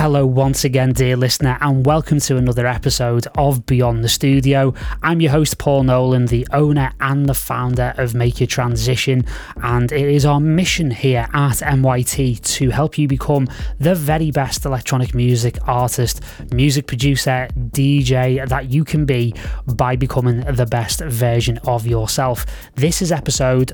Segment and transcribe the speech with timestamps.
[0.00, 4.72] Hello, once again, dear listener, and welcome to another episode of Beyond the Studio.
[5.02, 9.26] I'm your host, Paul Nolan, the owner and the founder of Make Your Transition,
[9.62, 13.46] and it is our mission here at MYT to help you become
[13.78, 19.34] the very best electronic music artist, music producer, DJ that you can be
[19.74, 22.46] by becoming the best version of yourself.
[22.74, 23.72] This is episode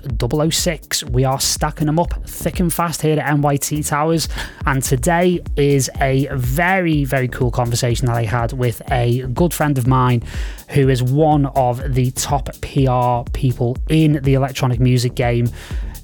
[0.53, 1.05] 006.
[1.05, 4.29] We are stacking them up thick and fast here at MYT Towers,
[4.67, 9.53] and today is a a very, very cool conversation that I had with a good
[9.53, 10.23] friend of mine
[10.71, 15.51] who is one of the top PR people in the electronic music game.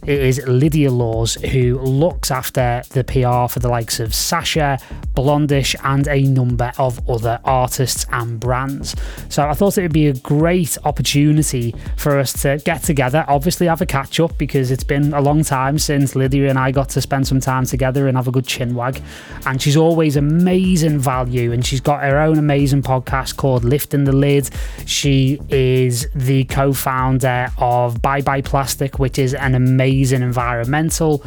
[0.04, 4.76] It is Lydia Laws who looks after the PR for the likes of Sasha,
[5.14, 8.96] Blondish, and a number of other artists and brands.
[9.28, 13.68] So I thought it would be a great opportunity for us to get together, obviously
[13.68, 16.88] have a catch up because it's been a long time since Lydia and I got
[16.90, 19.00] to spend some time together and have a good chin wag.
[19.46, 24.12] And she's always amazing value, and she's got her own amazing podcast called Lifting the
[24.12, 24.50] Lid.
[24.84, 31.22] She is the co founder of Bye Bye Plastic, which is an amazing amazing environmental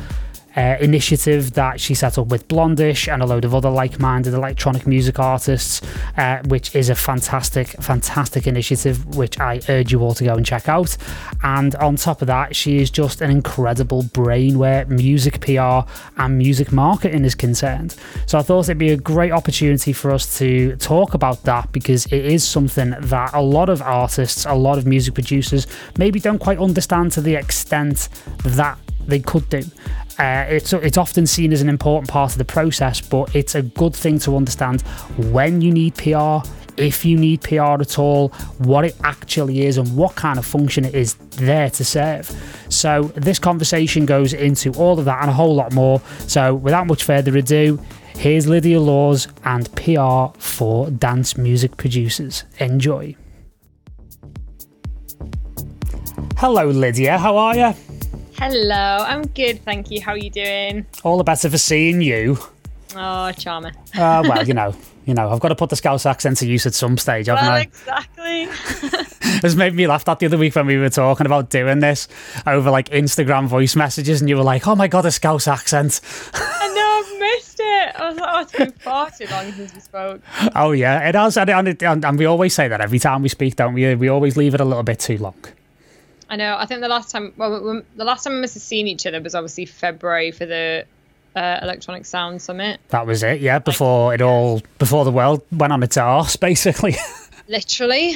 [0.55, 4.33] uh, initiative that she set up with Blondish and a load of other like minded
[4.33, 5.81] electronic music artists,
[6.17, 10.45] uh, which is a fantastic, fantastic initiative, which I urge you all to go and
[10.45, 10.95] check out.
[11.43, 15.81] And on top of that, she is just an incredible brain where music PR
[16.17, 17.95] and music marketing is concerned.
[18.25, 22.05] So I thought it'd be a great opportunity for us to talk about that because
[22.07, 25.67] it is something that a lot of artists, a lot of music producers
[25.97, 28.09] maybe don't quite understand to the extent
[28.43, 29.63] that they could do.
[30.17, 33.61] Uh, it's it's often seen as an important part of the process, but it's a
[33.61, 34.81] good thing to understand
[35.31, 36.37] when you need PR,
[36.77, 40.85] if you need PR at all, what it actually is, and what kind of function
[40.85, 42.31] it is there to serve.
[42.69, 46.01] So this conversation goes into all of that and a whole lot more.
[46.27, 47.79] So without much further ado.
[48.17, 52.45] Here's Lydia Laws and PR for dance music producers.
[52.59, 53.13] Enjoy.
[56.37, 57.17] Hello, Lydia.
[57.17, 57.94] How are you?
[58.37, 60.01] Hello, I'm good, thank you.
[60.01, 60.85] How are you doing?
[61.03, 62.37] All the better for seeing you.
[62.93, 63.71] Oh, charmer.
[63.97, 64.75] Uh, well, you know,
[65.05, 67.45] you know, I've got to put the Scouse accent to use at some stage, haven't
[67.45, 67.61] well, I?
[67.61, 68.43] exactly.
[69.43, 72.07] it's made me laugh that the other week when we were talking about doing this
[72.45, 76.01] over like Instagram voice messages, and you were like, "Oh my god, a Scouse accent."
[76.33, 77.95] I know, I've missed it.
[77.95, 80.21] I was like, "Oh, it's been far too long since we spoke."
[80.55, 83.55] Oh yeah, it has, and, and, and we always say that every time we speak,
[83.55, 83.95] don't we?
[83.95, 85.35] We always leave it a little bit too long.
[86.29, 86.55] I know.
[86.57, 89.21] I think the last time, well, the last time we must have seen each other
[89.21, 90.85] was obviously February for the
[91.35, 92.79] uh, Electronic Sound Summit.
[92.89, 93.41] That was it.
[93.41, 96.95] Yeah, before like, it all, before the world went on its arse, basically.
[97.47, 98.15] literally.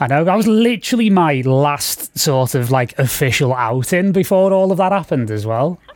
[0.00, 0.24] I know.
[0.24, 5.30] That was literally my last sort of like official outing before all of that happened
[5.30, 5.78] as well.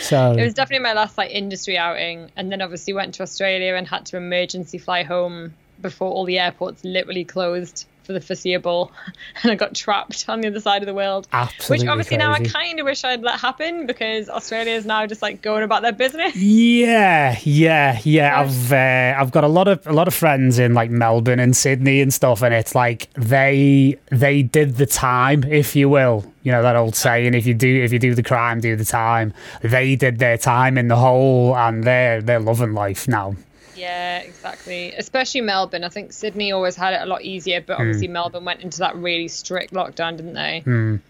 [0.00, 3.74] So it was definitely my last like industry outing, and then obviously went to Australia
[3.74, 8.92] and had to emergency fly home before all the airports literally closed for the foreseeable
[9.42, 11.28] and I got trapped on the other side of the world.
[11.32, 12.28] Absolutely which obviously crazy.
[12.28, 15.62] now I kind of wish I'd let happen because Australia is now just like going
[15.62, 16.36] about their business.
[16.36, 18.40] Yeah, yeah, yeah.
[18.40, 21.56] I've uh, I've got a lot of a lot of friends in like Melbourne and
[21.56, 26.24] Sydney and stuff, and it's like they they did the time, if you will.
[26.42, 28.84] You know that old saying: if you do if you do the crime, do the
[28.84, 29.32] time.
[29.62, 33.34] They did their time in the hole, and they're they're loving life now.
[33.82, 34.92] Yeah, exactly.
[34.92, 35.82] Especially Melbourne.
[35.82, 38.12] I think Sydney always had it a lot easier, but obviously mm.
[38.12, 40.62] Melbourne went into that really strict lockdown, didn't they?
[40.64, 41.00] Mm.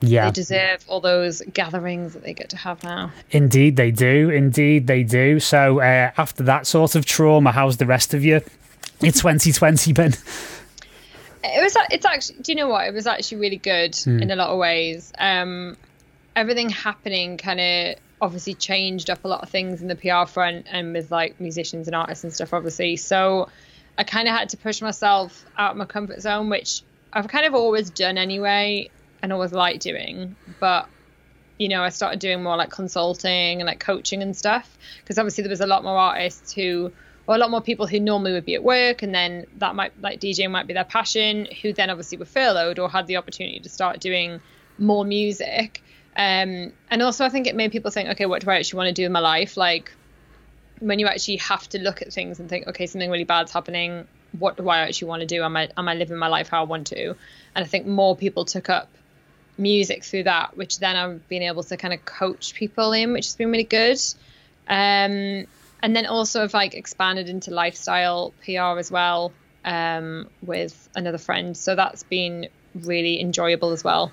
[0.00, 0.24] Yeah.
[0.24, 3.12] They deserve all those gatherings that they get to have now.
[3.30, 4.30] Indeed, they do.
[4.30, 5.38] Indeed, they do.
[5.38, 8.36] So, uh, after that sort of trauma, how's the rest of you
[9.02, 10.14] in 2020 been?
[11.46, 11.76] It was.
[11.90, 12.38] It's actually.
[12.40, 12.86] Do you know what?
[12.86, 14.22] It was actually really good mm.
[14.22, 15.12] in a lot of ways.
[15.18, 15.76] Um,
[16.34, 20.66] everything happening kind of obviously changed up a lot of things in the PR front
[20.70, 22.96] and with like musicians and artists and stuff, obviously.
[22.96, 23.50] So
[23.98, 27.44] I kind of had to push myself out of my comfort zone, which I've kind
[27.44, 28.88] of always done anyway
[29.22, 30.36] and always liked doing.
[30.58, 30.88] But,
[31.58, 35.42] you know, I started doing more like consulting and like coaching and stuff because obviously
[35.42, 36.92] there was a lot more artists who,
[37.26, 39.92] or a lot more people who normally would be at work and then that might,
[40.00, 43.60] like DJing might be their passion, who then obviously were furloughed or had the opportunity
[43.60, 44.40] to start doing
[44.78, 45.82] more music
[46.16, 48.88] um, and also, I think it made people think, okay, what do I actually want
[48.88, 49.56] to do in my life?
[49.56, 49.92] Like,
[50.78, 54.06] when you actually have to look at things and think, okay, something really bad's happening.
[54.38, 55.42] What do I actually want to do?
[55.42, 57.10] Am I am I living my life how I want to?
[57.10, 58.88] And I think more people took up
[59.56, 63.26] music through that, which then I've been able to kind of coach people in, which
[63.26, 63.98] has been really good.
[64.68, 65.46] Um,
[65.82, 69.32] and then also have like expanded into lifestyle PR as well
[69.64, 71.56] um, with another friend.
[71.56, 74.10] So that's been really enjoyable as well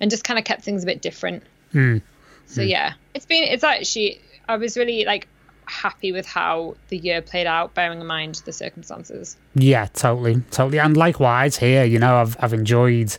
[0.00, 1.42] and just kind of kept things a bit different.
[1.72, 2.02] Mm.
[2.46, 2.68] So mm.
[2.68, 5.28] yeah, it's been it's actually I was really like
[5.66, 9.36] happy with how the year played out, bearing in mind the circumstances.
[9.54, 10.78] Yeah, totally, totally.
[10.78, 13.16] And likewise here, you know, I've I've enjoyed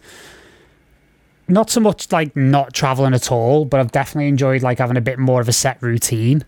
[1.48, 5.02] not so much like not traveling at all, but I've definitely enjoyed like having a
[5.02, 6.46] bit more of a set routine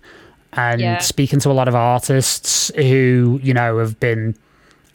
[0.53, 0.97] and yeah.
[0.99, 4.35] speaking to a lot of artists who, you know, have been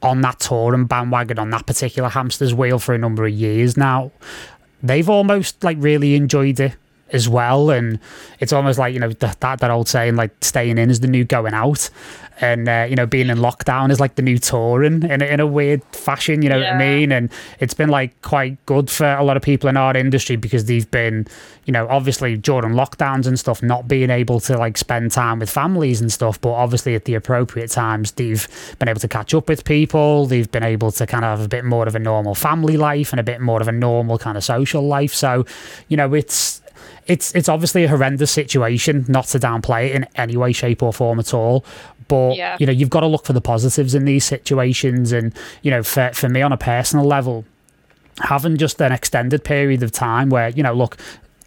[0.03, 3.77] on that tour and bandwagon on that particular hamster's wheel for a number of years
[3.77, 4.13] now.
[4.87, 6.77] They've almost like really enjoyed it
[7.13, 7.71] as well.
[7.71, 7.99] And
[8.41, 11.09] it's almost like, you know, that, that, that old saying, like staying in is the
[11.09, 11.91] new going out.
[12.41, 15.47] And, uh, you know, being in lockdown is like the new touring in, in a
[15.47, 16.75] weird fashion, you know yeah.
[16.77, 17.13] what I mean?
[17.13, 17.31] And
[17.61, 20.91] it's been like quite good for a lot of people in our industry because they've
[20.91, 21.27] been,
[21.65, 25.49] you know, obviously during lockdowns and stuff, not being able to like spend time with
[25.49, 26.39] families and stuff.
[26.41, 28.47] But obviously at the appropriate times, they've
[28.79, 30.27] been able to catch up with people.
[30.27, 33.13] They've been able to kind of have a bit more of a normal family life
[33.13, 35.15] and a bit more of a normal kind of social life.
[35.15, 35.47] So,
[35.89, 36.61] you know, it's,
[37.07, 40.93] it's it's obviously a horrendous situation, not to downplay it in any way, shape, or
[40.93, 41.65] form at all.
[42.09, 42.57] But yeah.
[42.61, 45.83] you know, you've got to look for the positives in these situations, and you know,
[45.83, 47.45] for for me on a personal level,
[48.21, 50.97] having just an extended period of time where you know, look,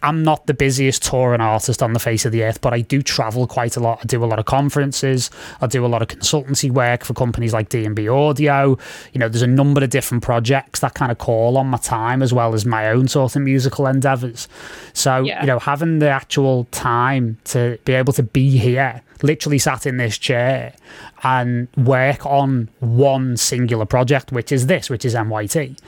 [0.02, 3.02] I'm not the busiest touring artist on the face of the earth, but I do
[3.02, 4.00] travel quite a lot.
[4.02, 5.30] I do a lot of conferences.
[5.60, 8.78] I do a lot of consultancy work for companies like D&B Audio.
[9.12, 12.22] You know, there's a number of different projects that kind of call on my time
[12.22, 14.48] as well as my own sort of musical endeavors.
[14.94, 15.42] So, yeah.
[15.42, 19.96] you know, having the actual time to be able to be here literally sat in
[19.96, 20.74] this chair
[21.22, 25.78] and work on one singular project, which is this, which is MYT.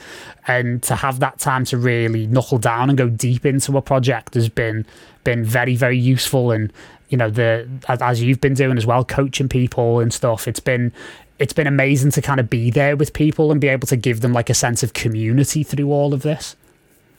[0.46, 4.34] And to have that time to really knuckle down and go deep into a project
[4.34, 4.86] has been
[5.24, 6.50] been very, very useful.
[6.50, 6.72] And
[7.08, 10.48] you know, the as you've been doing as well, coaching people and stuff.
[10.48, 10.92] It's been
[11.38, 14.20] it's been amazing to kind of be there with people and be able to give
[14.20, 16.56] them like a sense of community through all of this.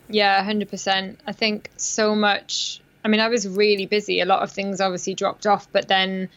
[0.08, 1.20] Yeah, hundred percent.
[1.26, 4.20] I think so much I mean, I was really busy.
[4.20, 6.30] A lot of things obviously dropped off, but then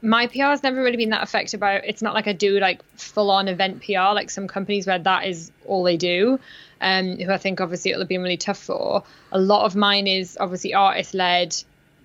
[0.00, 1.84] my PR has never really been that affected by it.
[1.86, 5.26] It's not like I do like full on event PR like some companies where that
[5.26, 6.38] is all they do.
[6.80, 9.02] Um, who I think obviously it'll have been really tough for.
[9.32, 11.56] A lot of mine is obviously artist led,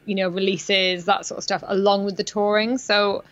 [0.05, 2.77] you know, releases, that sort of stuff, along with the touring.
[2.77, 3.25] So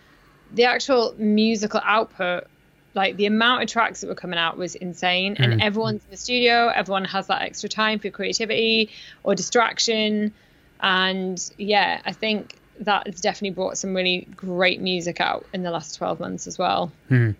[0.53, 2.47] the actual musical output,
[2.94, 5.35] like the amount of tracks that were coming out was insane.
[5.35, 5.44] Mm.
[5.44, 8.89] And everyone's in the studio, everyone has that extra time for creativity
[9.23, 10.33] or distraction.
[10.81, 15.71] And yeah, I think that has definitely brought some really great music out in the
[15.71, 16.91] last 12 months as well.
[17.09, 17.31] Hmm.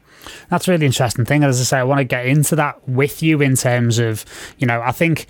[0.50, 1.44] That's a really interesting thing.
[1.44, 4.26] As I say, I want to get into that with you in terms of,
[4.58, 5.28] you know, I think,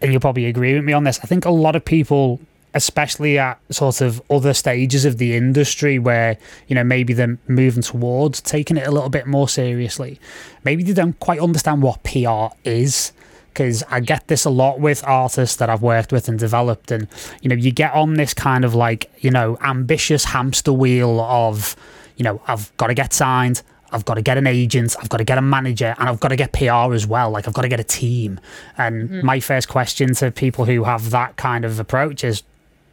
[0.00, 2.40] and you'll probably agree with me on this, I think a lot of people
[2.74, 6.36] especially at sort of other stages of the industry where
[6.68, 10.20] you know maybe they're moving towards taking it a little bit more seriously
[10.62, 13.12] maybe they don't quite understand what PR is
[13.56, 16.90] because I get this a lot with artists that I've worked with and developed.
[16.90, 17.08] And,
[17.40, 21.74] you know, you get on this kind of like, you know, ambitious hamster wheel of,
[22.18, 23.62] you know, I've got to get signed.
[23.92, 26.28] I've got to get an agent, I've got to get a manager, and I've got
[26.28, 27.30] to get PR as well.
[27.30, 28.40] Like, I've got to get a team.
[28.76, 29.26] And mm-hmm.
[29.26, 32.42] my first question to people who have that kind of approach is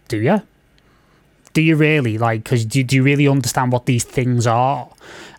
[0.07, 0.43] do you?
[1.51, 2.17] Do you really?
[2.17, 4.87] Like, because do, do you really understand what these things are?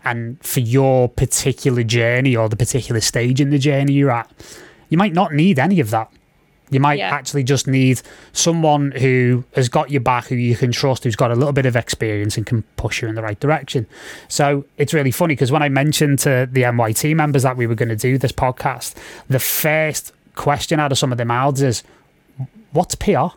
[0.05, 4.31] And for your particular journey or the particular stage in the journey you're at,
[4.89, 6.11] you might not need any of that.
[6.71, 7.15] You might yeah.
[7.15, 8.01] actually just need
[8.33, 11.67] someone who has got your back, who you can trust, who's got a little bit
[11.67, 13.87] of experience and can push you in the right direction.
[14.29, 17.75] So it's really funny because when I mentioned to the MYT members that we were
[17.75, 18.95] going to do this podcast,
[19.29, 21.85] the first question out of some of their mouths is,
[22.73, 23.29] What's PR?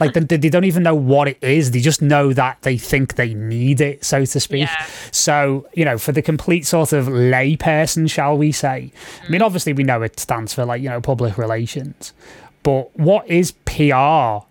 [0.00, 1.70] Like they, they don't even know what it is.
[1.70, 4.68] They just know that they think they need it so to speak.
[4.68, 4.86] Yeah.
[5.10, 9.26] so you know for the complete sort of lay person shall we say mm.
[9.26, 9.44] i mean mm.
[9.44, 12.12] obviously we know it stands for like you know public relations.
[12.62, 14.44] But what is pr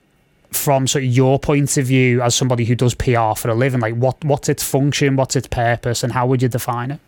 [0.52, 3.82] from sort of your point of view as somebody who does pr for a living?
[3.82, 5.16] Like what what's its function?
[5.16, 6.04] What's its purpose?
[6.04, 7.00] And how would you define it?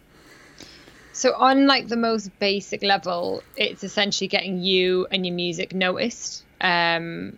[1.14, 6.44] So on like the most basic level it's essentially getting you and your music noticed.
[6.60, 7.38] Um,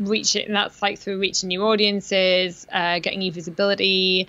[0.00, 4.28] reach it and that's like through reaching new audiences uh, getting you visibility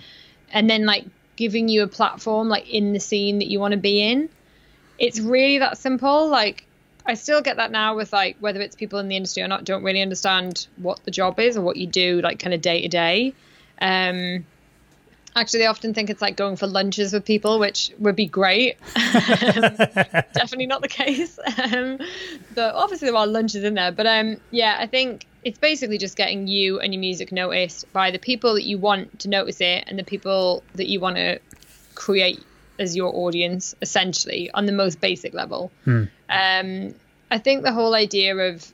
[0.52, 1.04] and then like
[1.36, 4.28] giving you a platform like in the scene that you want to be in
[4.98, 6.66] it's really that simple like
[7.06, 9.64] i still get that now with like whether it's people in the industry or not
[9.64, 12.82] don't really understand what the job is or what you do like kind of day
[12.82, 13.34] to day
[13.80, 14.44] um
[15.34, 18.76] Actually, they often think it's like going for lunches with people, which would be great.
[18.94, 21.38] definitely not the case.
[21.72, 21.98] Um,
[22.54, 23.92] but obviously, there are lunches in there.
[23.92, 28.10] But um, yeah, I think it's basically just getting you and your music noticed by
[28.10, 31.40] the people that you want to notice it and the people that you want to
[31.94, 32.42] create
[32.78, 35.70] as your audience, essentially, on the most basic level.
[35.84, 36.04] Hmm.
[36.28, 36.94] Um,
[37.30, 38.72] I think the whole idea of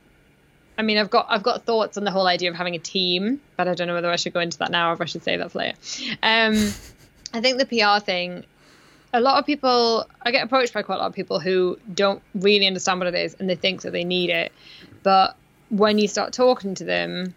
[0.79, 3.41] I mean, I've got I've got thoughts on the whole idea of having a team,
[3.57, 5.25] but I don't know whether I should go into that now or if I should
[5.25, 5.77] save that for later.
[6.23, 6.73] Um,
[7.33, 8.45] I think the PR thing.
[9.11, 12.21] A lot of people, I get approached by quite a lot of people who don't
[12.33, 14.51] really understand what it is and they think that they need it.
[15.03, 15.35] But
[15.69, 17.33] when you start talking to them,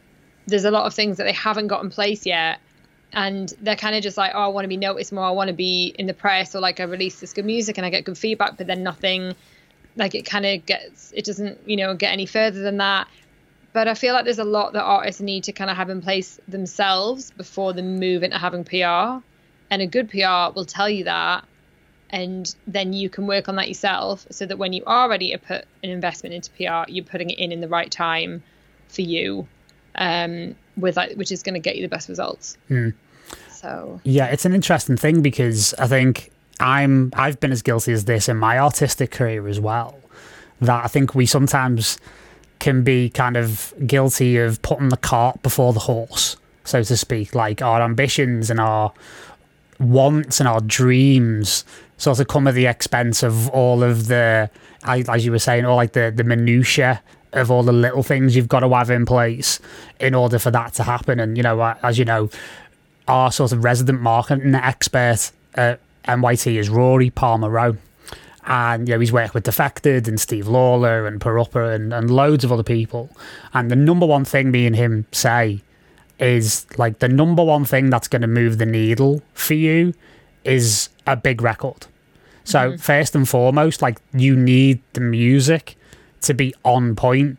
[0.47, 2.59] there's a lot of things that they haven't got in place yet
[3.13, 5.25] and they're kind of just like, oh, I want to be noticed more.
[5.25, 7.87] I want to be in the press, or like I release this good music and
[7.87, 9.35] I get good feedback, but then nothing,
[9.97, 13.09] like it kind of gets, it doesn't, you know, get any further than that.
[13.75, 16.01] But I feel like there's a lot that artists need to kind of have in
[16.01, 19.23] place themselves before they move into having PR.
[19.71, 21.45] And a good PR will tell you that.
[22.13, 25.39] And then you can work on that yourself so that when you are ready to
[25.39, 28.43] put an investment into PR, you're putting it in in the right time
[28.89, 29.49] for you
[29.95, 32.57] um, with like, which is going to get you the best results.
[32.71, 32.95] Mm.
[33.51, 38.05] So yeah, it's an interesting thing because I think I'm I've been as guilty as
[38.05, 39.99] this in my artistic career as well.
[40.61, 41.99] That I think we sometimes
[42.59, 47.35] can be kind of guilty of putting the cart before the horse, so to speak.
[47.35, 48.93] Like our ambitions and our
[49.81, 51.65] wants and our dreams
[52.03, 54.51] sort of come at the expense of all of the,
[54.85, 57.01] as you were saying, all like the the minutia
[57.33, 59.61] of all the little things you've got to have in place
[60.01, 61.21] in order for that to happen.
[61.21, 62.29] And, you know, uh, as you know,
[63.07, 67.77] our sort of resident marketing expert at MYT is Rory Palmer Rowe.
[68.45, 72.43] And, you know, he's worked with Defected and Steve Lawler and Paruppa and, and loads
[72.43, 73.09] of other people.
[73.55, 75.63] And the number one thing me and him say
[76.19, 79.95] is like the number one thing that's going to move the needle for you
[80.45, 81.87] is a big record.
[82.45, 82.77] So, mm-hmm.
[82.77, 85.77] first and foremost, like you need the music
[86.23, 87.39] to be on point,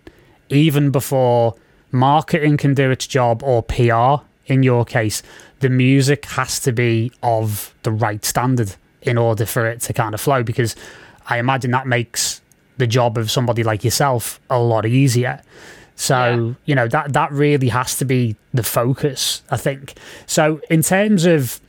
[0.49, 1.55] even before
[1.91, 4.23] marketing can do its job or PR.
[4.45, 5.23] In your case,
[5.59, 10.13] the music has to be of the right standard in order for it to kind
[10.13, 10.75] of flow because
[11.27, 12.41] I imagine that makes
[12.77, 15.41] the job of somebody like yourself a lot easier.
[15.95, 16.53] So, yeah.
[16.65, 19.93] you know, that that really has to be the focus, I think.
[20.25, 21.59] So, in terms of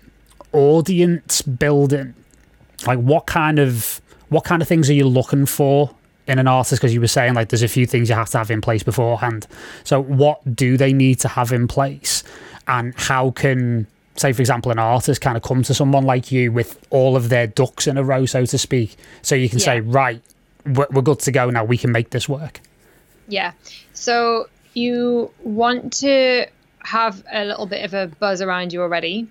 [0.53, 2.15] audience building,
[2.87, 5.95] like what kind of what kind of things are you looking for
[6.27, 8.39] in an artist because you were saying like there's a few things you have to
[8.39, 9.47] have in place beforehand.
[9.85, 12.25] So what do they need to have in place,
[12.67, 13.87] and how can
[14.17, 17.29] say for example an artist kind of come to someone like you with all of
[17.29, 19.65] their ducks in a row, so to speak, so you can yeah.
[19.65, 20.23] say right,
[20.67, 21.65] we're, we're good to go now.
[21.65, 22.61] We can make this work.
[23.29, 23.53] Yeah.
[23.93, 26.47] So you want to
[26.81, 29.27] have a little bit of a buzz around you already.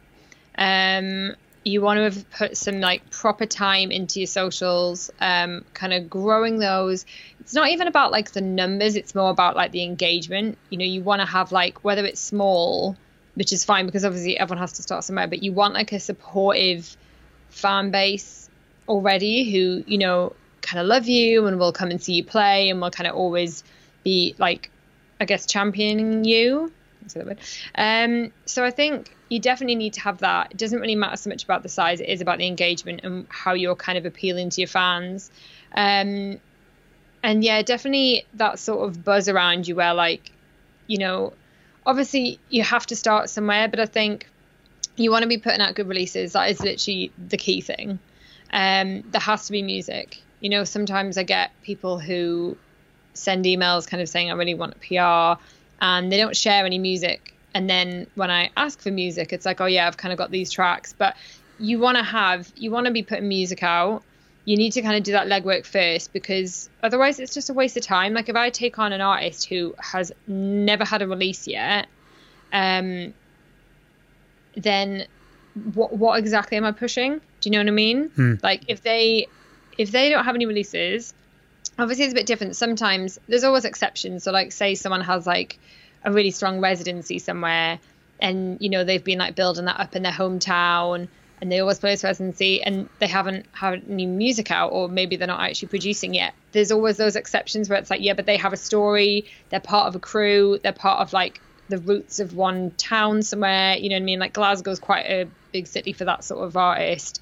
[0.58, 5.94] Um, you want to have put some like proper time into your socials um, kind
[5.94, 7.06] of growing those.
[7.40, 10.58] It's not even about like the numbers it's more about like the engagement.
[10.70, 12.98] You know you want to have like whether it's small
[13.36, 16.00] which is fine because obviously everyone has to start somewhere but you want like a
[16.00, 16.96] supportive
[17.50, 18.50] fan base
[18.88, 22.70] already who you know kind of love you and will come and see you play
[22.70, 23.64] and will kind of always
[24.04, 24.70] be like
[25.20, 26.72] i guess championing you
[27.76, 30.52] um, so I think you definitely need to have that.
[30.52, 33.28] It doesn't really matter so much about the size; it is about the engagement and
[33.30, 35.32] how you're kind of appealing to your fans.
[35.74, 36.40] Um,
[37.24, 40.32] and yeah, definitely that sort of buzz around you, where like,
[40.88, 41.34] you know,
[41.86, 44.28] obviously you have to start somewhere, but I think
[44.96, 46.34] you want to be putting out good releases.
[46.34, 48.00] That is literally the key thing.
[48.52, 50.22] Um, there has to be music.
[50.40, 52.58] You know, sometimes I get people who
[53.14, 55.42] send emails kind of saying, I really want a PR
[55.84, 57.36] and they don't share any music.
[57.54, 60.32] And then when I ask for music, it's like, oh yeah, I've kind of got
[60.32, 60.94] these tracks.
[60.98, 61.16] But
[61.60, 64.02] you want to have, you want to be putting music out.
[64.46, 67.76] You need to kind of do that legwork first because otherwise it's just a waste
[67.76, 68.14] of time.
[68.14, 71.88] Like if I take on an artist who has never had a release yet,
[72.54, 73.14] um,
[74.56, 75.06] then
[75.74, 77.20] what what exactly am I pushing?
[77.42, 78.10] Do you know what I mean?
[78.10, 78.34] Hmm.
[78.42, 79.28] Like if they
[79.78, 81.14] if they don't have any releases,
[81.78, 82.56] obviously it's a bit different.
[82.56, 84.24] Sometimes there's always exceptions.
[84.24, 85.60] So like say someone has like
[86.04, 87.80] a really strong residency somewhere
[88.20, 91.08] and you know they've been like building that up in their hometown
[91.42, 95.16] and they always play this residency and they haven't had any music out or maybe
[95.16, 96.34] they're not actually producing yet.
[96.52, 99.26] There's always those exceptions where it's like yeah but they have a story.
[99.50, 100.60] They're part of a crew.
[100.62, 103.76] They're part of like the roots of one town somewhere.
[103.78, 104.20] You know what i mean?
[104.20, 107.22] Like glasgow's quite a big city for that sort of artist.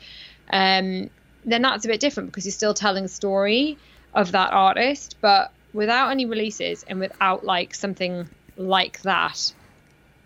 [0.52, 1.10] Um,
[1.46, 3.78] then that's a bit different because you're still telling a story
[4.14, 8.28] of that artist but without any releases and without like something
[8.58, 9.54] like that,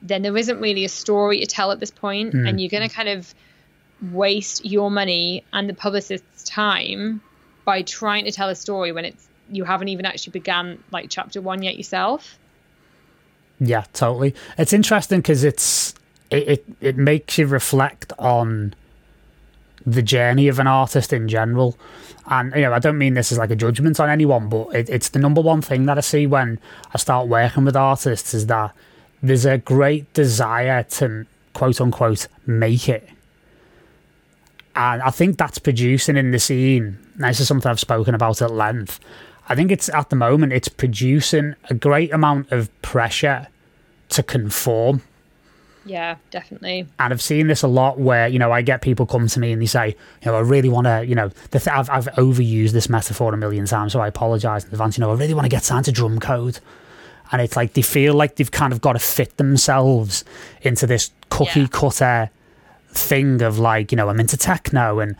[0.02, 2.48] then there isn't really a story to tell at this point, mm.
[2.48, 3.34] and you're going to kind of
[4.12, 7.22] waste your money and the publicist's time
[7.64, 11.42] by trying to tell a story when it's you haven't even actually began like chapter
[11.42, 12.38] one yet yourself.
[13.60, 14.36] Yeah, totally.
[14.58, 15.94] It's interesting because it's
[16.30, 18.74] it, it it makes you reflect on
[19.86, 21.78] the journey of an artist in general.
[22.28, 24.90] And you know, I don't mean this as like a judgment on anyone, but it,
[24.90, 26.60] it's the number one thing that I see when
[26.94, 28.74] I start working with artists is that
[29.22, 33.08] there's a great desire to quote unquote make it.
[34.76, 37.00] And I think that's producing in the scene.
[37.18, 39.00] Now, this is something I've spoken about at length.
[39.48, 43.48] I think it's at the moment it's producing a great amount of pressure
[44.10, 45.02] to conform.
[45.86, 46.88] Yeah, definitely.
[46.98, 49.52] And I've seen this a lot where, you know, I get people come to me
[49.52, 52.08] and they say, you know, I really want to, you know, the th- I've, I've
[52.16, 54.98] overused this metaphor a million times, so I apologize in advance.
[54.98, 56.60] You know, I really want to get signed to Drumcode.
[57.32, 60.24] And it's like they feel like they've kind of got to fit themselves
[60.62, 61.68] into this cookie yeah.
[61.68, 62.30] cutter
[62.90, 65.16] thing of like, you know, I'm into techno and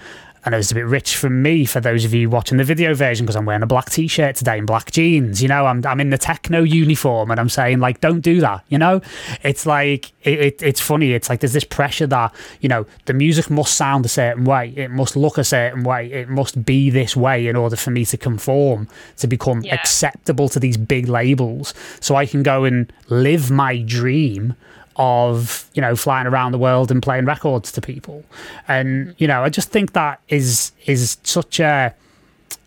[0.46, 2.94] and it was a bit rich for me for those of you watching the video
[2.94, 5.42] version because I'm wearing a black t-shirt today and black jeans.
[5.42, 8.64] You know, I'm I'm in the techno uniform and I'm saying like, don't do that.
[8.70, 9.02] You know,
[9.42, 11.14] it's like it, it, it's funny.
[11.14, 14.72] It's like there's this pressure that you know the music must sound a certain way,
[14.76, 18.06] it must look a certain way, it must be this way in order for me
[18.06, 18.88] to conform
[19.18, 19.74] to become yeah.
[19.74, 24.56] acceptable to these big labels, so I can go and live my dream
[24.98, 28.24] of you know flying around the world and playing records to people.
[28.68, 31.94] And you know i just think that is is such a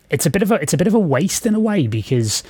[0.09, 2.43] it's a bit of a it's a bit of a waste in a way because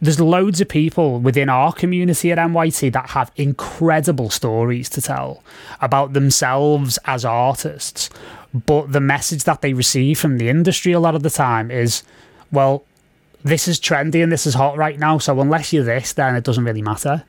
[0.00, 5.42] there's loads of people within our community at MYT that have incredible stories to tell
[5.80, 8.10] about themselves as artists.
[8.52, 12.02] But the message that they receive from the industry a lot of the time is
[12.52, 12.84] well
[13.42, 16.44] this is trendy and this is hot right now so unless you're this then it
[16.44, 17.24] doesn't really matter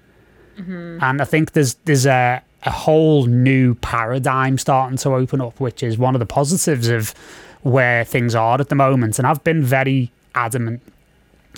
[0.57, 1.03] Mm-hmm.
[1.03, 5.83] And I think there's there's a, a whole new paradigm starting to open up, which
[5.83, 7.13] is one of the positives of
[7.61, 9.17] where things are at the moment.
[9.19, 10.81] And I've been very adamant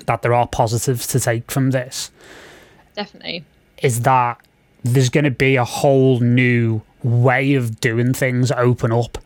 [0.05, 2.11] that there are positives to take from this.
[2.95, 3.43] Definitely.
[3.81, 4.39] Is that
[4.83, 9.17] there's going to be a whole new way of doing things open up,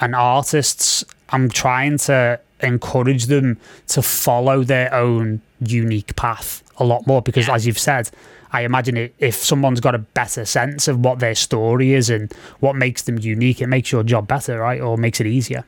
[0.00, 3.58] and artists, I'm trying to encourage them
[3.88, 7.54] to follow their own unique path a lot more because, yeah.
[7.54, 8.10] as you've said,
[8.52, 12.32] I imagine it, if someone's got a better sense of what their story is and
[12.60, 14.80] what makes them unique, it makes your job better, right?
[14.80, 15.64] Or makes it easier.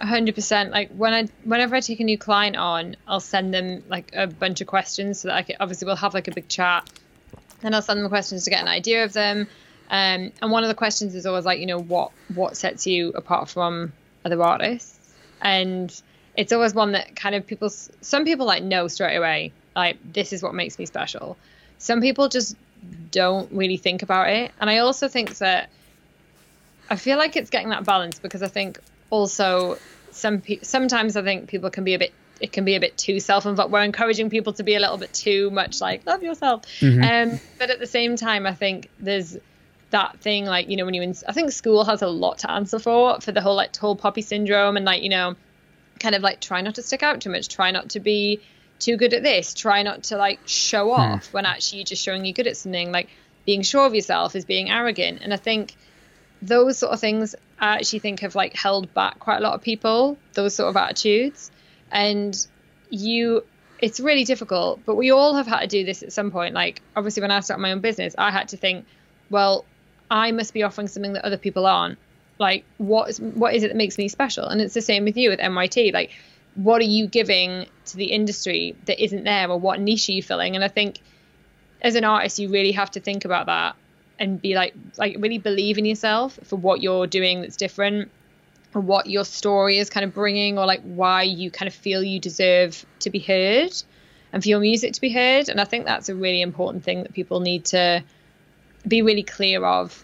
[0.00, 0.70] hundred percent.
[0.70, 4.26] Like when I, whenever I take a new client on, I'll send them like a
[4.26, 6.88] bunch of questions so that I can, obviously we'll have like a big chat,
[7.62, 9.46] and I'll send them questions to get an idea of them.
[9.90, 13.10] Um, and one of the questions is always like, you know, what what sets you
[13.10, 13.92] apart from
[14.24, 14.98] other artists?
[15.40, 16.02] And
[16.36, 20.32] it's always one that kind of people, some people like know straight away, like this
[20.32, 21.36] is what makes me special
[21.84, 22.56] some people just
[23.10, 24.52] don't really think about it.
[24.58, 25.68] And I also think that
[26.88, 29.76] I feel like it's getting that balance because I think also
[30.10, 32.96] some pe- sometimes I think people can be a bit it can be a bit
[32.96, 33.70] too self-involved.
[33.70, 36.62] We're encouraging people to be a little bit too much like love yourself.
[36.80, 37.32] Mm-hmm.
[37.32, 39.36] Um, but at the same time, I think there's
[39.90, 42.50] that thing like you know when you in, I think school has a lot to
[42.50, 45.36] answer for for the whole like tall poppy syndrome and like you know
[46.00, 48.40] kind of like try not to stick out too much, try not to be
[48.78, 49.54] too good at this.
[49.54, 51.00] Try not to like show hmm.
[51.00, 52.92] off when actually you're just showing you're good at something.
[52.92, 53.08] Like
[53.46, 55.20] being sure of yourself is being arrogant.
[55.22, 55.74] And I think
[56.42, 59.62] those sort of things I actually think have like held back quite a lot of
[59.62, 61.50] people, those sort of attitudes.
[61.90, 62.46] And
[62.90, 63.44] you
[63.80, 66.54] it's really difficult, but we all have had to do this at some point.
[66.54, 68.86] Like obviously when I started my own business, I had to think,
[69.30, 69.64] well,
[70.10, 71.98] I must be offering something that other people aren't.
[72.38, 74.46] Like what is what is it that makes me special?
[74.46, 75.92] And it's the same with you with MYT.
[75.92, 76.10] Like
[76.54, 80.22] what are you giving to the industry that isn't there or what niche are you
[80.22, 80.54] filling?
[80.54, 81.00] And i think
[81.82, 83.76] as an artist you really have to think about that
[84.18, 88.10] and be like like really believe in yourself for what you're doing that's different
[88.74, 92.02] or what your story is kind of bringing or like why you kind of feel
[92.02, 93.72] you deserve to be heard
[94.32, 95.48] and for your music to be heard.
[95.48, 98.02] And i think that's a really important thing that people need to
[98.86, 100.02] be really clear of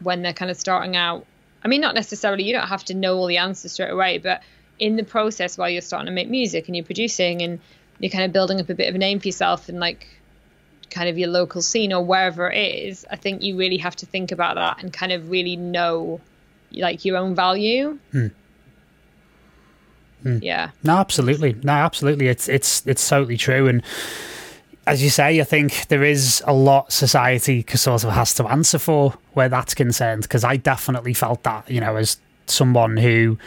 [0.00, 1.26] when they're kind of starting out.
[1.64, 4.42] I mean not necessarily you don't have to know all the answers straight away but
[4.80, 7.60] in the process while you're starting to make music and you're producing and
[8.00, 10.08] you're kind of building up a bit of a name for yourself in like
[10.90, 14.06] kind of your local scene or wherever it is, I think you really have to
[14.06, 16.20] think about that and kind of really know
[16.72, 17.98] like your own value.
[18.12, 18.26] Hmm.
[20.22, 20.38] Hmm.
[20.42, 20.70] Yeah.
[20.82, 21.54] No, absolutely.
[21.62, 22.28] No, absolutely.
[22.28, 23.68] It's it's it's totally true.
[23.68, 23.82] And
[24.86, 28.78] as you say, I think there is a lot society sort of has to answer
[28.78, 30.22] for where that's concerned.
[30.22, 33.38] Because I definitely felt that, you know, as someone who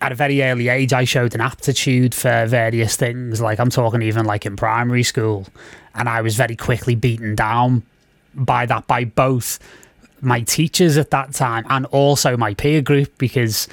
[0.00, 3.40] at a very early age, I showed an aptitude for various things.
[3.40, 5.46] Like I'm talking even like in primary school,
[5.94, 7.82] and I was very quickly beaten down
[8.34, 9.58] by that by both
[10.20, 13.68] my teachers at that time and also my peer group because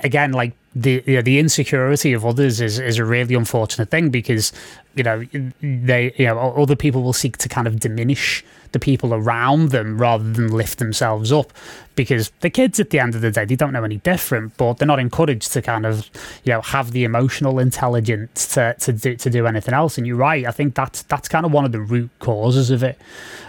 [0.00, 4.10] again like the you know, the insecurity of others is, is a really unfortunate thing
[4.10, 4.52] because
[4.94, 5.24] you know
[5.60, 9.98] they you know other people will seek to kind of diminish the people around them
[9.98, 11.52] rather than lift themselves up.
[11.94, 14.74] Because the kids at the end of the day they don't know any different but
[14.74, 16.08] they're not encouraged to kind of
[16.44, 19.98] you know have the emotional intelligence to to do, to do anything else.
[19.98, 22.82] And you're right i think that's that's kind of one of the root causes of
[22.82, 22.98] it.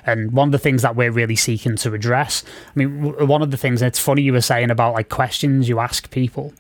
[0.06, 2.44] And one of the things that we're really seeking to address
[2.76, 5.80] i mean one of the things it's funny you were saying about like questions you
[5.80, 6.54] ask people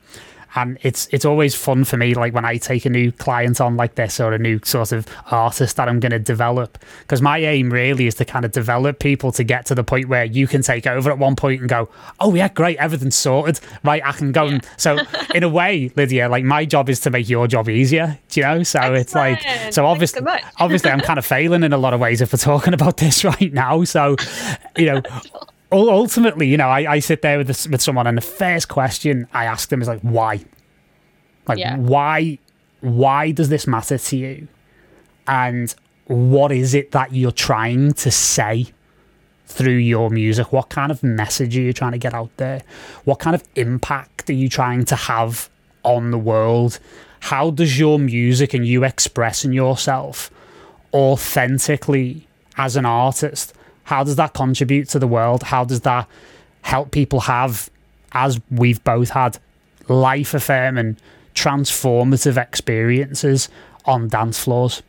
[0.56, 3.78] and it's it's always fun for me like when I take a new client on
[3.78, 6.78] like this or a new sort of artist that I'm going to develop.
[7.02, 10.08] Because my aim really is to kind of develop people to get to the point
[10.10, 13.60] where you can take over at one point and go oh yeah great everything's sorted.
[13.84, 14.54] Right I can go yeah.
[14.54, 14.98] and so
[15.36, 18.46] in a way Lydia like my job is to make your job easier do you
[18.46, 18.64] know?
[18.64, 19.02] So Excellent.
[19.02, 22.22] it's like so obviously so obviously I'm kind of failing in a lot of ways
[22.22, 23.84] if we're talking about this right now.
[23.84, 24.16] So
[24.78, 25.02] you know
[25.72, 29.28] ultimately, you know, I, I sit there with this, with someone, and the first question
[29.34, 30.44] I ask them is like, "Why?
[31.48, 31.78] Like, yeah.
[31.78, 32.40] why?
[32.82, 34.48] Why does this matter to you?
[35.28, 35.74] And
[36.06, 38.68] what is it that you're trying to say
[39.46, 40.52] through your music?
[40.52, 42.64] What kind of message are you trying to get out there?
[43.04, 45.50] What kind of impact are you trying to have
[45.84, 46.80] on the world?
[47.20, 50.32] How does your music and you expressing yourself
[50.94, 52.28] authentically
[52.58, 53.54] as an artist?"
[53.90, 55.42] How does that contribute to the world?
[55.42, 56.08] How does that
[56.62, 57.72] help people have,
[58.12, 59.40] as we've both had,
[59.88, 60.98] life affirming,
[61.34, 63.50] transformative experiences
[63.86, 64.84] on dance floors?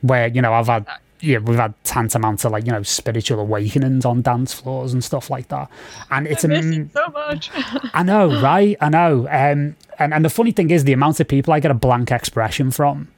[0.00, 0.88] Where, you know, I've had
[1.20, 5.30] yeah, we've had tantamount to like you know spiritual awakenings on dance floors and stuff
[5.30, 5.70] like that,
[6.10, 7.50] and it's a so much.
[7.94, 8.76] I know, right?
[8.80, 9.20] I know.
[9.30, 12.10] Um, and and the funny thing is, the amount of people I get a blank
[12.10, 13.08] expression from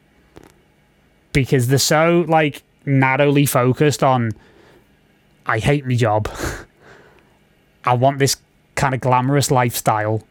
[1.33, 4.33] because they're so like narrowly focused on
[5.49, 6.31] I hate my job.
[7.85, 8.37] I want this
[8.75, 10.23] kind of glamorous lifestyle.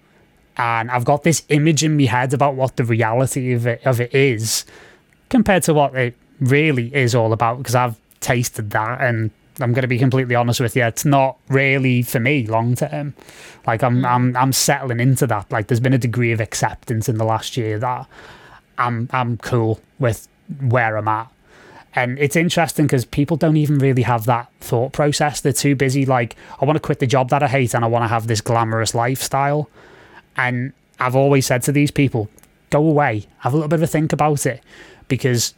[0.58, 4.00] And I've got this image in my head about what the reality of it, of
[4.00, 4.66] it is
[5.30, 9.84] compared to what it really is all about because I've tasted that and I'm going
[9.84, 10.84] to be completely honest with you.
[10.86, 13.14] It's not really for me long term.
[13.66, 14.06] Like I'm, mm.
[14.06, 15.52] I'm, I'm settling into that.
[15.52, 18.08] Like there's been a degree of acceptance in the last year that
[18.78, 20.28] I'm, I'm cool with
[20.62, 21.32] where I'm at.
[21.98, 25.42] And it's interesting because people don't even really have that thought process.
[25.42, 27.88] They're too busy, like, I want to quit the job that I hate and I
[27.88, 29.68] want to have this glamorous lifestyle.
[30.36, 32.30] And I've always said to these people,
[32.70, 34.62] go away, have a little bit of a think about it.
[35.08, 35.56] Because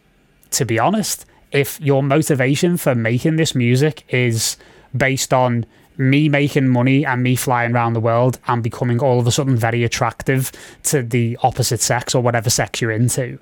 [0.52, 4.56] to be honest, if your motivation for making this music is
[4.96, 5.66] based on
[5.98, 9.58] me making money and me flying around the world and becoming all of a sudden
[9.58, 13.38] very attractive to the opposite sex or whatever sex you're into,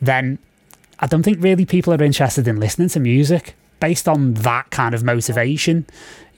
[0.00, 0.38] then
[0.98, 4.94] I don't think really people are interested in listening to music based on that kind
[4.94, 5.86] of motivation.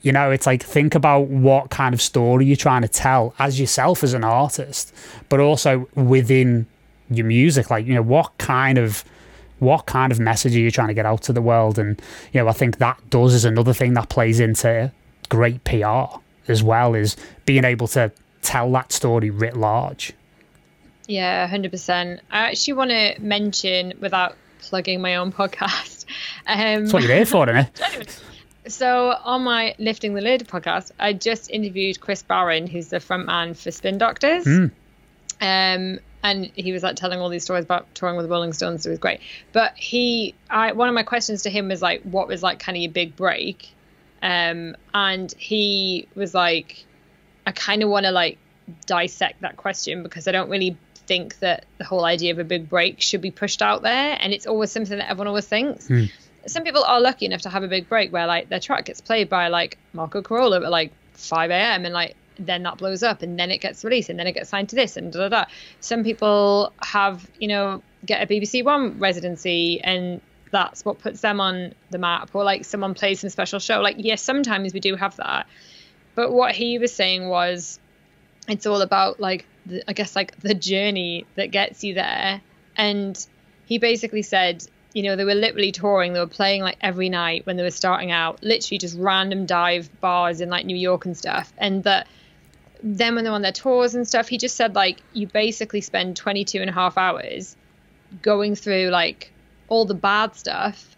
[0.01, 3.59] You know, it's like think about what kind of story you're trying to tell as
[3.59, 4.93] yourself as an artist,
[5.29, 6.67] but also within
[7.09, 7.69] your music.
[7.69, 9.03] Like, you know, what kind of
[9.59, 11.77] what kind of message are you trying to get out to the world?
[11.77, 12.01] And
[12.33, 14.91] you know, I think that does is another thing that plays into
[15.29, 16.17] great PR
[16.47, 20.13] as well, is being able to tell that story writ large.
[21.07, 22.21] Yeah, hundred percent.
[22.31, 24.35] I actually want to mention without
[24.69, 26.05] plugging my own podcast.
[26.47, 28.23] Um, That's what you're here for, isn't it?
[28.67, 33.55] So on my Lifting the Lid podcast, I just interviewed Chris Barron, who's the frontman
[33.55, 34.45] for Spin Doctors.
[34.45, 34.71] Mm.
[35.41, 38.83] Um, and he was like telling all these stories about touring with the Rolling Stones.
[38.83, 39.21] So it was great.
[39.53, 42.75] But he, I, one of my questions to him was like, what was like kind
[42.75, 43.69] of your big break?
[44.21, 46.85] Um, and he was like,
[47.47, 48.37] I kind of want to like
[48.85, 50.77] dissect that question because I don't really
[51.09, 54.31] think that the whole idea of a big break should be pushed out there, and
[54.31, 55.87] it's always something that everyone always thinks.
[55.87, 56.11] Mm.
[56.45, 59.01] Some people are lucky enough to have a big break where like their track gets
[59.01, 61.85] played by like Marco Carola at like 5 a.m.
[61.85, 64.49] and like then that blows up and then it gets released and then it gets
[64.49, 65.45] signed to this and da da da.
[65.81, 71.41] Some people have you know get a BBC One residency and that's what puts them
[71.41, 73.81] on the map or like someone plays some special show.
[73.81, 75.47] Like yes, sometimes we do have that,
[76.13, 77.79] but what he was saying was
[78.47, 82.41] it's all about like the, I guess like the journey that gets you there.
[82.75, 83.25] And
[83.65, 86.13] he basically said, you know, they were literally touring.
[86.13, 89.89] They were playing like every night when they were starting out, literally just random dive
[90.01, 91.53] bars in like New York and stuff.
[91.57, 92.07] And that
[92.81, 96.15] then when they're on their tours and stuff, he just said like you basically spend
[96.15, 97.55] 22 and a half hours
[98.21, 99.31] going through like
[99.67, 100.95] all the bad stuff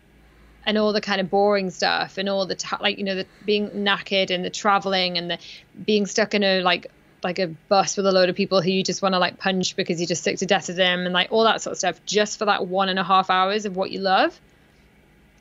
[0.65, 3.25] and all the kind of boring stuff and all the ta- like you know the
[3.45, 5.37] being knackered and the traveling and the
[5.85, 6.87] being stuck in a like
[7.23, 9.75] like a bus with a load of people who you just want to like punch
[9.75, 12.03] because you're just sick to death of them and like all that sort of stuff
[12.05, 14.39] just for that one and a half hours of what you love.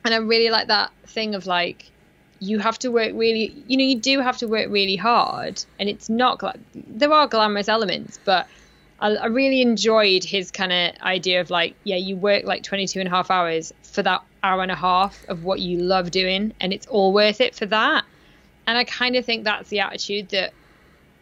[0.04, 1.90] And I really like that thing of like
[2.38, 5.90] you have to work really you know you do have to work really hard and
[5.90, 6.42] it's not
[6.74, 8.48] there are glamorous elements but
[9.00, 13.00] I, I really enjoyed his kind of idea of like, yeah, you work like 22
[13.00, 16.52] and a half hours for that hour and a half of what you love doing,
[16.60, 18.04] and it's all worth it for that.
[18.66, 20.52] And I kind of think that's the attitude that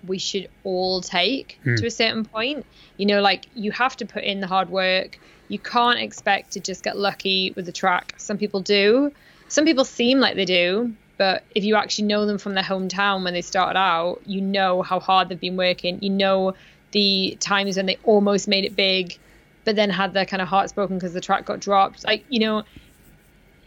[0.07, 1.77] we should all take mm.
[1.77, 2.67] to a certain point.
[2.97, 5.19] You know, like you have to put in the hard work.
[5.49, 8.15] You can't expect to just get lucky with the track.
[8.19, 9.13] Some people do.
[9.49, 13.25] Some people seem like they do, but if you actually know them from their hometown
[13.25, 15.99] when they started out, you know how hard they've been working.
[16.03, 16.55] You know
[16.93, 19.19] the times when they almost made it big,
[19.65, 22.05] but then had their kind of hearts broken because the track got dropped.
[22.05, 22.65] Like, you know,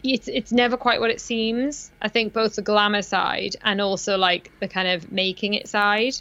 [0.02, 1.90] it's it's never quite what it seems.
[2.00, 6.14] I think both the glamour side and also like the kind of making it side.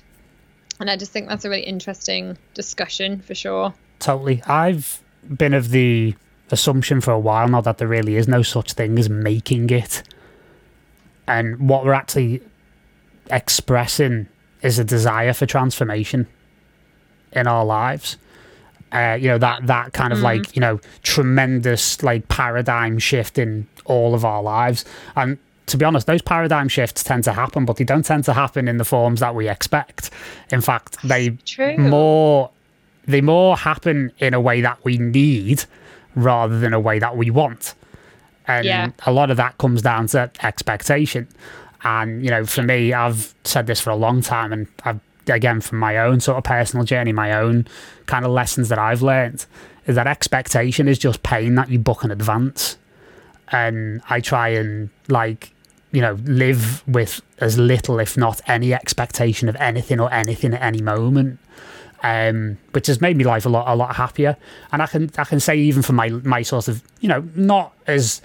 [0.79, 3.73] And I just think that's a really interesting discussion for sure.
[3.99, 4.41] Totally.
[4.47, 5.01] I've
[5.37, 6.15] been of the
[6.49, 10.03] assumption for a while now that there really is no such thing as making it.
[11.27, 12.41] And what we're actually
[13.29, 14.27] expressing
[14.61, 16.27] is a desire for transformation
[17.31, 18.17] in our lives.
[18.91, 20.23] Uh, you know that that kind of mm.
[20.23, 24.83] like you know tremendous like paradigm shift in all of our lives
[25.15, 28.33] and to be honest those paradigm shifts tend to happen but they don't tend to
[28.33, 30.09] happen in the forms that we expect
[30.51, 31.77] in fact they True.
[31.77, 32.51] more
[33.05, 35.63] they more happen in a way that we need
[36.15, 37.73] rather than a way that we want
[38.47, 38.91] and yeah.
[39.05, 41.27] a lot of that comes down to expectation
[41.85, 45.61] and you know for me i've said this for a long time and i've again
[45.61, 47.67] from my own sort of personal journey, my own
[48.05, 49.45] kind of lessons that I've learned
[49.85, 52.77] is that expectation is just pain that you book in advance.
[53.49, 55.53] And I try and like,
[55.91, 60.61] you know, live with as little, if not any expectation of anything or anything at
[60.61, 61.39] any moment.
[62.03, 64.35] Um, which has made me life a lot a lot happier.
[64.71, 67.73] And I can I can say even for my my sort of you know not
[67.85, 68.23] as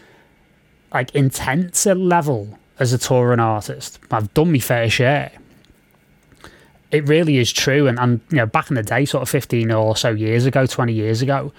[0.95, 5.31] like intense a level as a touring artist, I've done my fair share
[6.97, 7.87] it really is true.
[7.87, 10.67] And, and, you know, back in the day, sort of 15 or so years ago,
[10.67, 11.53] 20 years ago,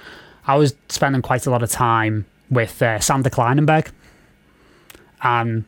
[0.46, 3.92] I was spending quite a lot of time with uh, Sander Kleinenberg.
[5.22, 5.66] And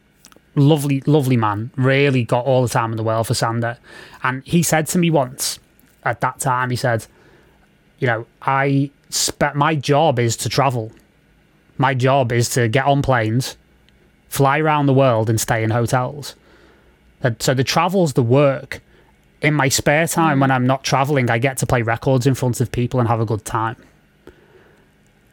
[0.56, 3.78] lovely, lovely man, really got all the time in the world for Sander.
[4.24, 5.60] And he said to me once
[6.04, 7.06] at that time, he said,
[8.00, 10.92] you know, I spent my job is to travel.
[11.78, 13.58] My job is to get on planes,
[14.30, 16.36] fly around the world and stay in hotels.
[17.40, 18.82] So the travel's the work
[19.42, 20.42] in my spare time mm.
[20.42, 23.22] when I'm not traveling, I get to play records in front of people and have
[23.22, 23.78] a good time.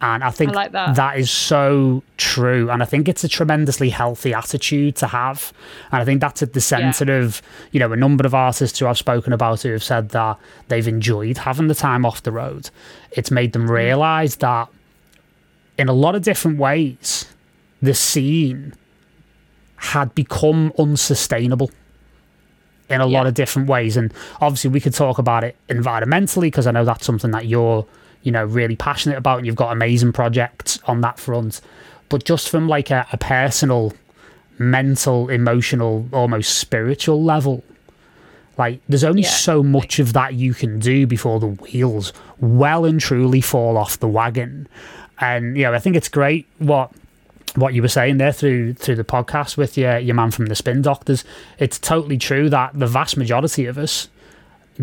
[0.01, 0.97] And I think I like that.
[0.97, 2.71] that is so true.
[2.71, 5.55] And I think it's a tremendously healthy attitude to have.
[5.91, 7.25] And I think that's at the centre yeah.
[7.25, 7.41] of,
[7.73, 10.39] you know, a number of artists who I've spoken about who have said that
[10.69, 12.69] they've enjoyed having the time off the road.
[13.13, 13.71] It's made them mm.
[13.71, 14.69] realise that
[15.79, 17.25] in a lot of different ways,
[17.81, 18.75] the scene
[19.77, 21.71] had become unsustainable
[22.89, 23.19] in a yeah.
[23.19, 23.97] lot of different ways.
[23.97, 27.87] And obviously, we could talk about it environmentally because I know that's something that you're,
[28.23, 31.61] you know, really passionate about, and you've got amazing projects on that front.
[32.09, 33.93] But just from like a, a personal,
[34.59, 37.65] mental, emotional, almost spiritual level,
[38.59, 39.31] like there's only yeah.
[39.31, 43.99] so much of that you can do before the wheels well and truly fall off
[43.99, 44.69] the wagon.
[45.19, 46.93] And you know, I think it's great what
[47.57, 50.55] what you were saying there through through the podcast with your your man from the
[50.55, 51.25] Spin Doctors.
[51.59, 54.09] It's totally true that the vast majority of us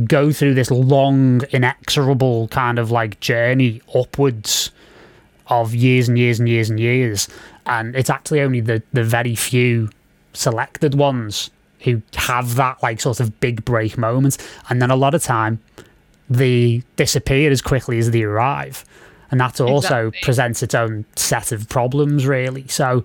[0.06, 4.72] go through this long, inexorable kind of like journey upwards
[5.48, 7.28] of years and years and years and years,
[7.66, 9.90] and it's actually only the the very few
[10.34, 14.38] selected ones who have that like sort of big break moment,
[14.70, 15.60] and then a lot of time
[16.30, 18.84] they disappear as quickly as they arrive
[19.34, 19.78] and that also
[20.10, 20.20] exactly.
[20.22, 22.68] presents its own set of problems, really.
[22.68, 23.04] So,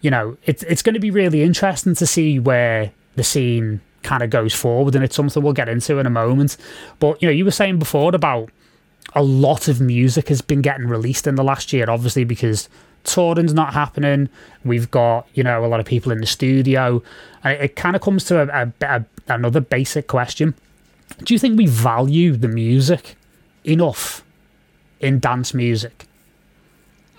[0.00, 4.24] you know, it's it's going to be really interesting to see where the scene kind
[4.24, 6.56] of goes forward, and it's something we'll get into in a moment.
[6.98, 8.50] But you know, you were saying before about
[9.14, 12.68] a lot of music has been getting released in the last year, obviously because
[13.04, 14.30] touring's not happening.
[14.64, 17.04] We've got you know a lot of people in the studio,
[17.44, 20.56] and it, it kind of comes to a, a, a, another basic question:
[21.18, 23.14] Do you think we value the music
[23.62, 24.24] enough
[25.00, 26.06] in dance music?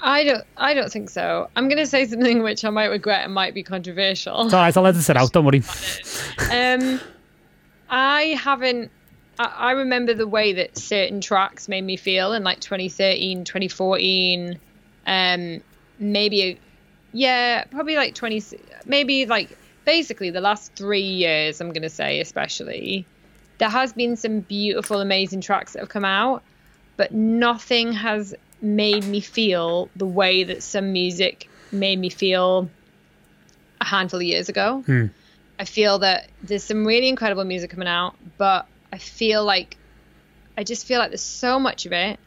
[0.02, 0.46] I don't.
[0.58, 1.50] I don't think so.
[1.56, 4.46] I'm going to say something which I might regret and might be controversial.
[4.46, 4.76] It's all right.
[4.76, 5.32] I'll let out.
[5.34, 5.60] Don't worry.
[6.52, 7.02] um,
[7.90, 8.92] I haven't.
[9.38, 14.60] I, I remember the way that certain tracks made me feel in like 2013, 2014,
[15.06, 15.62] um,
[15.98, 16.60] maybe,
[17.12, 18.42] yeah, probably like 20,
[18.86, 21.60] maybe like basically the last three years.
[21.60, 23.06] I'm going to say especially,
[23.58, 26.42] there has been some beautiful, amazing tracks that have come out
[27.00, 32.70] but nothing has made me feel the way that some music made me feel
[33.80, 34.84] a handful of years ago.
[34.86, 35.06] Hmm.
[35.58, 39.78] I feel that there's some really incredible music coming out, but I feel like
[40.58, 42.20] I just feel like there's so much of it.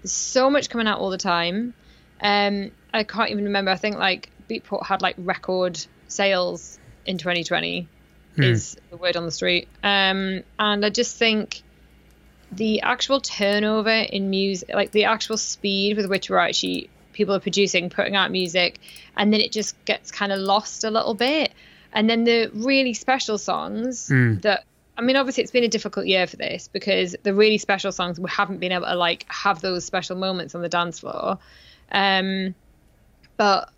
[0.00, 1.74] There's so much coming out all the time.
[2.18, 3.72] Um, I can't even remember.
[3.72, 7.88] I think like Beatport had like record sales in 2020
[8.36, 8.42] hmm.
[8.42, 9.68] is the word on the street.
[9.82, 11.62] Um, and I just think
[12.56, 17.40] the actual turnover in music, like the actual speed with which we're actually people are
[17.40, 18.78] producing, putting out music,
[19.16, 21.52] and then it just gets kind of lost a little bit.
[21.92, 24.42] And then the really special songs mm.
[24.42, 24.64] that
[24.96, 28.20] I mean, obviously, it's been a difficult year for this because the really special songs
[28.20, 31.38] we haven't been able to like have those special moments on the dance floor.
[31.90, 32.54] Um,
[33.36, 33.70] but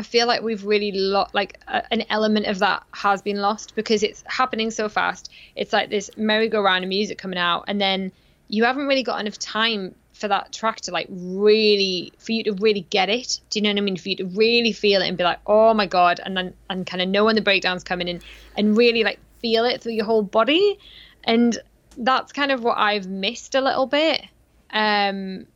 [0.00, 3.74] I feel like we've really lost, like a, an element of that has been lost
[3.74, 5.30] because it's happening so fast.
[5.54, 8.10] It's like this merry-go-round of music coming out, and then
[8.48, 12.54] you haven't really got enough time for that track to like really for you to
[12.54, 13.40] really get it.
[13.50, 13.98] Do you know what i mean?
[13.98, 16.86] For you to really feel it and be like oh my god and then and
[16.86, 18.20] kind of know when the breakdown's coming in
[18.56, 20.78] and really like feel it through your whole body.
[21.24, 21.58] And
[21.96, 24.22] that's kind of what i've missed a little bit.
[24.70, 25.46] Um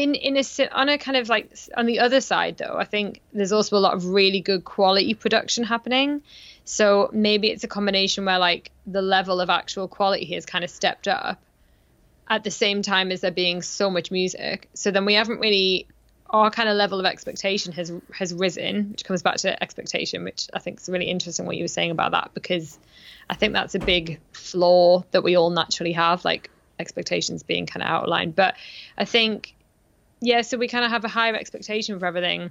[0.00, 3.20] in in a on a kind of like on the other side though i think
[3.32, 6.22] there's also a lot of really good quality production happening
[6.64, 10.70] so maybe it's a combination where like the level of actual quality has kind of
[10.70, 11.42] stepped up
[12.30, 14.70] at the same time as there being so much music.
[14.74, 15.86] So then we haven't really
[16.32, 20.48] our kind of level of expectation has has risen, which comes back to expectation, which
[20.54, 22.78] I think is really interesting what you were saying about that because
[23.28, 27.82] I think that's a big flaw that we all naturally have, like expectations being kind
[27.82, 28.36] of outlined.
[28.36, 28.54] But
[28.96, 29.54] I think
[30.20, 32.50] yeah, so we kind of have a higher expectation for everything.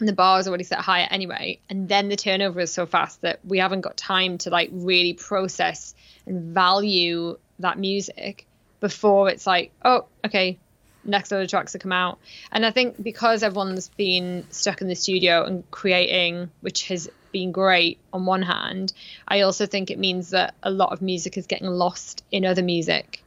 [0.00, 1.60] And the bar is already set higher anyway.
[1.68, 5.12] And then the turnover is so fast that we haven't got time to like really
[5.14, 5.94] process
[6.26, 8.46] and value that music
[8.80, 10.58] before it's like, oh, okay,
[11.04, 12.18] next load of tracks to come out.
[12.50, 17.52] And I think because everyone's been stuck in the studio and creating, which has been
[17.52, 18.92] great on one hand,
[19.26, 22.62] I also think it means that a lot of music is getting lost in other
[22.62, 23.22] music.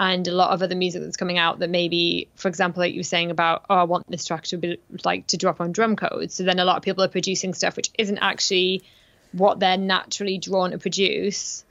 [0.00, 3.00] And a lot of other music that's coming out that maybe, for example, like you
[3.00, 6.32] were saying about, oh, I want this track to be like to drop on Drumcodes.
[6.32, 8.82] So then a lot of people are producing stuff which isn't actually
[9.32, 11.64] what they're naturally drawn to produce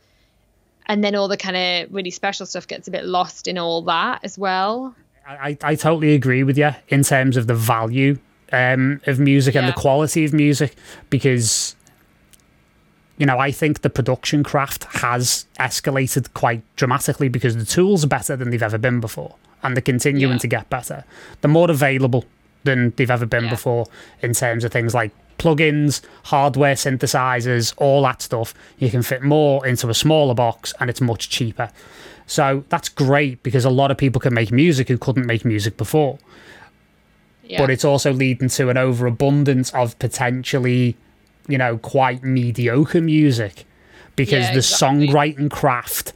[0.90, 3.84] and then all the kind of really special stuff gets a bit lost in all
[3.84, 4.96] that as well.
[5.26, 8.18] I, I totally agree with you in terms of the value
[8.52, 9.62] um, of music yeah.
[9.62, 10.76] and the quality of music
[11.12, 11.76] because
[13.20, 18.08] you know I think the production craft has escalated quite dramatically because the tools are
[18.08, 20.40] better than they've ever been before and they're continuing yeah.
[20.40, 21.04] to get better.
[21.42, 22.26] They're more available
[22.64, 23.50] than they've ever been yeah.
[23.52, 23.86] before
[24.22, 28.54] in terms of things like plugins, hardware synthesizers, all that stuff.
[28.78, 31.72] You can fit more into a smaller box and it's much cheaper.
[32.28, 35.78] So that's great because a lot of people can make music who couldn't make music
[35.78, 36.20] before.
[37.44, 37.58] Yeah.
[37.60, 40.96] But it's also leading to an overabundance of potentially,
[41.50, 43.66] you know, quite mediocre music
[44.16, 45.08] because yeah, the exactly.
[45.08, 46.14] songwriting craft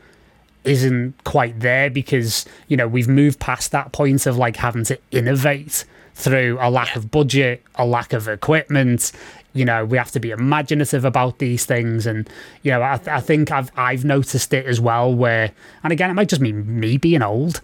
[0.63, 4.97] isn't quite there because, you know, we've moved past that point of like having to
[5.11, 5.83] innovate
[6.15, 9.11] through a lack of budget, a lack of equipment.
[9.53, 12.29] You know, we have to be imaginative about these things, and
[12.63, 15.13] you know, I, I think I've I've noticed it as well.
[15.13, 15.51] Where,
[15.83, 17.61] and again, it might just be me being old.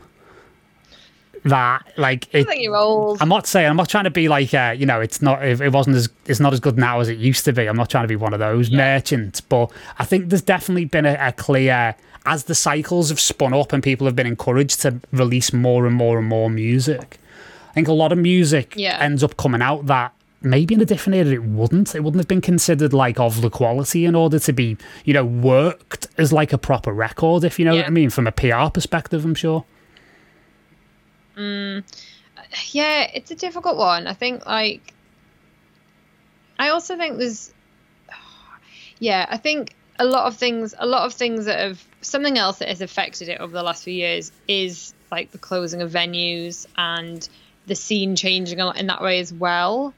[1.45, 2.47] That like it,
[3.21, 5.71] i'm not saying I'm not trying to be like uh, you know it's not it
[5.71, 7.65] wasn't as it's not as good now as it used to be.
[7.65, 8.78] I'm not trying to be one of those yeah.
[8.78, 13.54] merchants, but I think there's definitely been a, a clear as the cycles have spun
[13.54, 17.19] up and people have been encouraged to release more and more and more music
[17.69, 18.97] I think a lot of music yeah.
[18.99, 21.93] ends up coming out that maybe in a different era it wouldn't.
[21.93, 25.23] It wouldn't have been considered like of the quality in order to be, you know,
[25.25, 27.82] worked as like a proper record, if you know yeah.
[27.82, 29.65] what I mean, from a PR perspective, I'm sure.
[31.39, 31.84] Mm,
[32.71, 34.08] yeah, it's a difficult one.
[34.08, 34.93] I think like
[36.58, 37.54] I also think there's
[38.99, 42.60] yeah, I think a lot of things a lot of things that have something else
[42.60, 46.65] that has affected it over the last few years is like the closing of venues
[46.78, 47.28] and
[47.65, 49.93] the scene changing a lot in that way as well.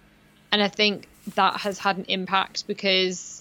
[0.52, 3.41] And I think that has had an impact because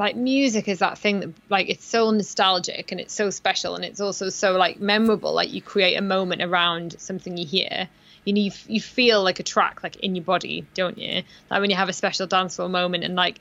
[0.00, 3.84] like music is that thing that like it's so nostalgic and it's so special and
[3.84, 5.34] it's also so like memorable.
[5.34, 7.86] Like you create a moment around something you hear.
[8.24, 11.22] You know you, you feel like a track like in your body don't you?
[11.50, 13.40] Like when you have a special dance floor moment and like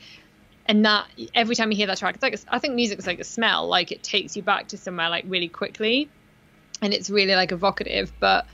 [0.66, 3.22] and that every time you hear that track it's like i think music is like
[3.22, 3.70] a smell.
[3.70, 6.10] Like it takes you back to somewhere like really quickly.
[6.82, 8.12] And it's really like evocative.
[8.20, 8.46] But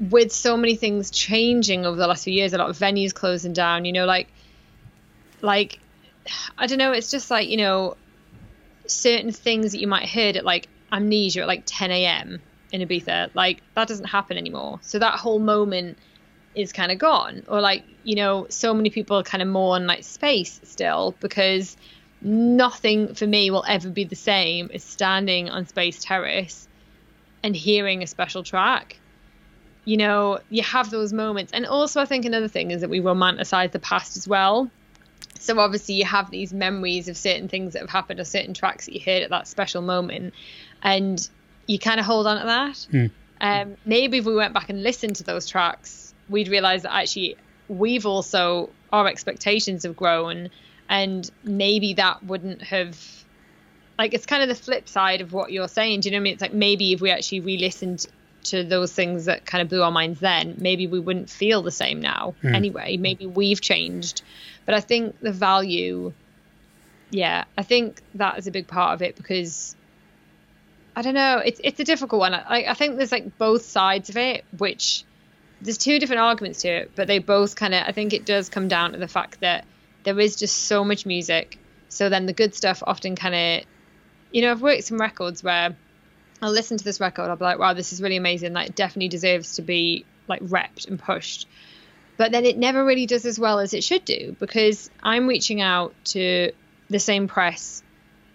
[0.00, 3.52] with so many things changing over the last few years, a lot of venues closing
[3.52, 4.28] down, you know, like,
[5.40, 5.78] like,
[6.56, 7.96] I don't know, it's just like, you know,
[8.86, 12.40] certain things that you might heard at like amnesia at like 10 a.m.
[12.72, 14.78] in Ibiza, like that doesn't happen anymore.
[14.82, 15.98] So that whole moment
[16.54, 17.42] is kind of gone.
[17.48, 21.76] Or like, you know, so many people are kind of mourn like space still because
[22.20, 26.66] nothing for me will ever be the same as standing on Space Terrace
[27.42, 28.98] and hearing a special track.
[29.84, 31.52] You know, you have those moments.
[31.52, 34.70] And also, I think another thing is that we romanticize the past as well.
[35.48, 38.84] So, obviously, you have these memories of certain things that have happened or certain tracks
[38.84, 40.34] that you heard at that special moment.
[40.82, 41.26] And
[41.66, 42.86] you kind of hold on to that.
[42.92, 43.10] Mm.
[43.40, 47.36] Um, maybe if we went back and listened to those tracks, we'd realize that actually
[47.66, 50.50] we've also, our expectations have grown.
[50.86, 52.98] And maybe that wouldn't have
[53.98, 56.00] like it's kind of the flip side of what you're saying.
[56.00, 56.32] Do you know what I mean?
[56.34, 58.06] It's like maybe if we actually re-listened
[58.44, 61.70] to those things that kind of blew our minds then, maybe we wouldn't feel the
[61.70, 62.34] same now.
[62.42, 62.54] Mm.
[62.54, 64.22] Anyway, maybe we've changed,
[64.68, 66.12] but I think the value,
[67.08, 69.74] yeah, I think that is a big part of it because
[70.94, 72.34] I don't know, it's it's a difficult one.
[72.34, 75.04] I I think there's like both sides of it, which
[75.62, 78.50] there's two different arguments to it, but they both kind of I think it does
[78.50, 79.64] come down to the fact that
[80.04, 81.58] there is just so much music.
[81.88, 83.66] So then the good stuff often kind of
[84.32, 85.74] you know, I've worked some records where
[86.42, 88.52] I'll listen to this record, I'll be like, wow, this is really amazing.
[88.52, 91.48] Like, definitely deserves to be like repped and pushed.
[92.18, 95.62] But then it never really does as well as it should do because I'm reaching
[95.62, 96.50] out to
[96.90, 97.82] the same press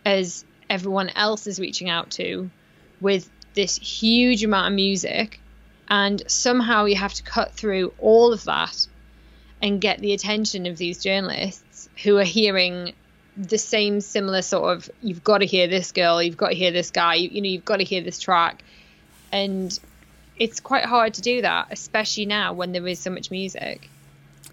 [0.06, 2.50] as everyone else is reaching out to
[3.02, 5.40] with this huge amount of music.
[5.90, 8.88] And somehow you have to cut through all of that
[9.62, 12.94] and get the attention of these journalists who are hearing
[13.36, 16.72] the same similar sort of you've got to hear this girl you've got to hear
[16.72, 18.64] this guy you, you know you've got to hear this track
[19.32, 19.80] and
[20.38, 23.90] it's quite hard to do that especially now when there is so much music.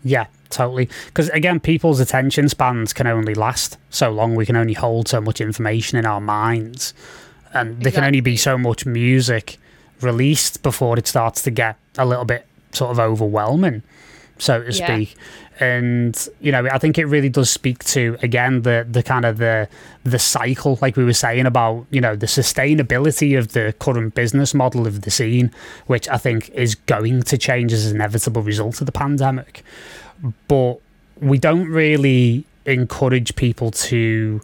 [0.03, 0.89] Yeah totally.
[1.07, 4.35] Because again people's attention spans can only last so long.
[4.35, 6.93] We can only hold so much information in our minds.
[7.53, 7.93] And there exactly.
[7.93, 9.59] can only be so much music
[10.01, 13.83] released before it starts to get a little bit sort of overwhelming
[14.39, 15.17] so to speak
[15.61, 19.37] and you know i think it really does speak to again the the kind of
[19.37, 19.69] the
[20.05, 24.55] the cycle like we were saying about you know the sustainability of the current business
[24.55, 25.51] model of the scene
[25.87, 29.63] which i think is going to change as an inevitable result of the pandemic.
[30.49, 30.81] But
[31.21, 34.41] we don't really encourage people to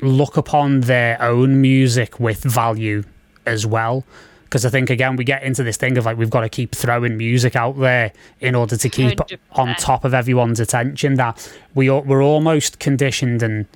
[0.00, 3.02] look upon their own music with value
[3.46, 4.04] as well
[4.48, 6.74] because I think again we get into this thing of like we've got to keep
[6.74, 9.38] throwing music out there in order to keep 100%.
[9.52, 11.14] on top of everyone's attention.
[11.14, 13.66] That we we're almost conditioned and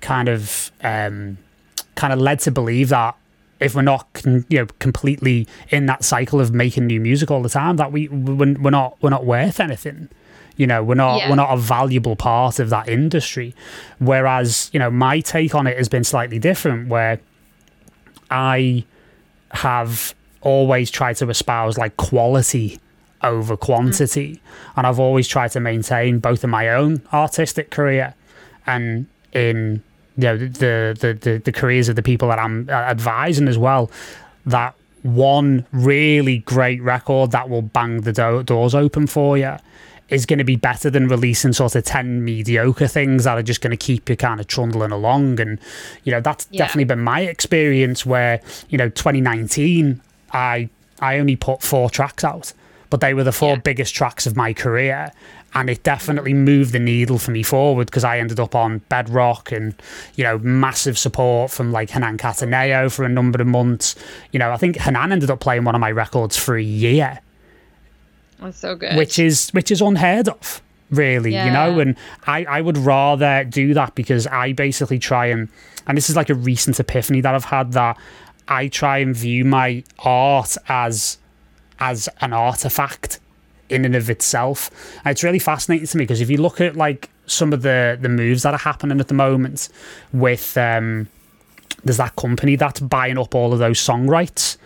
[0.00, 1.38] kind of um,
[1.96, 3.16] kind of led to believe that
[3.60, 7.48] if we're not you know completely in that cycle of making new music all the
[7.48, 10.08] time, that we we're, we're not we're not worth anything.
[10.56, 11.30] You know, we're not yeah.
[11.30, 13.54] we're not a valuable part of that industry.
[13.98, 17.20] Whereas you know, my take on it has been slightly different, where
[18.30, 18.84] I
[19.50, 22.80] have always tried to espouse like quality
[23.22, 24.34] over quantity.
[24.34, 24.40] Mm.
[24.76, 28.14] And I've always tried to maintain both in my own artistic career
[28.66, 29.82] and in
[30.16, 33.58] you know the the the, the careers of the people that I'm uh, advising as
[33.58, 33.90] well
[34.46, 39.56] that one really great record that will bang the do- doors open for you
[40.08, 43.60] is going to be better than releasing sort of 10 mediocre things that are just
[43.60, 45.38] going to keep you kind of trundling along.
[45.40, 45.58] And,
[46.04, 46.64] you know, that's yeah.
[46.64, 48.40] definitely been my experience where,
[48.70, 50.00] you know, 2019,
[50.32, 50.68] I,
[51.00, 52.52] I only put four tracks out,
[52.90, 53.60] but they were the four yeah.
[53.60, 55.12] biggest tracks of my career.
[55.54, 59.50] And it definitely moved the needle for me forward because I ended up on Bedrock
[59.50, 59.74] and,
[60.14, 63.94] you know, massive support from like Hernan Cattaneo for a number of months.
[64.30, 67.20] You know, I think Hernan ended up playing one of my records for a year
[68.40, 68.96] that's so good.
[68.96, 71.46] Which is which is unheard of, really, yeah.
[71.46, 71.80] you know.
[71.80, 75.48] And I I would rather do that because I basically try and
[75.86, 77.98] and this is like a recent epiphany that I've had that
[78.46, 81.18] I try and view my art as
[81.80, 83.20] as an artifact
[83.68, 84.70] in and of itself.
[85.04, 87.98] And it's really fascinating to me because if you look at like some of the
[88.00, 89.68] the moves that are happening at the moment
[90.12, 91.08] with um
[91.84, 94.58] there's that company that's buying up all of those song rights.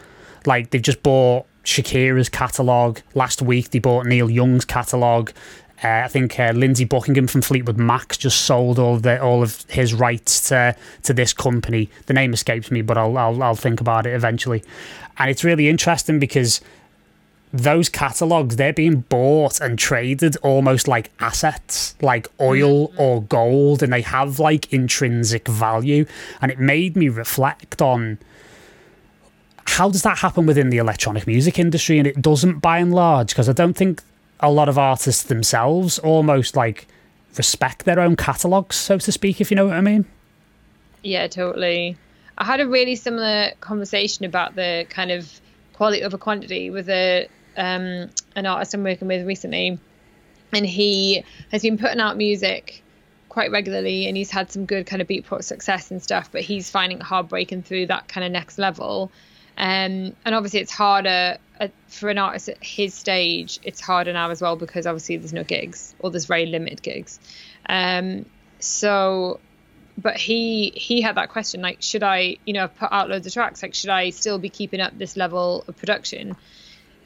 [0.46, 3.00] Like they've just bought Shakira's catalogue.
[3.14, 5.32] Last week, they bought Neil Young's catalogue.
[5.82, 9.42] Uh, I think uh, Lindsey Buckingham from Fleetwood Mac just sold all of the, all
[9.42, 11.90] of his rights to to this company.
[12.06, 14.62] The name escapes me, but I'll, I'll I'll think about it eventually.
[15.18, 16.60] And it's really interesting because
[17.52, 23.00] those catalogs they're being bought and traded almost like assets, like oil mm-hmm.
[23.00, 26.06] or gold, and they have like intrinsic value.
[26.40, 28.18] And it made me reflect on
[29.72, 31.98] how does that happen within the electronic music industry?
[31.98, 34.02] And it doesn't by and large, because I don't think
[34.40, 36.86] a lot of artists themselves almost like
[37.36, 40.04] respect their own catalogs, so to speak, if you know what I mean.
[41.02, 41.96] Yeah, totally.
[42.36, 45.40] I had a really similar conversation about the kind of
[45.72, 49.78] quality over quantity with a um, an artist I'm working with recently,
[50.52, 52.82] and he has been putting out music
[53.30, 56.68] quite regularly and he's had some good kind of beatport success and stuff, but he's
[56.68, 59.10] finding it hard breaking through that kind of next level.
[59.56, 63.60] Um, and obviously, it's harder uh, for an artist at his stage.
[63.62, 67.20] It's harder now as well because obviously there's no gigs or there's very limited gigs.
[67.68, 68.26] Um,
[68.58, 69.40] so,
[69.98, 73.32] but he he had that question like, should I, you know, put out loads of
[73.32, 73.62] tracks?
[73.62, 76.36] Like, should I still be keeping up this level of production?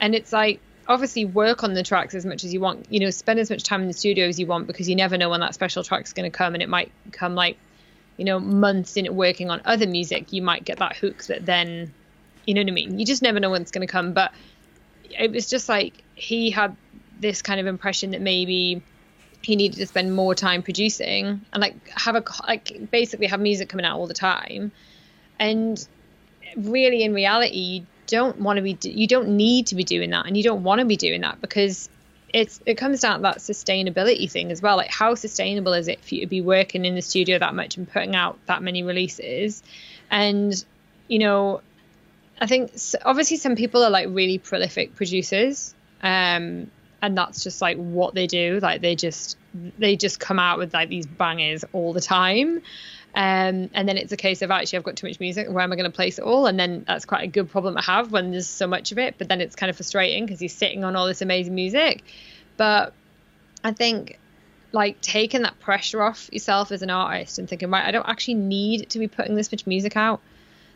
[0.00, 2.86] And it's like obviously work on the tracks as much as you want.
[2.90, 5.18] You know, spend as much time in the studio as you want because you never
[5.18, 7.58] know when that special track's going to come, and it might come like,
[8.16, 10.32] you know, months in working on other music.
[10.32, 11.92] You might get that hook that then
[12.46, 12.98] you know what I mean?
[12.98, 14.12] You just never know when it's going to come.
[14.12, 14.32] But
[15.10, 16.76] it was just like he had
[17.20, 18.82] this kind of impression that maybe
[19.42, 23.68] he needed to spend more time producing and like have a like basically have music
[23.68, 24.72] coming out all the time.
[25.38, 25.86] And
[26.56, 30.26] really, in reality, you don't want to be you don't need to be doing that,
[30.26, 31.88] and you don't want to be doing that because
[32.32, 34.76] it's it comes down to that sustainability thing as well.
[34.76, 37.76] Like how sustainable is it for you to be working in the studio that much
[37.76, 39.62] and putting out that many releases?
[40.10, 40.64] And
[41.08, 41.60] you know,
[42.40, 42.72] I think
[43.04, 46.70] obviously some people are like really prolific producers, um,
[47.02, 48.58] and that's just like what they do.
[48.60, 49.36] Like they just
[49.78, 52.62] they just come out with like these bangers all the time.
[53.14, 55.48] Um, and then it's a case of actually I've got too much music.
[55.48, 56.46] Where am I going to place it all?
[56.46, 59.14] And then that's quite a good problem to have when there's so much of it.
[59.16, 62.04] But then it's kind of frustrating because you're sitting on all this amazing music.
[62.58, 62.92] But
[63.64, 64.18] I think
[64.72, 68.34] like taking that pressure off yourself as an artist and thinking, right, I don't actually
[68.34, 70.20] need to be putting this much music out.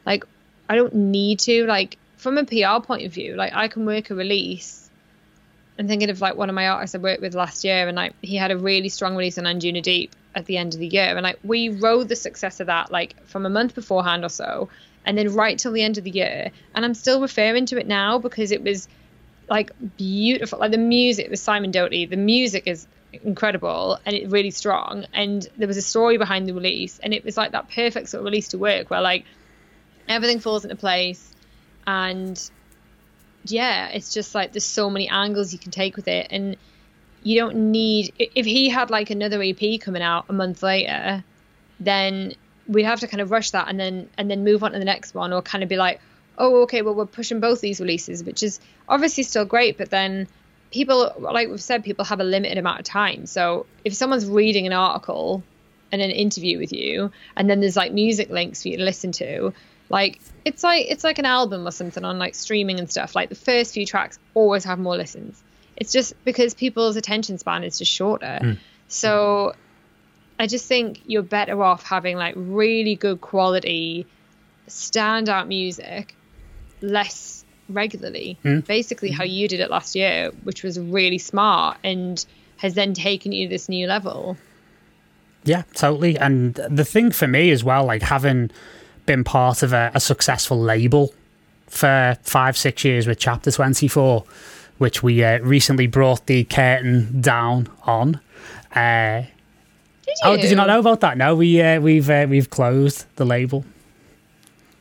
[0.07, 0.25] Like
[0.71, 1.67] I don't need to.
[1.67, 4.89] Like from a PR point of view, like I can work a release.
[5.77, 8.15] I'm thinking of like one of my artists I worked with last year, and like
[8.23, 11.17] he had a really strong release on Anjuna Deep at the end of the year,
[11.17, 14.69] and like we rode the success of that like from a month beforehand or so,
[15.05, 17.89] and then right till the end of the year, and I'm still referring to it
[17.89, 18.87] now because it was
[19.49, 20.61] like beautiful.
[20.61, 25.49] Like the music with Simon Doty, the music is incredible and it really strong, and
[25.57, 28.25] there was a story behind the release, and it was like that perfect sort of
[28.27, 29.25] release to work where like
[30.11, 31.35] everything falls into place.
[31.87, 32.39] And
[33.45, 36.27] yeah it's just like there's so many angles you can take with it.
[36.31, 36.57] And
[37.23, 41.23] you don't need if he had like another ep coming out a month later
[41.79, 42.35] then
[42.67, 44.85] we'd have to kind of rush that and then and then move on to the
[44.85, 46.01] next one or kind of be like
[46.39, 50.27] oh okay well we're pushing both these releases which is obviously still great but then
[50.71, 53.27] people like we've said people have a limited amount of time.
[53.27, 55.43] So if someone's reading an article
[55.93, 59.13] and an interview with you and then there's like music links for you to listen
[59.13, 59.53] to
[59.91, 63.15] like it's like it's like an album or something on like streaming and stuff.
[63.15, 65.43] Like the first few tracks always have more listens.
[65.77, 68.39] It's just because people's attention span is just shorter.
[68.41, 68.59] Mm.
[68.89, 69.55] So
[70.39, 74.07] I just think you're better off having like really good quality
[74.69, 76.15] standout music
[76.81, 78.39] less regularly.
[78.45, 78.65] Mm.
[78.67, 82.25] Basically how you did it last year, which was really smart and
[82.59, 84.37] has then taken you to this new level.
[85.45, 86.17] Yeah, totally.
[86.19, 88.51] And the thing for me as well, like having
[89.07, 91.13] been part of a, a successful label
[91.67, 94.25] for five, six years with Chapter 24,
[94.79, 98.21] which we uh, recently brought the curtain down on.
[98.75, 99.23] Uh,
[100.05, 101.17] did oh, did you not know about that?
[101.17, 103.65] No, we uh, we've uh, we've closed the label.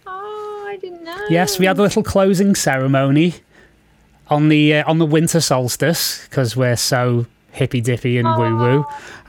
[0.07, 1.25] Oh, I didn't know.
[1.29, 3.35] Yes, we had a little closing ceremony
[4.27, 8.85] on the uh, on the winter solstice because we're so hippy dippy and woo woo,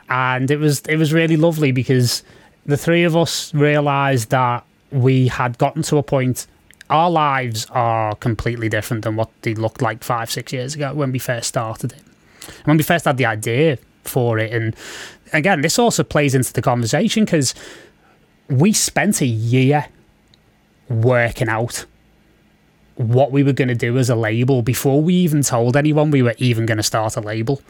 [0.09, 2.23] and it was it was really lovely because
[2.65, 6.47] the three of us realised that we had gotten to a point
[6.91, 11.13] our lives are completely different than what they looked like five, six years ago when
[11.13, 12.03] we first started it.
[12.65, 14.53] When we first had the idea for it.
[14.53, 14.75] And
[15.33, 17.55] again, this also plays into the conversation because
[18.49, 19.87] we spent a year
[20.89, 21.87] working out
[22.97, 26.23] what we were going to do as a label before we even told anyone we
[26.23, 27.63] were even going to start a label.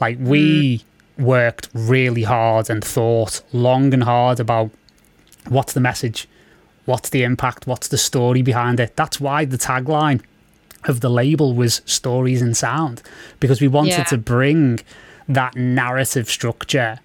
[0.00, 0.82] Like, we
[1.18, 4.70] worked really hard and thought long and hard about
[5.48, 6.26] what's the message
[6.84, 7.66] What's the impact?
[7.66, 8.96] What's the story behind it?
[8.96, 10.22] That's why the tagline
[10.84, 13.02] of the label was stories and sound
[13.40, 14.04] because we wanted yeah.
[14.04, 14.80] to bring
[15.28, 17.00] that narrative structure,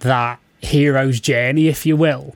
[0.00, 2.34] that hero's journey, if you will,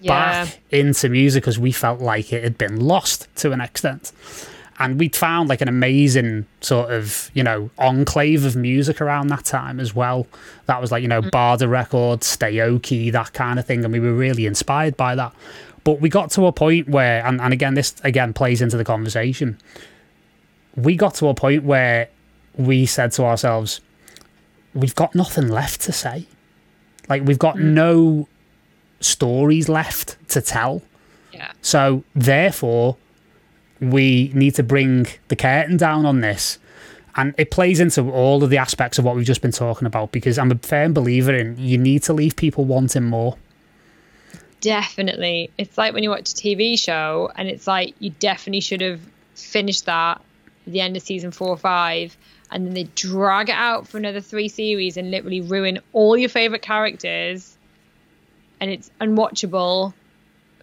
[0.00, 0.44] yeah.
[0.44, 4.12] back into music because we felt like it had been lost to an extent.
[4.78, 9.44] And we'd found like an amazing sort of, you know, enclave of music around that
[9.44, 10.26] time as well.
[10.66, 11.30] That was like, you know, mm.
[11.30, 12.58] Barda Records, Stay
[13.10, 13.84] that kind of thing.
[13.84, 15.34] And we were really inspired by that.
[15.84, 18.84] But we got to a point where, and, and again, this again plays into the
[18.84, 19.58] conversation.
[20.76, 22.08] We got to a point where
[22.56, 23.80] we said to ourselves,
[24.74, 26.26] we've got nothing left to say.
[27.08, 27.72] Like, we've got mm.
[27.72, 28.28] no
[29.00, 30.82] stories left to tell.
[31.32, 31.52] Yeah.
[31.62, 32.96] So, therefore,
[33.80, 36.58] we need to bring the curtain down on this
[37.16, 40.12] And it plays into all of the aspects of what we've just been talking about
[40.12, 43.36] because I'm a firm believer in you need to leave people wanting more.
[44.60, 45.50] Definitely.
[45.56, 49.00] It's like when you watch a TV show and it's like you definitely should have
[49.34, 50.20] finished that
[50.66, 52.16] at the end of season four or five
[52.50, 56.28] and then they drag it out for another three series and literally ruin all your
[56.28, 57.56] favorite characters
[58.60, 59.94] and it's unwatchable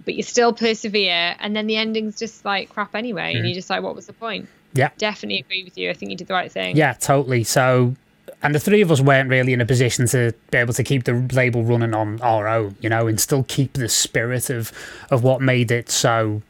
[0.06, 3.38] but you still persevere and then the ending's just like crap anyway mm.
[3.38, 6.12] and you're just like what was the point yeah definitely agree with you i think
[6.12, 7.96] you did the right thing yeah totally so
[8.44, 11.04] and the three of us weren't really in a position to be able to keep
[11.06, 14.72] the label running on our own you know and still keep the spirit of
[15.10, 16.42] of what made it so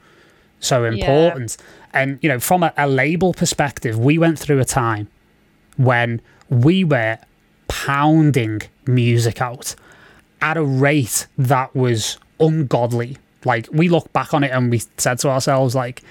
[0.59, 2.01] so important yeah.
[2.01, 5.07] and you know from a, a label perspective we went through a time
[5.77, 7.17] when we were
[7.67, 9.75] pounding music out
[10.41, 13.17] at a rate that was ungodly.
[13.45, 16.03] Like we look back on it and we said to ourselves, like,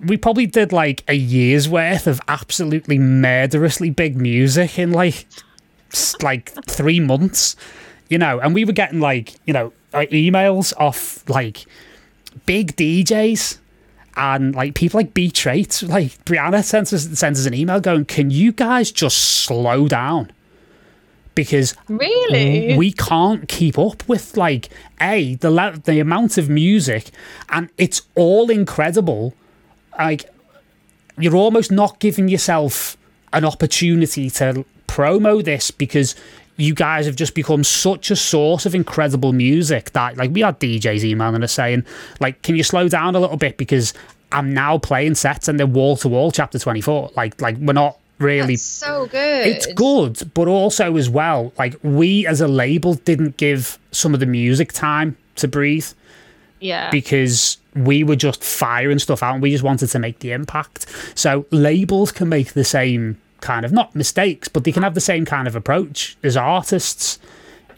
[0.00, 5.26] we probably did like a year's worth of absolutely murderously big music in like
[6.22, 7.56] like three months,
[8.08, 11.64] you know, and we were getting like you know emails off like
[12.44, 13.58] big DJs
[14.16, 18.30] and like people like B.Traits, like Brianna sends us sends us an email going, "Can
[18.30, 20.32] you guys just slow down?"
[21.34, 24.70] Because really we can't keep up with like
[25.00, 27.10] a the the amount of music,
[27.50, 29.34] and it's all incredible.
[29.98, 30.30] Like
[31.18, 32.96] you're almost not giving yourself
[33.32, 36.14] an opportunity to promo this because
[36.56, 40.58] you guys have just become such a source of incredible music that like we had
[40.58, 41.84] DJs emailing us saying
[42.20, 43.56] like can you slow down a little bit?
[43.56, 43.92] Because
[44.32, 47.98] I'm now playing sets and they're wall to wall chapter 24 like like we're not
[48.18, 49.46] really That's so good.
[49.46, 54.20] It's good but also as well like we as a label didn't give some of
[54.20, 55.86] the music time to breathe
[56.60, 56.90] yeah.
[56.90, 60.86] because we were just firing stuff out and we just wanted to make the impact
[61.14, 65.00] so labels can make the same kind of not mistakes, but they can have the
[65.00, 67.18] same kind of approach as artists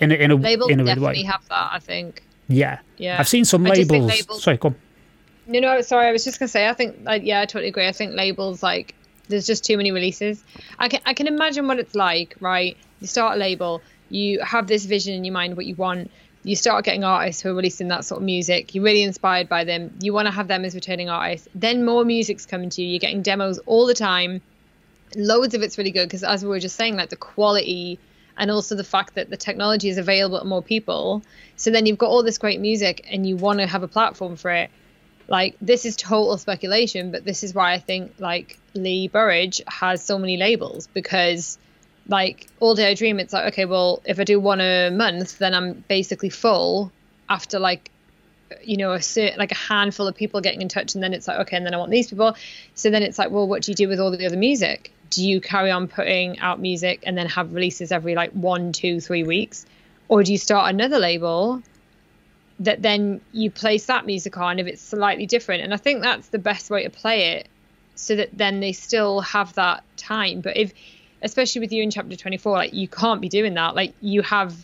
[0.01, 1.23] in a, in a labels in a definitely way.
[1.25, 1.71] have that.
[1.73, 2.23] I think.
[2.49, 3.19] Yeah, yeah.
[3.19, 4.43] I've seen some labels, labels.
[4.43, 4.77] Sorry, come.
[5.47, 6.07] No, no, sorry.
[6.07, 6.69] I was just gonna say.
[6.69, 7.87] I think, like, yeah, I totally agree.
[7.87, 8.95] I think labels like
[9.29, 10.43] there's just too many releases.
[10.79, 12.77] I can I can imagine what it's like, right?
[13.01, 16.11] You start a label, you have this vision in your mind, what you want.
[16.49, 18.75] You start getting artists who are releasing that sort of music.
[18.75, 19.99] You're really inspired by them.
[20.01, 21.47] You want to have them as returning artists.
[21.55, 22.89] Then more music's coming to you.
[22.89, 24.41] You're getting demos all the time
[25.17, 27.99] loads of it's really good because as we were just saying like the quality
[28.37, 31.23] and also the fact that the technology is available to more people
[31.57, 34.37] so then you've got all this great music and you want to have a platform
[34.37, 34.71] for it
[35.29, 40.03] like this is total speculation but this is why i think like lee burridge has
[40.03, 41.59] so many labels because
[42.09, 45.39] like all day i dream it's like okay well if i do one a month
[45.39, 46.91] then i'm basically full
[47.29, 47.91] after like
[48.63, 51.29] you know a certain like a handful of people getting in touch and then it's
[51.29, 52.37] like okay and then i want these people.
[52.75, 54.93] So then it's like well what do you do with all the other music?
[55.11, 59.01] Do you carry on putting out music and then have releases every like one two
[59.01, 59.67] three weeks?
[60.09, 61.63] Or do you start another label
[62.61, 65.63] that then you place that music on if it's slightly different?
[65.63, 67.49] And i think that's the best way to play it
[67.95, 70.41] so that then they still have that time.
[70.41, 70.73] But if
[71.23, 74.55] especially with you in chapter 24 like you can't be doing that like you have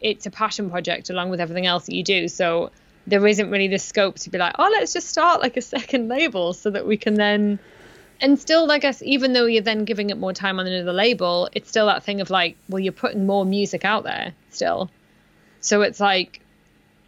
[0.00, 2.70] it's a passion project along with everything else that you do so
[3.06, 6.08] there isn't really the scope to be like, oh, let's just start like a second
[6.08, 7.58] label so that we can then.
[8.20, 11.48] And still, I guess, even though you're then giving it more time on another label,
[11.52, 14.90] it's still that thing of like, well, you're putting more music out there still.
[15.60, 16.40] So it's like,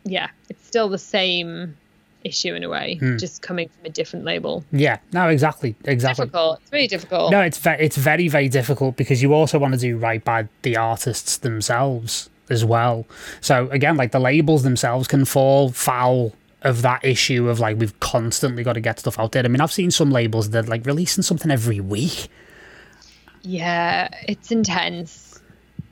[0.05, 1.77] yeah, it's still the same
[2.25, 3.17] issue in a way, hmm.
[3.17, 4.65] just coming from a different label.
[4.73, 6.27] Yeah, no, exactly, exactly.
[6.27, 6.61] Difficult.
[6.63, 7.31] It's really difficult.
[7.31, 10.49] No, it's ve- it's very very difficult because you also want to do right by
[10.63, 13.07] the artists themselves as well.
[13.41, 17.99] So again, like the labels themselves can fall foul of that issue of like we've
[18.01, 19.45] constantly got to get stuff out there.
[19.45, 22.29] I mean, I've seen some labels that like releasing something every week.
[23.43, 25.43] Yeah, it's intense.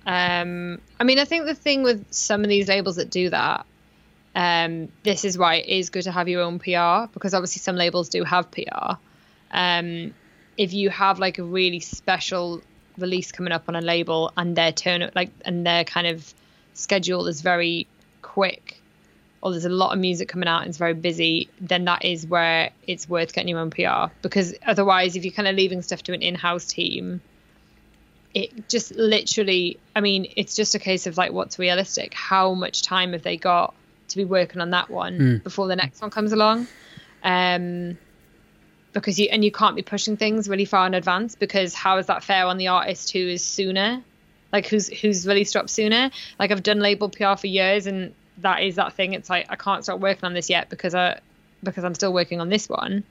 [0.07, 3.66] Um, I mean, I think the thing with some of these labels that do that,
[4.35, 7.76] um, this is why it is good to have your own PR because obviously some
[7.76, 8.95] labels do have PR.
[9.51, 10.14] Um,
[10.57, 12.62] if you have like a really special
[12.99, 16.33] release coming up on a label and their turn like and their kind of
[16.74, 17.87] schedule is very
[18.20, 18.83] quick
[19.43, 22.24] or there's a lot of music coming out and it's very busy, then that is
[22.26, 24.12] where it's worth getting your own PR.
[24.22, 27.20] Because otherwise, if you're kind of leaving stuff to an in house team,
[28.35, 32.14] it just literally, I mean, it's just a case of like what's realistic.
[32.14, 33.74] How much time have they got
[34.13, 35.43] to be working on that one mm.
[35.43, 36.67] before the next one comes along?
[37.23, 37.99] Um,
[38.93, 42.07] because you and you can't be pushing things really far in advance because how is
[42.07, 44.03] that fair on the artist who is sooner
[44.53, 46.11] like who's who's really stopped sooner.
[46.39, 49.15] Like I've done label PR for years, and that is that thing.
[49.15, 51.21] It's like I can't start working on this yet because I
[51.63, 53.05] because I'm still working on this one,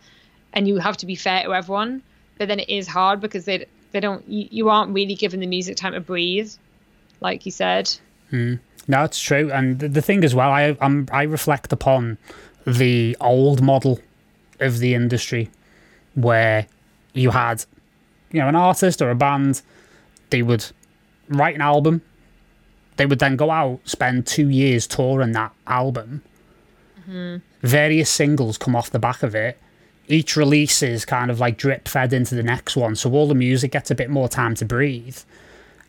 [0.53, 2.03] and you have to be fair to everyone
[2.41, 5.45] but then it is hard because they they don't you, you aren't really given the
[5.45, 6.51] music time to breathe,
[7.19, 7.95] like you said.
[8.31, 8.59] Mm.
[8.87, 12.17] No, it's true, and the, the thing as well, I I'm, I reflect upon
[12.65, 13.99] the old model
[14.59, 15.49] of the industry
[16.13, 16.67] where
[17.13, 17.65] you had
[18.31, 19.61] you know an artist or a band
[20.29, 20.65] they would
[21.29, 22.01] write an album.
[22.97, 26.23] They would then go out spend two years touring that album.
[27.01, 27.37] Mm-hmm.
[27.65, 29.57] various singles come off the back of it.
[30.07, 33.35] Each release is kind of like drip fed into the next one so all the
[33.35, 35.17] music gets a bit more time to breathe.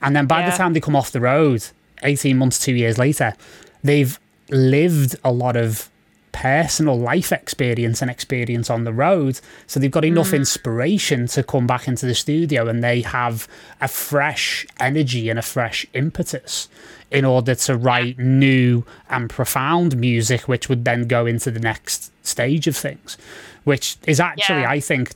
[0.00, 0.50] And then by yeah.
[0.50, 1.66] the time they come off the road
[2.02, 3.34] 18 months two years later
[3.82, 4.18] they've
[4.50, 5.88] lived a lot of
[6.32, 9.38] personal life experience and experience on the road.
[9.66, 10.36] So they've got enough mm.
[10.36, 13.46] inspiration to come back into the studio and they have
[13.80, 16.68] a fresh energy and a fresh impetus
[17.10, 22.10] in order to write new and profound music, which would then go into the next
[22.26, 23.18] stage of things,
[23.64, 24.70] which is actually, yeah.
[24.70, 25.12] I think,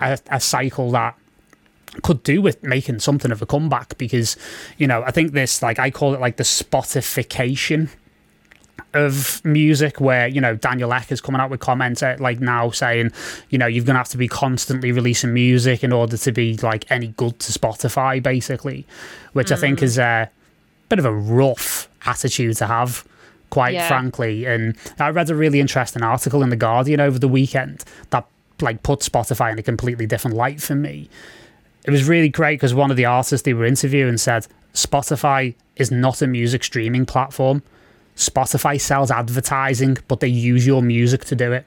[0.00, 1.16] a, a cycle that
[2.02, 4.36] could do with making something of a comeback because
[4.78, 7.88] you know i think this like i call it like the spotification
[8.94, 12.70] of music where you know Daniel Ek is coming out with comments uh, like now
[12.70, 13.12] saying
[13.48, 16.90] you know you're gonna have to be constantly releasing music in order to be like
[16.90, 18.86] any good to Spotify basically
[19.32, 19.52] which mm.
[19.52, 19.84] I think mm.
[19.84, 20.30] is a
[20.88, 23.06] bit of a rough attitude to have
[23.50, 23.86] quite yeah.
[23.86, 28.26] frankly and I read a really interesting article in the Guardian over the weekend that
[28.60, 31.08] like put Spotify in a completely different light for me
[31.84, 35.90] it was really great because one of the artists they were interviewing said Spotify is
[35.90, 37.62] not a music streaming platform
[38.20, 41.64] Spotify sells advertising, but they use your music to do it.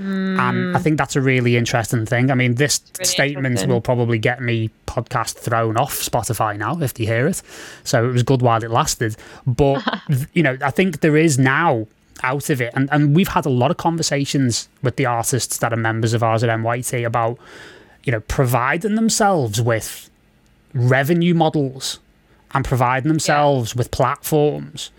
[0.00, 0.38] Mm.
[0.38, 2.30] And I think that's a really interesting thing.
[2.30, 6.94] I mean, this really statement will probably get me podcast thrown off Spotify now if
[6.94, 7.42] they hear it.
[7.84, 9.16] So it was good while it lasted.
[9.46, 9.86] But,
[10.32, 11.86] you know, I think there is now
[12.22, 12.72] out of it.
[12.74, 16.22] And, and we've had a lot of conversations with the artists that are members of
[16.22, 17.38] ours at MYT about,
[18.04, 20.10] you know, providing themselves with
[20.74, 21.98] revenue models
[22.52, 23.78] and providing themselves yeah.
[23.78, 24.90] with platforms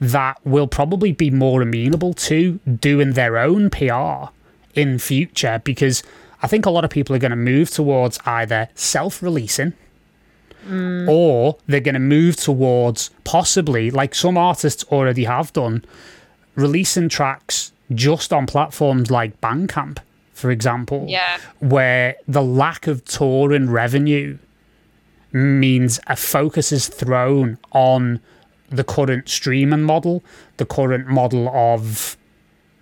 [0.00, 4.30] that will probably be more amenable to doing their own PR
[4.74, 6.02] in future because
[6.42, 9.74] I think a lot of people are going to move towards either self releasing
[10.66, 11.08] mm.
[11.08, 15.84] or they're going to move towards possibly, like some artists already have done,
[16.56, 19.98] releasing tracks just on platforms like Bandcamp,
[20.42, 21.38] for example, yeah.
[21.60, 24.36] where the lack of touring revenue
[25.30, 28.20] means a focus is thrown on
[28.68, 30.20] the current streaming model,
[30.56, 32.16] the current model of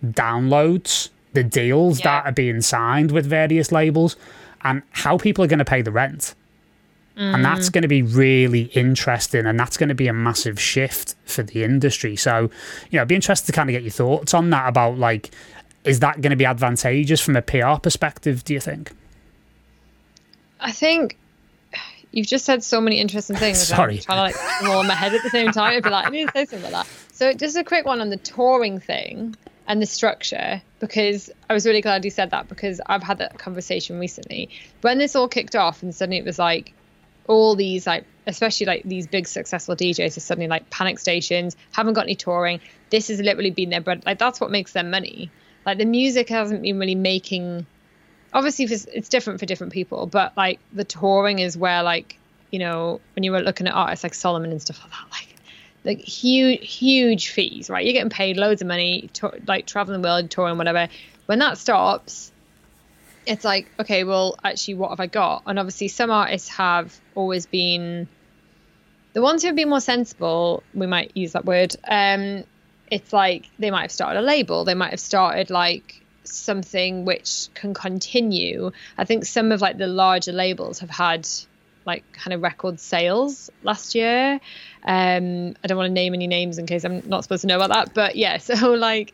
[0.03, 2.23] downloads, the deals yeah.
[2.23, 4.17] that are being signed with various labels,
[4.65, 6.35] and how people are going to pay the rent.
[7.19, 7.35] Mm.
[7.35, 7.73] And that's mm.
[7.73, 11.63] going to be really interesting, and that's going to be a massive shift for the
[11.63, 12.17] industry.
[12.17, 12.51] So,
[12.91, 15.31] you know, I'd be interested to kind of get your thoughts on that about like,
[15.85, 18.93] is that going to be advantageous from a PR perspective, do you think?
[20.61, 21.17] I think
[22.13, 23.67] you've just said so many interesting things.
[23.67, 23.97] Sorry.
[23.97, 25.77] I'm trying to like roll in my head at the same time.
[25.77, 26.93] I'd be like, I need to say something like that.
[27.13, 31.65] So just a quick one on the touring thing and the structure, because I was
[31.65, 34.51] really glad you said that because I've had that conversation recently.
[34.81, 36.75] When this all kicked off and suddenly it was like
[37.27, 41.95] all these like especially like these big successful DJs are suddenly like panic stations, haven't
[41.95, 42.61] got any touring.
[42.91, 44.05] This has literally been their bread.
[44.05, 45.31] Like that's what makes them money.
[45.71, 47.65] Like the music hasn't been really making
[48.33, 52.19] obviously it's different for different people, but like the touring is where like
[52.51, 55.29] you know when you were looking at artists like Solomun and stuff like that, like
[55.85, 57.85] like huge huge fees, right?
[57.85, 60.89] You're getting paid loads of money, to, like traveling the world, touring, whatever.
[61.27, 62.33] When that stops,
[63.25, 65.45] it's like okay, well actually, what have I got?
[65.47, 68.09] And obviously, some artists have always been
[69.13, 70.65] the ones who have been more sensible.
[70.75, 71.77] We might use that word.
[71.87, 72.43] Um,
[72.91, 77.49] it's like they might have started a label, they might have started like something which
[77.55, 78.73] can continue.
[78.99, 81.29] I think some of like the larger labels have had
[81.87, 84.41] like kind of record sales last year.
[84.85, 87.57] Um, I don't want to name any names in case I'm not supposed to know
[87.57, 88.39] about that, but yeah.
[88.51, 89.13] So like,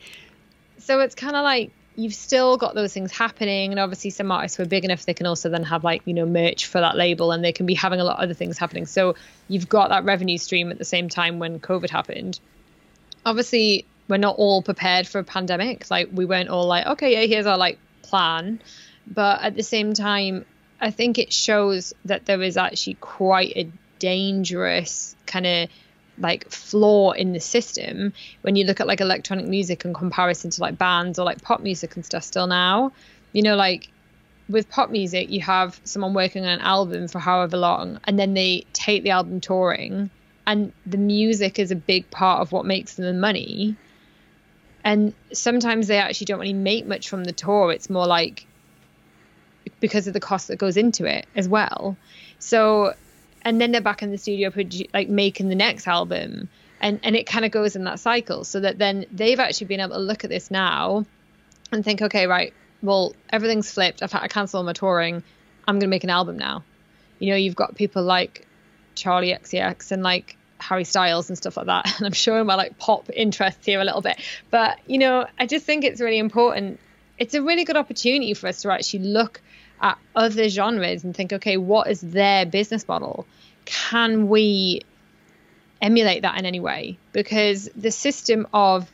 [0.78, 4.56] so it's kind of like you've still got those things happening, and obviously some artists
[4.56, 6.96] who are big enough they can also then have like you know merch for that
[6.96, 8.86] label, and they can be having a lot of other things happening.
[8.86, 9.14] So
[9.48, 12.40] you've got that revenue stream at the same time when COVID happened.
[13.26, 15.90] Obviously, we're not all prepared for a pandemic.
[15.90, 18.60] Like we weren't all like, okay, yeah, here's our like plan.
[19.06, 20.46] But at the same time,
[20.80, 25.68] I think it shows that there is actually quite a dangerous kind of
[26.18, 28.12] like flaw in the system
[28.42, 31.60] when you look at like electronic music in comparison to like bands or like pop
[31.60, 32.92] music and stuff still now.
[33.32, 33.90] You know, like
[34.48, 38.34] with pop music, you have someone working on an album for however long, and then
[38.34, 40.10] they take the album touring,
[40.46, 43.76] and the music is a big part of what makes them the money
[44.84, 48.46] and sometimes they actually don't really make much from the tour it's more like
[49.80, 51.96] because of the cost that goes into it as well.
[52.38, 52.94] So,
[53.42, 54.52] and then they're back in the studio,
[54.92, 56.48] like making the next album,
[56.80, 58.44] and and it kind of goes in that cycle.
[58.44, 61.04] So that then they've actually been able to look at this now,
[61.72, 64.02] and think, okay, right, well, everything's flipped.
[64.02, 65.22] I've had to cancel my touring.
[65.68, 66.64] I'm gonna make an album now.
[67.18, 68.46] You know, you've got people like
[68.96, 71.94] Charli XCX and like Harry Styles and stuff like that.
[71.98, 74.18] And I'm showing my like pop interests here a little bit.
[74.50, 76.80] But, you know, I just think it's really important.
[77.18, 79.40] It's a really good opportunity for us to actually look
[79.80, 83.26] at other genres and think, okay, what is their business model?
[83.64, 84.82] Can we
[85.80, 86.98] emulate that in any way?
[87.12, 88.90] Because the system of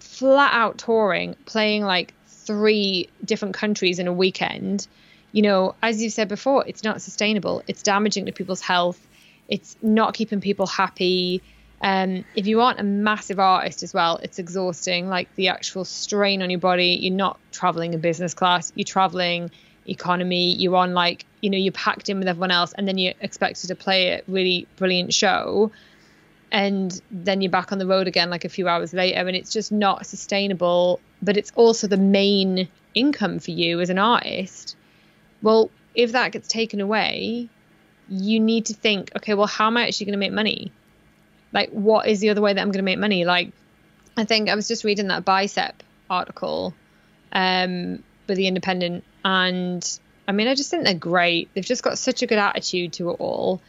[0.00, 4.86] flat out touring, playing like three different countries in a weekend,
[5.34, 7.62] you know, as you've said before, it's not sustainable.
[7.66, 8.98] It's damaging to people's health
[9.48, 11.42] it's not keeping people happy.
[11.80, 15.08] Um, if you aren't a massive artist as well, it's exhausting.
[15.08, 16.98] Like the actual strain on your body.
[17.00, 18.72] You're not traveling in business class.
[18.74, 19.50] You're traveling
[19.86, 20.54] economy.
[20.54, 23.68] You're on like you know you're packed in with everyone else, and then you're expected
[23.68, 25.72] to play a really brilliant show,
[26.50, 29.52] and then you're back on the road again like a few hours later, and it's
[29.52, 31.00] just not sustainable.
[31.22, 34.76] But it's also the main income for you as an artist.
[35.44, 37.50] Well, if that gets taken away,
[38.08, 40.72] you need to think, okay, well, how am I actually going to make money?
[41.52, 43.26] Like, what is the other way that I'm going to make money?
[43.26, 43.50] Like,
[44.16, 46.72] I think I was just reading that bicep article
[47.30, 51.50] um, with the Independent, and I mean, I just think they're great.
[51.52, 53.60] They've just got such a good attitude to it all,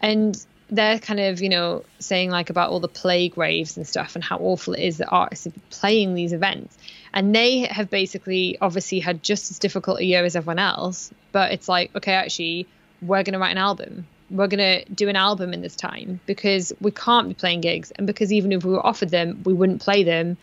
[0.00, 0.34] and
[0.70, 4.24] they're kind of, you know, saying like about all the plague raves and stuff, and
[4.24, 6.76] how awful it is that artists are playing these events.
[7.12, 11.10] And they have basically, obviously, had just as difficult a year as everyone else.
[11.32, 12.66] But it's like, okay, actually,
[13.02, 14.06] we're going to write an album.
[14.30, 17.90] We're going to do an album in this time because we can't be playing gigs.
[17.92, 20.36] And because even if we were offered them, we wouldn't play them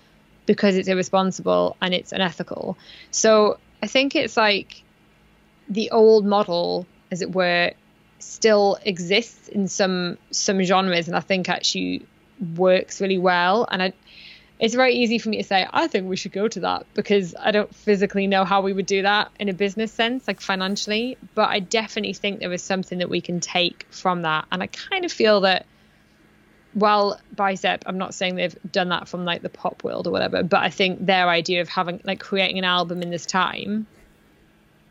[0.45, 2.77] because it's irresponsible and it's unethical.
[3.11, 4.83] So I think it's like
[5.69, 7.71] the old model, as it were,
[8.19, 12.05] still exists in some some genres and I think actually
[12.55, 13.67] works really well.
[13.69, 13.93] And I
[14.59, 17.35] it's very easy for me to say i think we should go to that because
[17.39, 21.17] i don't physically know how we would do that in a business sense like financially
[21.33, 24.45] but i definitely think there is something that we can take from that.
[24.51, 25.65] And i kind of feel that
[26.73, 30.43] well bicep i'm not saying they've done that from like the pop world or whatever
[30.43, 33.87] but i think their idea of having like creating an album in this time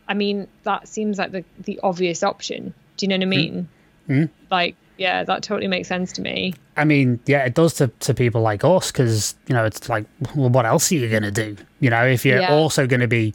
[0.09, 2.75] i mean that seems like the the obvious option.
[2.97, 3.69] Do you know what i mean?
[4.09, 4.33] Mm-hmm.
[4.51, 6.55] like yeah, that totally makes sense to me.
[6.77, 10.07] I mean, yeah, it does to, to people like us because, you know, it's like,
[10.35, 11.57] well, what else are you going to do?
[11.81, 12.53] You know, if you're yeah.
[12.53, 13.35] also going to be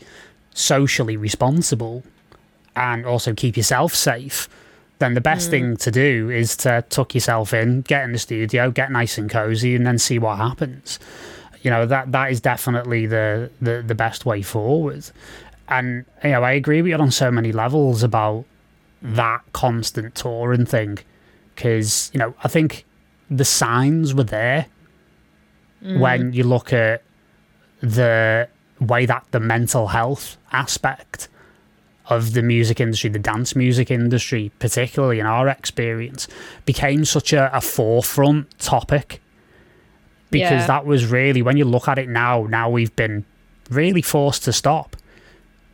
[0.53, 2.03] socially responsible
[2.75, 4.47] and also keep yourself safe,
[4.99, 5.51] then the best mm.
[5.51, 9.29] thing to do is to tuck yourself in, get in the studio, get nice and
[9.29, 10.99] cozy, and then see what happens.
[11.61, 15.05] You know, that that is definitely the, the, the best way forward.
[15.67, 18.45] And, you know, I agree with you on so many levels about
[19.01, 20.99] that constant touring thing
[21.59, 22.85] because you know I think
[23.29, 24.67] the signs were there
[25.83, 25.99] mm.
[25.99, 27.03] when you look at
[27.81, 28.47] the
[28.79, 31.27] way that the mental health aspect
[32.05, 36.27] of the music industry, the dance music industry, particularly in our experience,
[36.65, 39.21] became such a, a forefront topic.
[40.31, 40.67] Because yeah.
[40.67, 43.25] that was really, when you look at it now, now we've been
[43.69, 44.95] really forced to stop.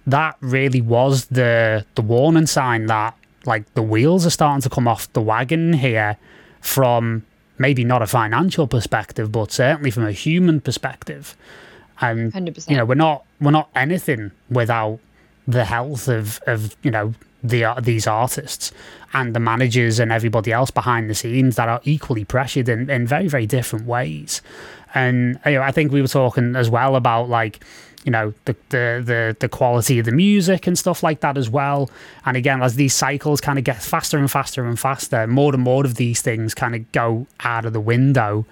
[0.08, 3.16] That really was the the warning sign that
[3.46, 6.18] like the wheels are starting to come off the wagon here
[6.62, 7.26] from
[7.58, 11.36] maybe not a financial perspective, but certainly from a human perspective.
[12.02, 12.70] And 100%.
[12.70, 15.00] you know, we're not we're not anything without
[15.48, 18.72] the health of of you know the uh, these artists
[19.14, 23.08] and the managers and everybody else behind the scenes that are equally pressured in, in
[23.08, 24.41] very very different ways.
[24.93, 27.64] And you know, I think we were talking as well about like
[28.06, 31.49] you know the, the the the quality of the music and stuff like that as
[31.49, 31.89] well.
[32.26, 35.64] And again, as these cycles kind of get faster and faster and faster, more and
[35.64, 38.45] more of these things kind of go out of the window,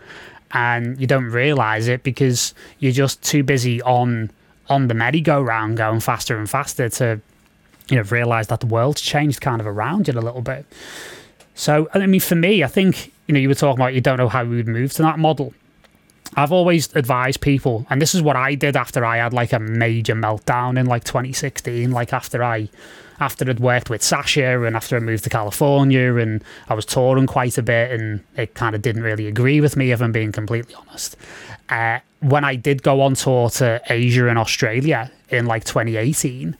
[0.52, 4.32] and you don't realize it because you're just too busy on
[4.70, 7.22] on the merry-go-round going faster and faster to
[7.90, 10.66] you know realize that the world's changed kind of around you a little bit.
[11.54, 14.18] So I mean, for me, I think you know you were talking about you don't
[14.18, 15.54] know how we would move to that model.
[16.36, 19.60] I've always advised people, and this is what I did after I had like a
[19.60, 22.70] major meltdown in like 2016, like after I
[23.20, 27.28] after I'd worked with Sasha and after I moved to California and I was touring
[27.28, 30.32] quite a bit and it kind of didn't really agree with me if I'm being
[30.32, 31.16] completely honest.
[31.70, 36.58] Uh, when I did go on tour to Asia and Australia in like 2018,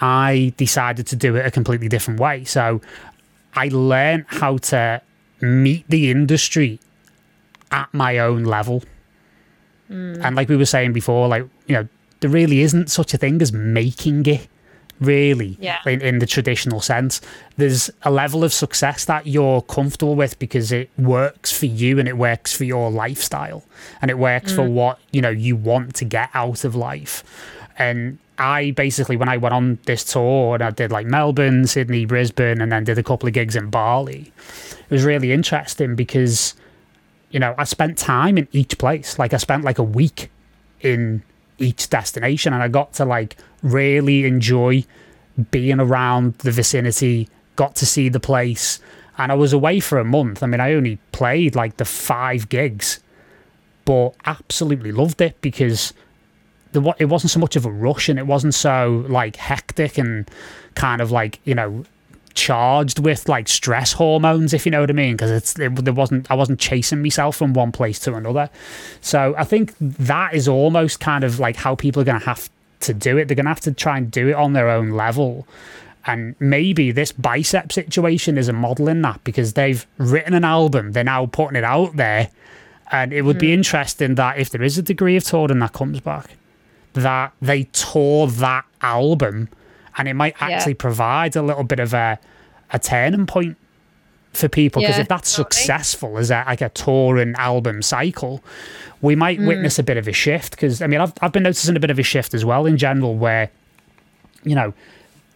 [0.00, 2.44] I decided to do it a completely different way.
[2.44, 2.80] So
[3.54, 5.00] I learned how to
[5.40, 6.80] meet the industry
[7.70, 8.82] at my own level.
[9.90, 10.24] Mm.
[10.24, 11.88] And like we were saying before, like, you know,
[12.20, 14.48] there really isn't such a thing as making it.
[15.00, 15.78] really, Yeah.
[15.84, 17.20] in, in the traditional sense.
[17.56, 22.06] There's a level of success that you're comfortable with because it works for you and
[22.08, 23.64] it works for your lifestyle
[24.00, 27.24] and it works for what, you know, you want to get out of life.
[27.76, 32.04] And I basically, when I went on this tour and I did like Melbourne, Sydney,
[32.04, 34.30] Brisbane, and then did a couple of gigs in Bali,
[34.78, 36.54] it was really interesting because,
[37.32, 39.18] you know, I spent time in each place.
[39.18, 40.30] Like I spent like a week
[40.80, 41.22] in
[41.58, 44.84] each destination and I got to like really enjoy
[45.50, 48.80] being around the vicinity, got to see the place.
[49.18, 50.42] And I was away for a month.
[50.42, 53.00] I mean, I only played like the five gigs,
[53.84, 55.94] but absolutely loved it because
[56.72, 60.30] the it wasn't so much of a rush and it wasn't so like hectic and
[60.74, 61.84] kind of like you know
[62.34, 65.94] charged with like stress hormones if you know what i mean because it's it, there
[65.94, 68.50] wasn't i wasn't chasing myself from one place to another.
[69.00, 72.48] So i think that is almost kind of like how people are going to have
[72.82, 73.28] to do it.
[73.28, 75.46] They're going to have to try and do it on their own level.
[76.04, 80.92] And maybe this bicep situation is a model in that because they've written an album
[80.92, 82.28] they're now putting it out there
[82.90, 83.54] and it would be hmm.
[83.54, 86.30] interesting that if there is a degree of touring that comes back
[86.94, 89.48] that they tore that album
[89.98, 90.50] and it might Yeah.
[90.50, 92.18] actually provide a little bit of a
[92.72, 93.56] a turning point
[94.32, 95.52] for people because Yeah, if that's totally.
[95.54, 98.42] successful as a, like a tour and album cycle
[99.02, 99.46] we might Hmm.
[99.46, 101.90] witness a bit of a shift because i mean I've, I've been noticing a bit
[101.90, 103.50] of a shift as well in general where
[104.42, 104.72] you know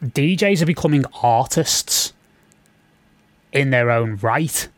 [0.02, 2.14] djs are becoming artists
[3.52, 4.68] in their own right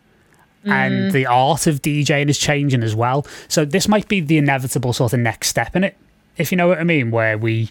[0.65, 0.73] Mm.
[0.73, 3.25] and the art of DJing is changing as well.
[3.47, 5.97] So this might be the inevitable sort of next step in it,
[6.37, 7.71] if you know what I mean, where we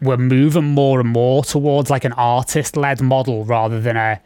[0.00, 4.20] we're moving more and more towards like an artist led model rather than a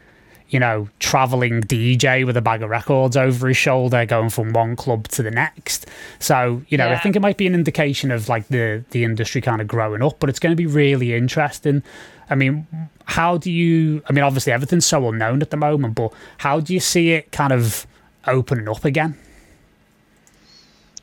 [0.49, 4.75] you know traveling DJ with a bag of records over his shoulder going from one
[4.75, 5.87] club to the next.
[6.19, 9.41] So you know I think it might be an indication of like the the industry
[9.41, 11.83] kind of growing up, but it's going to be really interesting.
[12.29, 12.67] I mean,
[13.05, 14.01] how do you?
[14.07, 17.31] I mean, obviously everything's so unknown at the moment, but how do you see it
[17.31, 17.85] kind of
[18.25, 19.17] opening up again?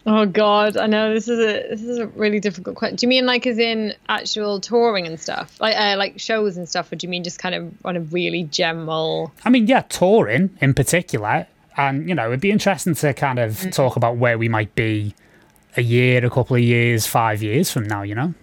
[0.07, 2.97] Oh God, I know this is a this is a really difficult question.
[2.97, 6.69] Do you mean like as in actual touring and stuff, like uh, like shows and
[6.69, 9.33] stuff, or do you mean just kind of on a really general?
[9.45, 11.47] I mean, yeah, touring in particular,
[11.77, 15.15] and you know, it'd be interesting to kind of talk about where we might be
[15.77, 18.03] a year, a couple of years, five years from now.
[18.03, 18.35] You know,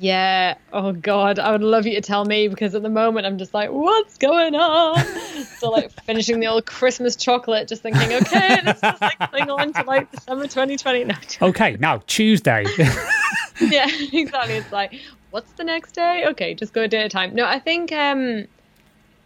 [0.00, 0.54] Yeah.
[0.72, 3.52] Oh God, I would love you to tell me because at the moment I'm just
[3.52, 4.98] like, what's going on?
[5.44, 9.74] Still like finishing the old Christmas chocolate, just thinking, okay, let's just like cling on
[9.74, 11.04] to like December 2020.
[11.04, 12.64] No, okay, now Tuesday.
[13.60, 14.54] yeah, exactly.
[14.54, 14.98] It's like,
[15.32, 16.24] what's the next day?
[16.28, 17.34] Okay, just go a day at a time.
[17.34, 18.46] No, I think, um,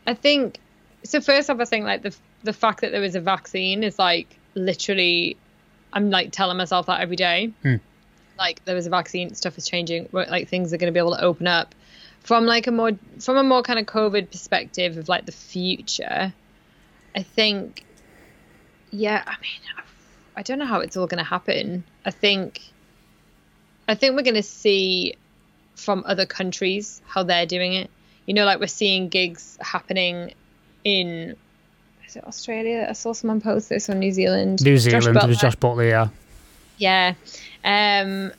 [0.09, 0.59] I think.
[1.05, 3.97] So first off, I think like the the fact that there was a vaccine is
[3.97, 5.37] like literally,
[5.93, 7.53] I'm like telling myself that every day.
[8.39, 10.09] Like there was a vaccine, stuff is changing.
[10.13, 11.75] Like things are going to be able to open up
[12.21, 16.33] from like a more from a more kind of COVID perspective of like the future.
[17.17, 17.85] I think,
[18.91, 19.23] yeah.
[19.27, 19.85] I mean,
[20.37, 21.85] I don't know how it's all going to happen.
[22.05, 22.61] I think
[23.87, 25.15] I think we're going to see
[25.77, 27.91] from other countries how they're doing it.
[28.27, 30.33] You know, like we're seeing gigs happening
[30.83, 31.37] in
[32.07, 32.87] is it Australia?
[32.89, 34.63] I saw someone post this on New Zealand.
[34.63, 35.35] New Josh Zealand, it was Butler.
[35.35, 36.09] Josh Butler, yeah.
[36.79, 37.15] Yeah.
[37.65, 38.33] Um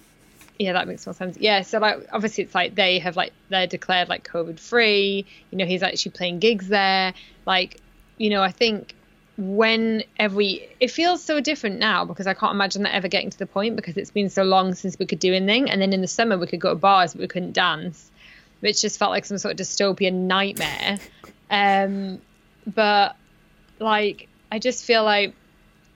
[0.57, 1.37] yeah, that makes more sense.
[1.37, 5.25] Yeah, so like obviously it's like they have like they're declared like COVID free.
[5.51, 7.13] You know, he's actually playing gigs there.
[7.45, 7.79] Like,
[8.17, 8.95] you know, I think
[9.37, 13.37] when every it feels so different now because I can't imagine that ever getting to
[13.37, 15.69] the point because it's been so long since we could do anything.
[15.69, 18.09] And then in the summer we could go to bars but we couldn't dance,
[18.61, 20.99] which just felt like some sort of dystopian nightmare.
[21.49, 22.21] Um
[22.65, 23.17] but
[23.79, 25.33] like I just feel like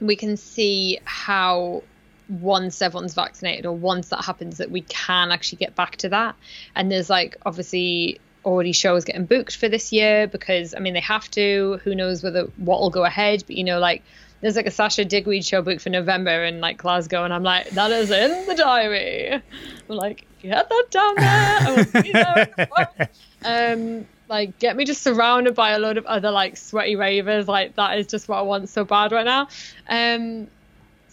[0.02, 1.84] we can see how
[2.30, 6.36] once everyone's vaccinated or once that happens that we can actually get back to that
[6.76, 11.00] and there's like obviously already shows getting booked for this year because i mean they
[11.00, 14.04] have to who knows whether what will go ahead but you know like
[14.42, 17.70] there's like a Sasha Digweed show booked for November in like Glasgow, and I'm like,
[17.72, 19.34] that is in the diary.
[19.34, 19.42] I'm
[19.90, 23.10] like, get that down there.
[23.44, 27.48] I um, like, get me just surrounded by a load of other like sweaty ravers.
[27.48, 29.50] Like, that is just what I want so bad right now.
[29.90, 30.48] Um,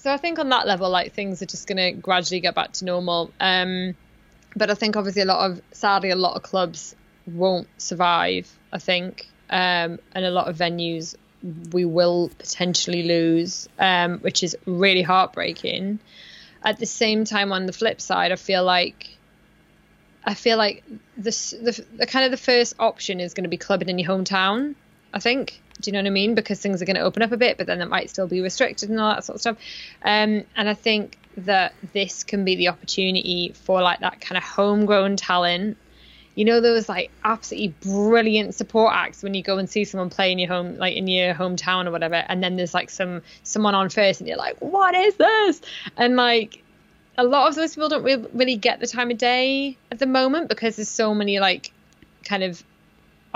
[0.06, 2.70] so I think on that level, like things are just going to gradually get back
[2.74, 3.32] to normal.
[3.40, 3.96] Um,
[4.54, 6.94] but I think obviously a lot of, sadly, a lot of clubs
[7.26, 8.48] won't survive.
[8.72, 11.16] I think, um, and a lot of venues
[11.72, 15.98] we will potentially lose, um, which is really heartbreaking.
[16.62, 19.08] At the same time, on the flip side, I feel like
[20.22, 20.84] I feel like
[21.16, 24.08] this the, the kind of the first option is going to be clubbing in your
[24.08, 24.76] hometown.
[25.12, 25.60] I think.
[25.80, 26.34] Do you know what I mean?
[26.34, 28.40] Because things are going to open up a bit, but then it might still be
[28.40, 29.56] restricted and all that sort of stuff.
[30.02, 34.44] Um, and I think that this can be the opportunity for like that kind of
[34.44, 35.76] homegrown talent.
[36.34, 40.32] you know those like absolutely brilliant support acts when you go and see someone play
[40.32, 43.74] in your home like in your hometown or whatever and then there's like some someone
[43.74, 45.60] on first and you're like what is this
[45.96, 46.62] and like
[47.18, 50.06] a lot of those people don't re- really get the time of day at the
[50.06, 51.72] moment because there's so many like
[52.24, 52.62] kind of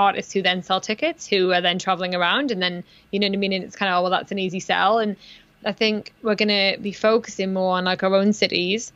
[0.00, 3.34] artists who then sell tickets who are then traveling around and then you know what
[3.34, 3.52] I mean?
[3.52, 4.98] And it's kind of oh well that's an easy sell.
[4.98, 5.16] And
[5.64, 8.92] I think we're going to be focusing more on like our own cities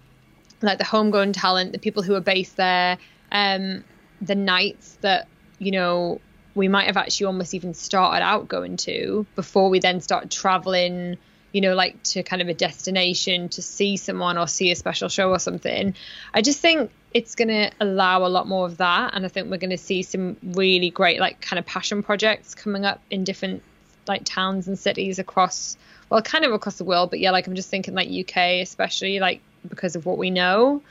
[0.63, 2.97] like the homegrown talent the people who are based there
[3.33, 3.85] um
[4.23, 5.29] the nights that
[5.59, 6.21] you know
[6.55, 11.17] we might have actually almost even started out going to before we then start traveling
[11.53, 15.09] you know like to kind of a destination to see someone or see a special
[15.09, 15.95] show or something.
[16.33, 19.51] I just think it's going to allow a lot more of that and i think
[19.51, 23.25] we're going to see some really great like kind of passion projects coming up in
[23.25, 23.63] different
[24.07, 25.77] like towns and cities across
[26.11, 29.19] well kind of across the world but yeah like i'm just thinking like uk especially
[29.21, 30.83] like because of what we know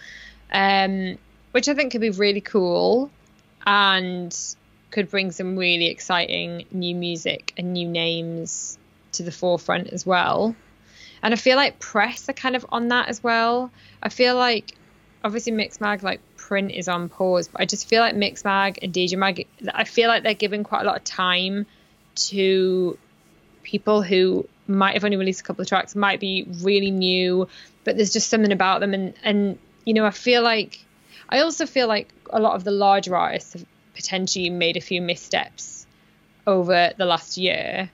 [0.51, 1.17] um
[1.51, 3.11] which i think could be really cool
[3.65, 4.55] and
[4.93, 8.77] could bring some really exciting new music and new names
[9.13, 10.55] to the forefront as well.
[11.21, 13.71] And I feel like press are kind of on that as well.
[14.01, 14.75] I feel like
[15.23, 19.17] obviously Mixmag like print is on pause, but I just feel like Mixmag and DJ
[19.17, 21.65] Mag I feel like they're giving quite a lot of time
[22.15, 22.97] to
[23.63, 27.47] people who might have only released a couple of tracks, might be really new,
[27.83, 28.93] but there's just something about them.
[28.93, 30.83] And and you know, I feel like
[31.29, 33.65] I also feel like a lot of the larger artists have
[33.95, 35.85] potentially made a few missteps
[36.45, 37.89] over the last year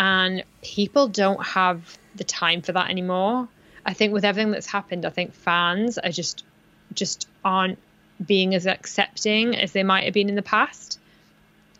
[0.00, 3.48] and people don't have the time for that anymore.
[3.84, 6.42] I think with everything that's happened i think fans are just
[6.94, 7.78] just aren't
[8.24, 10.98] being as accepting as they might have been in the past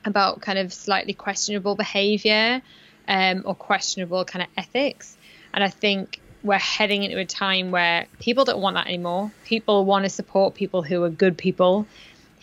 [0.04, 2.62] about kind of slightly questionable behavior
[3.08, 5.16] um, or questionable kind of ethics
[5.54, 9.84] and i think we're heading into a time where people don't want that anymore people
[9.84, 11.86] want to support people who are good people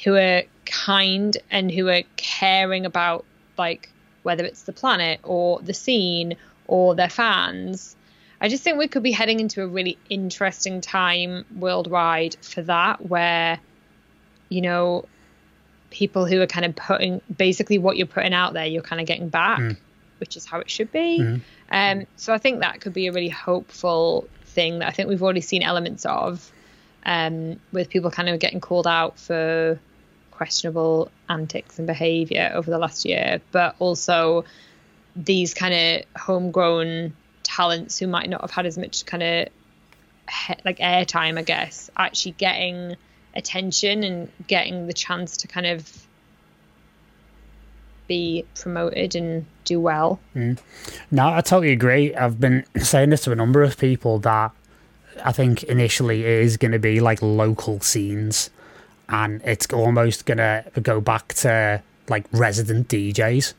[0.04, 3.26] who are kind and who are caring about
[3.58, 3.90] like
[4.24, 6.36] whether it's the planet or the scene
[6.68, 7.96] or their fans.
[8.44, 13.08] I just think we could be heading into a really interesting time worldwide for that,
[13.08, 13.58] where,
[14.50, 15.06] you know,
[15.90, 19.08] people who are kind of putting basically what you're putting out there, you're kind of
[19.08, 19.78] getting back, mm.
[20.18, 21.20] which is how it should be.
[21.22, 21.42] Mm.
[21.72, 25.24] Um, so I think that could be a really hopeful thing that I think we've
[25.24, 26.52] already seen elements of,
[27.06, 29.80] um, with people kind of getting called out for
[30.32, 34.44] questionable antics and behavior over the last year, but also
[35.16, 37.14] these kind of homegrown
[37.44, 39.48] talents who might not have had as much kind of
[40.66, 42.96] like airtime, I guess, actually getting
[43.36, 46.06] attention and getting the chance to kind of
[48.08, 50.20] be promoted and do well.
[50.36, 50.60] Mm.
[51.12, 52.14] No, I totally agree.
[52.16, 54.52] I've been saying this to a number of people that
[55.24, 58.50] I think initially it is going to be like local scenes
[59.10, 63.54] and it's almost gonna go back to like resident DJs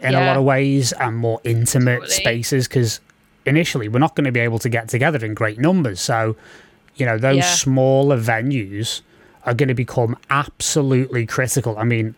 [0.00, 0.24] in yeah.
[0.24, 2.10] a lot of ways and more intimate totally.
[2.14, 3.00] spaces because
[3.46, 6.00] initially we're not going to be able to get together in great numbers.
[6.00, 6.36] So,
[6.96, 7.54] you know, those yeah.
[7.54, 9.00] smaller venues
[9.44, 11.78] are going to become absolutely critical.
[11.78, 12.14] I mean,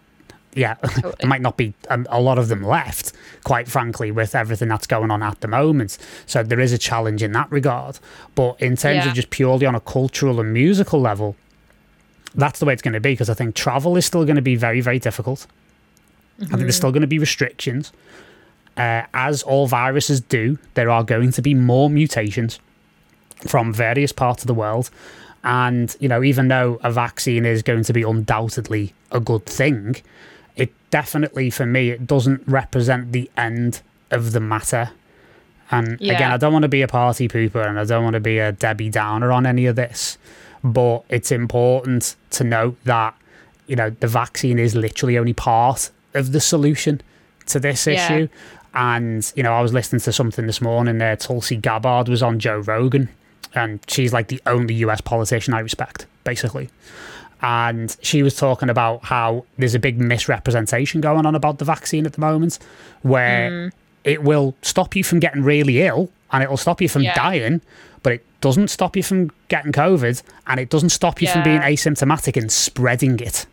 [0.54, 1.14] yeah, totally.
[1.20, 3.12] there might not be a, a, lot of them left,
[3.44, 5.96] quite frankly, with everything that's going on at the moment.
[6.26, 7.98] So there is a challenge in that regard.
[8.34, 9.08] But in terms yeah.
[9.08, 11.36] of just purely on a cultural and musical level,
[12.34, 14.42] that's the way it's going to be because I think travel is still going to
[14.42, 15.46] be very, very difficult.
[16.40, 16.54] Mm-hmm.
[16.54, 17.92] I think there's still going to be restrictions.
[18.76, 22.58] Uh, as all viruses do, there are going to be more mutations
[23.46, 24.90] from various parts of the world.
[25.42, 29.96] And, you know, even though a vaccine is going to be undoubtedly a good thing,
[30.56, 33.80] it definitely, for me, it doesn't represent the end
[34.10, 34.90] of the matter.
[35.70, 36.14] And yeah.
[36.14, 38.38] again, I don't want to be a party pooper and I don't want to be
[38.38, 40.18] a Debbie Downer on any of this
[40.62, 43.14] but it's important to note that
[43.66, 47.00] you know the vaccine is literally only part of the solution
[47.46, 48.04] to this yeah.
[48.04, 48.28] issue.
[48.74, 50.98] And you know, I was listening to something this morning.
[50.98, 53.08] There, Tulsi Gabbard was on Joe Rogan,
[53.54, 56.70] and she's like the only US politician I respect, basically.
[57.42, 62.06] And she was talking about how there's a big misrepresentation going on about the vaccine
[62.06, 62.58] at the moment,
[63.02, 63.72] where mm.
[64.04, 67.14] it will stop you from getting really ill and it will stop you from yeah.
[67.14, 67.62] dying,
[68.02, 71.32] but it doesn't stop you from getting COVID and it doesn't stop you yeah.
[71.32, 73.46] from being asymptomatic and spreading it.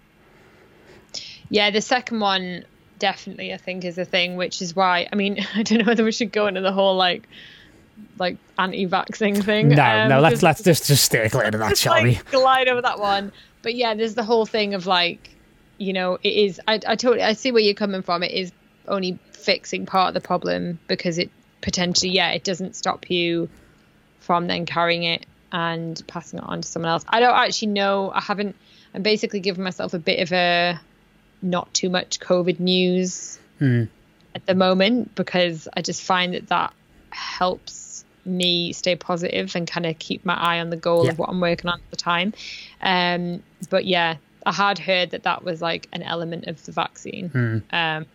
[1.49, 2.65] Yeah, the second one
[2.99, 6.03] definitely I think is a thing, which is why I mean I don't know whether
[6.03, 7.27] we should go into the whole like
[8.19, 9.69] like anti-vaccine thing.
[9.69, 12.15] No, um, no, let's let's just just stay clear of that, shall like, we?
[12.31, 13.31] Glide over that one.
[13.61, 15.35] But yeah, there's the whole thing of like,
[15.77, 16.61] you know, it is.
[16.67, 18.23] I I totally I see where you're coming from.
[18.23, 18.51] It is
[18.87, 21.29] only fixing part of the problem because it
[21.61, 23.49] potentially yeah it doesn't stop you
[24.19, 27.05] from then carrying it and passing it on to someone else.
[27.07, 28.11] I don't actually know.
[28.11, 28.55] I haven't.
[28.93, 30.79] I'm basically giving myself a bit of a
[31.41, 33.87] not too much COVID news mm.
[34.35, 36.73] at the moment because I just find that that
[37.09, 41.11] helps me stay positive and kind of keep my eye on the goal yeah.
[41.11, 42.33] of what I'm working on at the time.
[42.81, 47.29] Um, but yeah, I had heard that that was like an element of the vaccine.
[47.29, 47.73] Mm.
[47.73, 48.05] Um,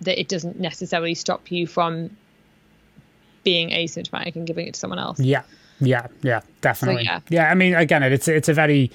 [0.00, 2.16] that it doesn't necessarily stop you from
[3.42, 5.18] being asymptomatic and giving it to someone else.
[5.18, 5.42] Yeah,
[5.80, 7.04] yeah, yeah, definitely.
[7.04, 7.20] So, yeah.
[7.28, 8.90] yeah, I mean, again, it's it's a very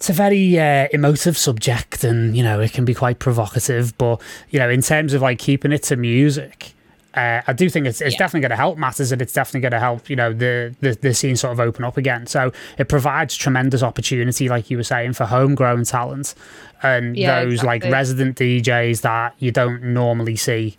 [0.00, 3.98] it's a very uh, emotive subject, and you know it can be quite provocative.
[3.98, 6.72] But you know, in terms of like keeping it to music,
[7.12, 8.18] uh, I do think it's, it's yeah.
[8.18, 10.96] definitely going to help matters and it's definitely going to help you know the, the
[11.02, 14.84] the scene sort of open up again so it provides tremendous opportunity like you were
[14.84, 16.34] saying for homegrown talent
[16.82, 17.90] and yeah, those exactly.
[17.90, 20.76] like resident DJs that you don't normally see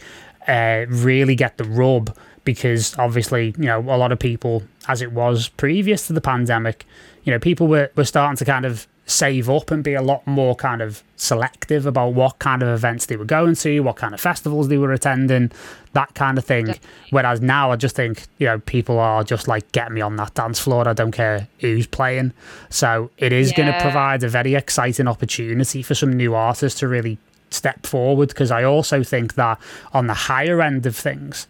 [0.48, 5.12] uh, really get the rub because obviously you know a lot of people as it
[5.12, 6.86] was previous to the pandemic
[7.24, 10.26] you know people were, were starting to kind of save up and be a lot
[10.26, 14.14] more kind of selective about what kind of events they were going to, what kind
[14.14, 15.52] of festivals they were attending,
[15.94, 16.74] that kind of thing.
[17.10, 20.34] Whereas now I just think, you know, people are just like, get me on that
[20.34, 20.88] dance floor.
[20.88, 22.34] I don't care who's playing.
[22.70, 23.58] So it is yeah.
[23.58, 27.18] going to provide a very exciting opportunity for some new artists to really
[27.50, 29.60] step forward because I also think that
[29.94, 31.48] on the higher end of things,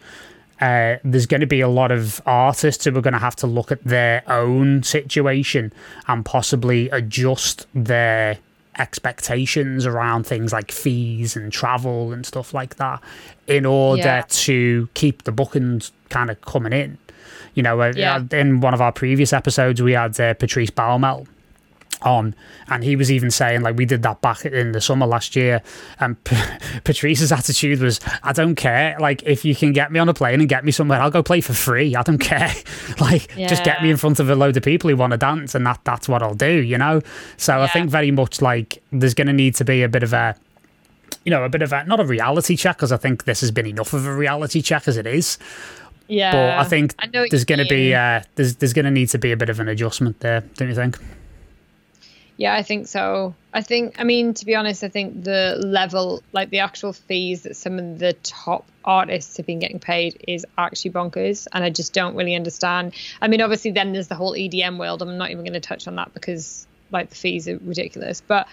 [0.61, 3.47] uh, there's going to be a lot of artists who are going to have to
[3.47, 5.73] look at their own situation
[6.07, 8.37] and possibly adjust their
[8.77, 13.01] expectations around things like fees and travel and stuff like that
[13.47, 14.25] in order yeah.
[14.29, 16.97] to keep the bookings kind of coming in.
[17.55, 18.23] You know, uh, yeah.
[18.31, 21.27] in one of our previous episodes, we had uh, Patrice Baumel
[22.01, 22.35] on.
[22.67, 25.61] And he was even saying like we did that back in the summer last year
[25.99, 26.35] and P-
[26.83, 28.95] Patrice's attitude was I don't care.
[28.99, 31.23] Like if you can get me on a plane and get me somewhere I'll go
[31.23, 31.95] play for free.
[31.95, 32.53] I don't care.
[32.99, 33.47] Like yeah.
[33.47, 35.65] just get me in front of a load of people who want to dance and
[35.65, 37.01] that that's what I'll do you know?
[37.37, 37.63] So yeah.
[37.63, 40.35] I think very much like there's going to need to be a bit of a
[41.25, 43.51] you know a bit of a not a reality check because I think this has
[43.51, 45.37] been enough of a reality check as it is.
[46.07, 49.09] Yeah but I think I there's going to be uh, there's there's going to need
[49.09, 50.97] to be a bit of an adjustment there don't you think
[52.41, 53.35] yeah, I think so.
[53.53, 57.43] I think, I mean, to be honest, I think the level, like the actual fees
[57.43, 61.45] that some of the top artists have been getting paid is actually bonkers.
[61.53, 62.95] And I just don't really understand.
[63.21, 65.03] I mean, obviously, then there's the whole EDM world.
[65.03, 68.21] I'm not even going to touch on that because, like, the fees are ridiculous.
[68.21, 68.47] But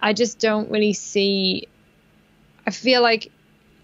[0.00, 1.68] I just don't really see.
[2.66, 3.30] I feel like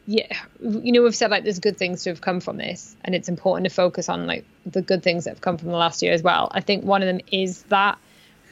[0.07, 3.15] yeah you know we've said like there's good things to have come from this and
[3.15, 6.03] it's important to focus on like the good things that have come from the last
[6.03, 7.97] year as well i think one of them is that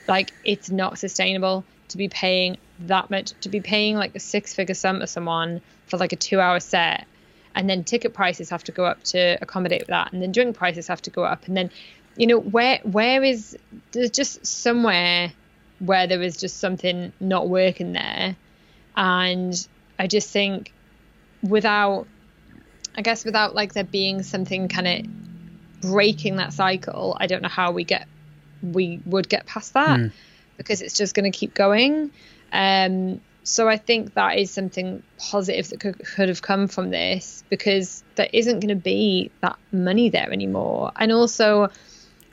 [0.08, 4.54] like it's not sustainable to be paying that much to be paying like a six
[4.54, 7.06] figure sum to someone for like a two hour set
[7.54, 10.88] and then ticket prices have to go up to accommodate that and then drink prices
[10.88, 11.70] have to go up and then
[12.16, 13.56] you know where where is
[13.92, 15.32] there's just somewhere
[15.78, 18.36] where there is just something not working there
[18.96, 19.66] and
[19.98, 20.72] i just think
[21.42, 22.06] without
[22.96, 27.48] i guess without like there being something kind of breaking that cycle i don't know
[27.48, 28.06] how we get
[28.62, 30.12] we would get past that mm.
[30.56, 32.10] because it's just going to keep going.
[32.52, 37.42] Um, so I think that is something positive that could, could have come from this
[37.48, 40.92] because there isn't going to be that money there anymore.
[40.96, 41.70] And also,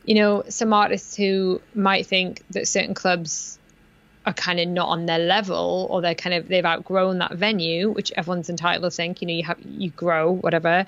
[0.06, 3.58] you know, some artists who might think that certain clubs
[4.26, 7.90] are kind of not on their level or they're kind of they've outgrown that venue,
[7.90, 10.86] which everyone's entitled to think, you know, you have you grow, whatever.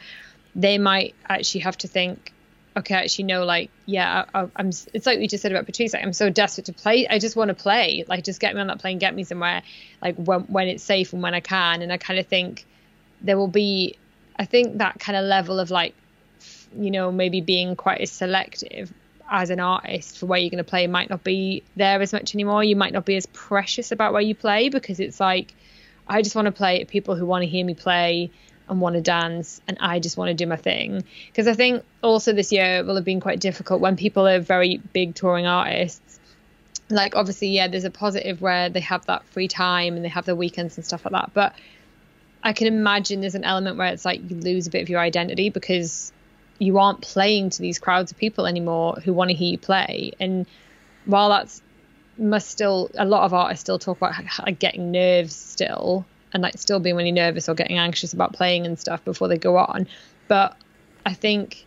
[0.56, 2.34] They might actually have to think,
[2.78, 5.94] okay, I actually, no, like, yeah, I, am It's like we just said about Patrice.
[5.94, 7.08] Like, I'm so desperate to play.
[7.08, 8.06] I just want to play.
[8.08, 9.64] Like, just get me on that plane, get me somewhere,
[10.02, 11.82] like when when it's safe and when I can.
[11.82, 12.66] And I kind of think
[13.22, 13.98] there will be,
[14.38, 15.94] I think that kind of level of like,
[16.78, 18.92] you know, maybe being quite as selective
[19.30, 22.36] as an artist for where you're going to play might not be there as much
[22.36, 22.64] anymore.
[22.64, 25.54] You might not be as precious about where you play because it's like,
[26.08, 28.32] I just want to play people who want to hear me play
[28.72, 31.04] and want to dance and I just want to do my thing.
[31.28, 34.78] Because I think also this year will have been quite difficult when people are very
[34.78, 36.20] big touring artists.
[36.90, 40.26] Like obviously, yeah, there's a positive where they have that free time and they have
[40.26, 41.32] their weekends and stuff like that.
[41.34, 41.54] But
[42.42, 45.00] I can imagine there's an element where it's like you lose a bit of your
[45.00, 46.12] identity because
[46.58, 50.14] you aren't playing to these crowds of people anymore who want to hear you play.
[50.20, 50.48] And
[51.06, 51.62] while that's
[52.18, 54.14] must still a lot of artists still talk about
[54.46, 58.66] like getting nerves still and like still being really nervous or getting anxious about playing
[58.66, 59.88] and stuff before they go on.
[60.28, 60.56] But
[61.06, 61.66] I think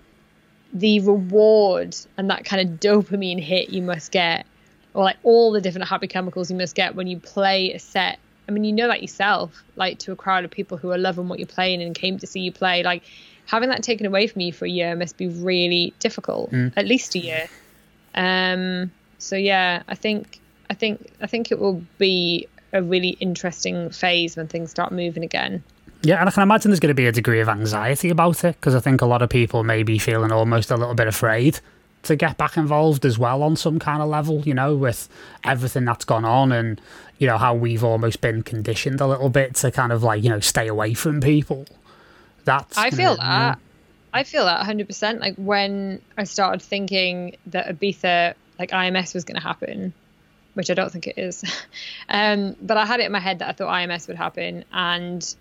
[0.72, 4.46] the reward and that kind of dopamine hit you must get,
[4.92, 8.18] or like all the different happy chemicals you must get when you play a set.
[8.48, 11.28] I mean, you know that yourself, like to a crowd of people who are loving
[11.28, 12.82] what you're playing and came to see you play.
[12.82, 13.02] Like
[13.46, 16.72] having that taken away from you for a year must be really difficult, mm.
[16.76, 17.48] at least a year.
[18.14, 23.88] Um, so yeah, I think I think I think it will be a really interesting
[23.88, 25.62] phase when things start moving again.
[26.02, 28.56] Yeah, and I can imagine there's going to be a degree of anxiety about it
[28.56, 31.60] because I think a lot of people may be feeling almost a little bit afraid
[32.02, 35.08] to get back involved as well on some kind of level, you know, with
[35.42, 36.78] everything that's gone on and,
[37.18, 40.28] you know, how we've almost been conditioned a little bit to kind of like, you
[40.28, 41.64] know, stay away from people.
[42.44, 43.58] That's I feel that.
[44.12, 45.20] I feel that 100%.
[45.20, 49.94] Like when I started thinking that Ibiza, like IMS was going to happen,
[50.54, 51.44] which I don't think it is.
[52.08, 54.64] um, but I had it in my head that I thought IMS would happen.
[54.72, 55.34] And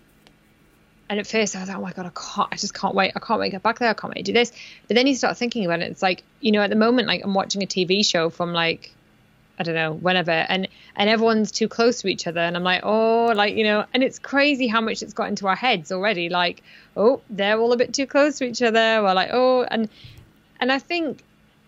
[1.08, 3.12] and at first I was like, oh my god, I can't, I just can't wait.
[3.14, 3.90] I can't wait to get back there.
[3.90, 4.52] I can't wait to do this.
[4.88, 5.90] But then you start thinking about it.
[5.90, 8.94] It's like, you know, at the moment, like I'm watching a TV show from like,
[9.58, 10.66] I don't know, whenever, and
[10.96, 14.02] and everyone's too close to each other, and I'm like, oh, like you know, and
[14.02, 16.28] it's crazy how much it's got into our heads already.
[16.28, 16.62] Like,
[16.96, 18.98] oh, they're all a bit too close to each other.
[18.98, 19.88] Or like, oh, and
[20.58, 21.22] and I think,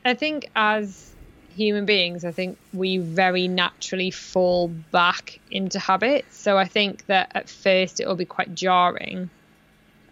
[0.05, 1.13] I think as
[1.57, 6.37] human beings, I think we very naturally fall back into habits.
[6.37, 9.31] So I think that at first it will be quite jarring.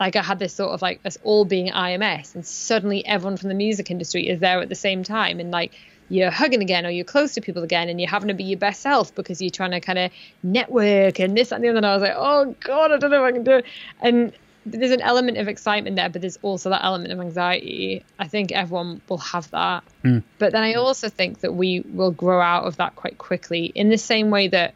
[0.00, 3.48] Like I had this sort of like us all being IMS, and suddenly everyone from
[3.48, 5.72] the music industry is there at the same time, and like
[6.08, 8.58] you're hugging again or you're close to people again and you're having to be your
[8.58, 10.10] best self because you're trying to kind of
[10.42, 11.78] network and this and the other.
[11.78, 13.64] And I was like, oh God, I don't know if I can do it.
[14.02, 14.32] And
[14.66, 18.04] there's an element of excitement there, but there's also that element of anxiety.
[18.18, 19.84] I think everyone will have that.
[20.02, 20.22] Mm.
[20.38, 23.88] But then I also think that we will grow out of that quite quickly in
[23.90, 24.74] the same way that,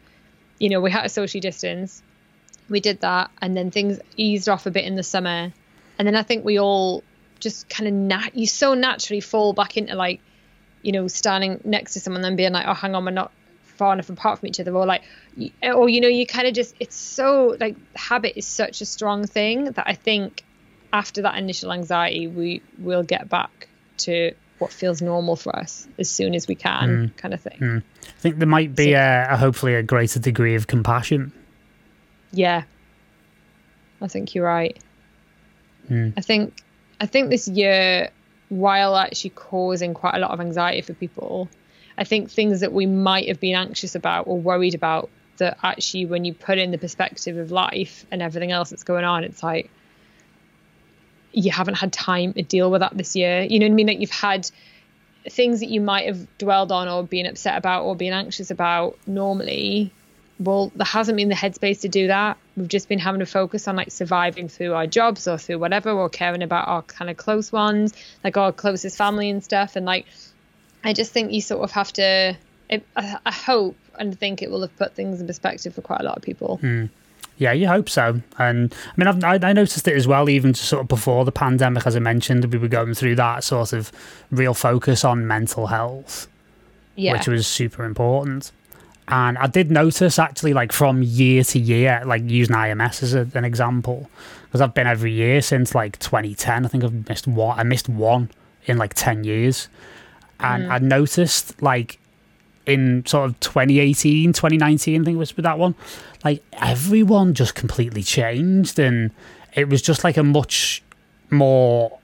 [0.59, 2.03] you know, we had a social distance,
[2.69, 5.51] we did that, and then things eased off a bit in the summer.
[5.97, 7.03] And then I think we all
[7.39, 10.21] just kind of, nat- you so naturally fall back into like,
[10.81, 13.31] you know, standing next to someone and being like, oh, hang on, we're not
[13.79, 15.03] far enough apart from each other or like
[15.63, 19.25] or you know you kind of just it's so like habit is such a strong
[19.25, 20.43] thing that i think
[20.91, 26.09] after that initial anxiety we will get back to what feels normal for us as
[26.09, 27.17] soon as we can mm.
[27.17, 27.83] kind of thing mm.
[28.05, 31.31] i think there might be so, a, a, hopefully a greater degree of compassion
[32.33, 32.63] yeah
[34.01, 34.77] i think you're right
[35.89, 36.13] mm.
[36.17, 36.61] i think
[36.99, 38.09] i think this year
[38.49, 41.47] while actually causing quite a lot of anxiety for people
[41.99, 46.05] I think things that we might have been anxious about or worried about that actually
[46.05, 49.43] when you put in the perspective of life and everything else that's going on, it's
[49.43, 49.69] like
[51.33, 53.41] you haven't had time to deal with that this year.
[53.41, 53.87] You know what I mean?
[53.87, 54.49] Like you've had
[55.29, 58.97] things that you might have dwelled on or been upset about or been anxious about
[59.05, 59.91] normally.
[60.39, 62.37] Well, there hasn't been the headspace to do that.
[62.55, 65.91] We've just been having to focus on like surviving through our jobs or through whatever,
[65.91, 67.93] or caring about our kind of close ones,
[68.23, 69.75] like our closest family and stuff.
[69.75, 70.05] And like
[70.83, 72.35] I just think you sort of have to.
[72.69, 76.01] It, I, I, hope and think it will have put things in perspective for quite
[76.01, 76.59] a lot of people.
[76.61, 76.89] Mm.
[77.39, 78.21] Yeah, you hope so.
[78.37, 81.31] And I mean, I've, I, I noticed it as well, even sort of before the
[81.31, 83.91] pandemic, as I mentioned, we were going through that sort of
[84.29, 86.27] real focus on mental health,
[86.95, 87.13] yeah.
[87.13, 88.51] which was super important.
[89.07, 93.27] And I did notice actually, like from year to year, like using IMS as a,
[93.33, 94.09] an example,
[94.43, 96.65] because I've been every year since like 2010.
[96.65, 97.57] I think I've missed one.
[97.57, 98.29] I missed one
[98.65, 99.69] in like 10 years
[100.39, 100.71] and mm.
[100.71, 101.99] I noticed like
[102.65, 105.75] in sort of 2018, 2019, I think it was with that one,
[106.23, 109.11] like everyone just completely changed, and
[109.53, 110.83] it was just like a much
[111.31, 111.97] more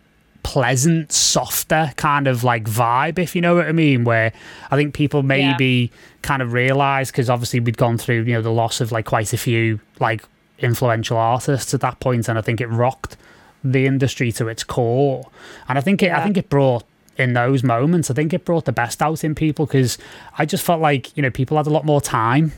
[0.43, 4.03] pleasant, softer kind of like vibe, if you know what I mean.
[4.03, 4.31] Where
[4.71, 5.97] I think people maybe yeah.
[6.21, 9.33] kind of realised because obviously we'd gone through you know the loss of like quite
[9.33, 10.23] a few like
[10.59, 13.17] influential artists at that point, and I think it rocked
[13.63, 15.29] the industry to its core,
[15.67, 16.19] and I think it yeah.
[16.19, 16.83] I think it brought
[17.17, 18.11] in those moments.
[18.11, 19.97] I think it brought the best out in people because
[20.37, 22.51] I just felt like, you know, people had a lot more time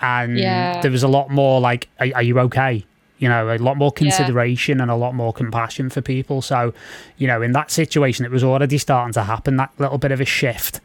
[0.00, 0.80] and yeah.
[0.80, 2.84] there was a lot more like, are, are you okay?
[3.18, 4.82] You know, a lot more consideration yeah.
[4.82, 6.42] and a lot more compassion for people.
[6.42, 6.74] So,
[7.16, 10.20] you know, in that situation, it was already starting to happen, that little bit of
[10.20, 10.80] a shift.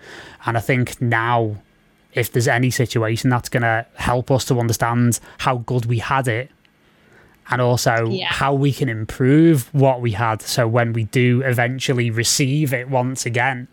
[0.45, 1.57] And I think now,
[2.13, 6.27] if there's any situation that's going to help us to understand how good we had
[6.27, 6.51] it,
[7.51, 8.25] and also yeah.
[8.27, 13.25] how we can improve what we had so when we do eventually receive it once
[13.25, 13.67] again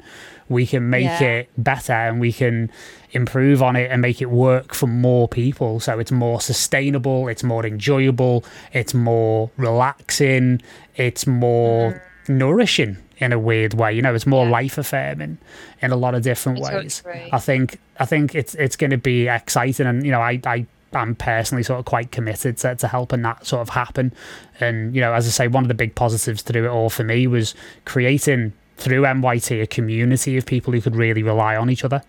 [0.49, 1.23] we can make yeah.
[1.23, 2.71] it better and we can
[3.13, 7.45] improve on it and make it work for more people so it's more sustainable it's
[7.45, 10.61] more enjoyable it's more relaxing
[10.97, 11.93] it's more
[12.27, 12.29] mm.
[12.29, 14.51] nourishing in a weird way you know it's more yeah.
[14.51, 15.39] life affirming
[15.81, 17.03] in a lot of different ways
[17.33, 20.67] i think i think it's it's going to be exciting and you know i i
[20.93, 24.13] I'm personally sort of quite committed to, to helping that sort of happen.
[24.61, 26.91] And, you know, as I say, one of the big positives to do it all
[26.91, 27.55] for me was
[27.85, 32.03] creating through MYT a community of people who could really rely on each other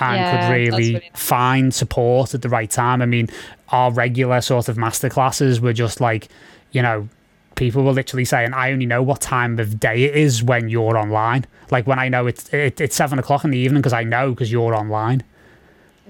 [0.00, 1.02] and yeah, could really, really nice.
[1.14, 3.02] find support at the right time.
[3.02, 3.28] I mean,
[3.70, 6.28] our regular sort of masterclasses were just like,
[6.72, 7.08] you know,
[7.56, 10.96] people were literally saying, "I only know what time of day it is when you're
[10.96, 11.44] online.
[11.70, 14.30] Like when I know it's it, it's seven o'clock in the evening because I know
[14.30, 15.24] because you're online."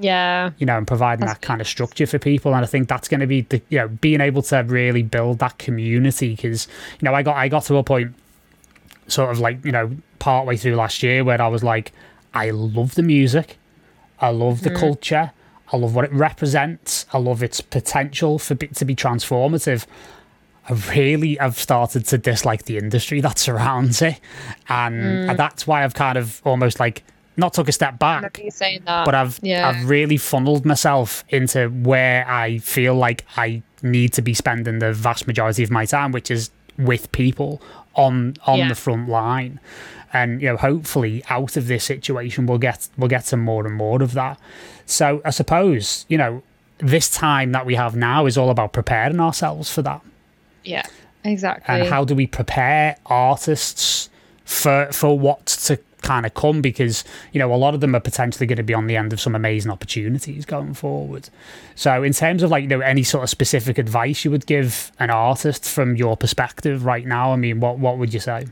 [0.01, 0.51] Yeah.
[0.59, 3.09] You know, and providing that's that kind of structure for people, and I think that's
[3.09, 6.69] going to be the you know being able to really build that community because
[7.01, 8.15] you know I got I got to a point,
[9.09, 11.93] sort of like you know partway through last year where I was like,
[12.35, 13.59] I love the music,
[14.21, 14.79] I love the mm.
[14.79, 15.33] culture,
[15.73, 19.87] I love what it represents, I love its potential for it to be transformative.
[20.71, 24.21] I really have started to dislike the industry that surrounds it,
[24.69, 25.37] and mm.
[25.37, 27.05] that's why I've kind of almost like
[27.39, 28.41] not took a step back.
[29.05, 29.69] But I've yeah.
[29.69, 34.93] I've really funneled myself into where I feel like I need to be spending the
[34.93, 37.63] vast majority of my time, which is with people
[37.95, 38.69] on on yeah.
[38.69, 39.61] the front line.
[40.13, 43.77] And you know, hopefully out of this situation we'll get we'll get some more and
[43.77, 44.39] more of that.
[44.87, 46.43] So I suppose, you know,
[46.79, 50.03] this time that we have now is all about preparing ourselves for that.
[50.65, 50.87] Yeah,
[51.25, 51.75] exactly.
[51.75, 54.09] And how do we prepare artists
[54.45, 58.01] for for what's to kind of come because you know a lot of them are
[58.01, 61.29] potentially going to be on the end of some amazing opportunities going forward.
[61.75, 64.93] So in terms of like you know any sort of specific advice you would give
[64.99, 68.47] an artist from your perspective right now i mean what what would you say?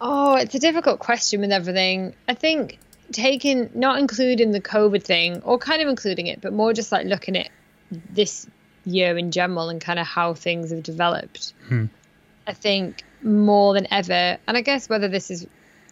[0.00, 2.14] Oh it's a difficult question with everything.
[2.28, 2.78] I think
[3.12, 7.06] taking not including the covid thing or kind of including it but more just like
[7.06, 7.48] looking at
[8.10, 8.48] this
[8.84, 11.52] year in general and kind of how things have developed.
[11.68, 11.86] Hmm.
[12.46, 15.46] i think more than ever, and I guess whether this is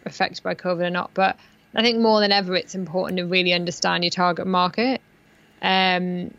[0.05, 1.37] affected by COVID or not, but
[1.75, 5.01] I think more than ever, it's important to really understand your target market.
[5.61, 6.33] Um,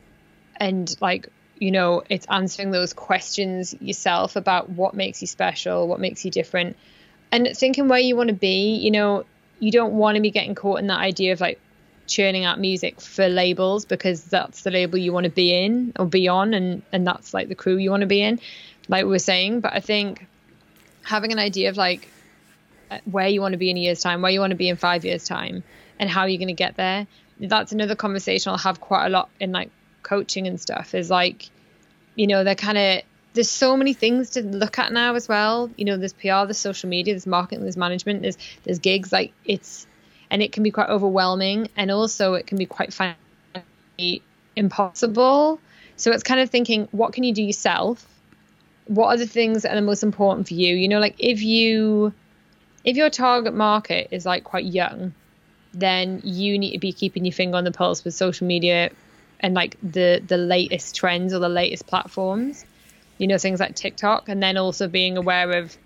[0.59, 1.29] and like,
[1.59, 6.31] you know, it's answering those questions yourself about what makes you special, what makes you
[6.31, 6.77] different,
[7.31, 8.77] and thinking where you want to be.
[8.77, 9.25] You know,
[9.59, 11.61] you don't want to be getting caught in that idea of like
[12.07, 16.07] churning out music for labels because that's the label you want to be in or
[16.07, 18.41] be on, and and that's like the crew you want to be in,
[18.89, 19.61] like we are saying.
[19.61, 20.27] But I think
[21.07, 22.09] having an idea of like
[22.91, 24.69] uh, where you want to be in a year's time, where you want to be
[24.69, 25.63] in five years' time,
[25.99, 27.07] and how you're going to get there.
[27.39, 29.71] That's another conversation I'll have quite a lot in like
[30.03, 30.95] coaching and stuff.
[30.95, 31.49] Is like,
[32.17, 33.03] you know, they're kind of
[33.35, 35.71] there's so many things to look at now as well.
[35.77, 39.13] You know, there's PR, there's social media, there's marketing, there's management, there's there's gigs.
[39.13, 39.87] Like it's
[40.31, 42.93] and it can be quite overwhelming, and also it can be quite
[44.57, 45.61] impossible.
[45.97, 48.07] So it's kind of thinking, what can you do yourself?
[48.87, 51.43] What are the things that are the most important for you you know like if
[51.43, 52.13] you
[52.85, 55.13] if your target market is like quite young
[55.75, 58.91] then you need to be keeping your finger on the pulse with social media
[59.41, 62.65] and like the the latest trends or the latest platforms
[63.19, 65.77] you know things like tiktok and then also being aware of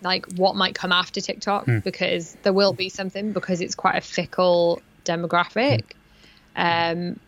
[0.00, 1.82] like what might come after tiktok mm.
[1.82, 5.82] because there will be something because it's quite a fickle demographic
[6.56, 7.10] mm.
[7.10, 7.18] um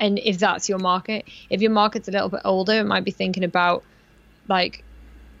[0.00, 3.12] and if that's your market if your market's a little bit older it might be
[3.12, 3.84] thinking about
[4.48, 4.84] like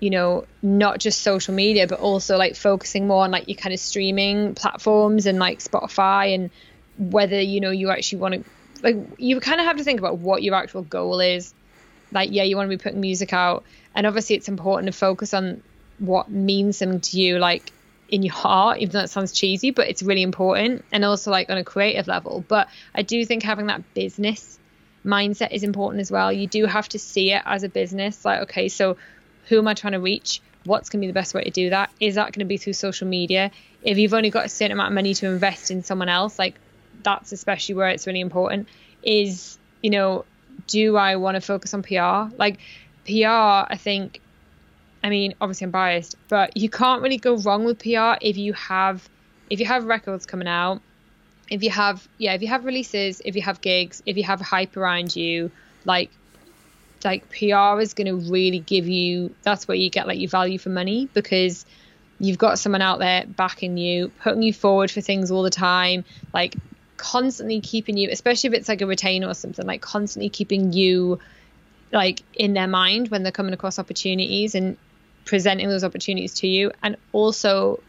[0.00, 3.72] you know not just social media but also like focusing more on like your kind
[3.72, 6.50] of streaming platforms and like spotify and
[6.98, 8.44] whether you know you actually want to
[8.84, 11.54] like you kind of have to think about what your actual goal is.
[12.12, 13.64] Like yeah you want to be putting music out
[13.94, 15.62] and obviously it's important to focus on
[15.98, 17.72] what means something to you like
[18.08, 21.50] in your heart even though it sounds cheesy but it's really important and also like
[21.50, 22.44] on a creative level.
[22.46, 24.58] But i do think having that business
[25.04, 26.32] mindset is important as well.
[26.32, 28.24] You do have to see it as a business.
[28.24, 28.96] Like, okay, so
[29.48, 30.40] who am I trying to reach?
[30.64, 31.90] What's going to be the best way to do that?
[32.00, 33.50] Is that going to be through social media?
[33.82, 36.54] If you've only got a certain amount of money to invest in someone else, like
[37.02, 38.68] that's especially where it's really important.
[39.02, 40.24] Is, you know,
[40.66, 42.34] do I want to focus on PR?
[42.38, 42.58] Like,
[43.04, 43.26] PR,
[43.70, 44.20] I think,
[45.02, 48.54] I mean, obviously I'm biased, but you can't really go wrong with PR if you
[48.54, 49.06] have
[49.50, 50.80] if you have records coming out
[51.50, 54.40] if you have yeah if you have releases if you have gigs if you have
[54.40, 55.50] hype around you
[55.84, 56.10] like
[57.04, 60.58] like pr is going to really give you that's where you get like your value
[60.58, 61.66] for money because
[62.18, 66.04] you've got someone out there backing you putting you forward for things all the time
[66.32, 66.54] like
[66.96, 71.18] constantly keeping you especially if it's like a retainer or something like constantly keeping you
[71.92, 74.76] like in their mind when they're coming across opportunities and
[75.24, 77.80] presenting those opportunities to you and also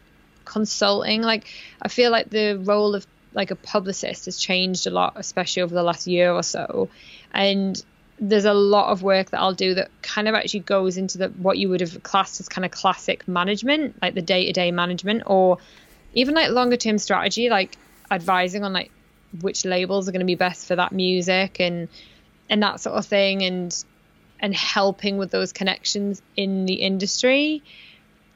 [0.44, 1.22] consulting.
[1.22, 1.48] Like
[1.82, 3.06] i feel like the role of
[3.36, 6.88] like a publicist has changed a lot, especially over the last year or so.
[7.32, 7.80] And
[8.18, 11.28] there's a lot of work that I'll do that kind of actually goes into the
[11.28, 15.58] what you would have classed as kind of classic management, like the day-to-day management, or
[16.14, 17.76] even like longer term strategy, like
[18.10, 18.90] advising on like
[19.42, 21.88] which labels are going to be best for that music and
[22.48, 23.84] and that sort of thing, and
[24.40, 27.62] and helping with those connections in the industry.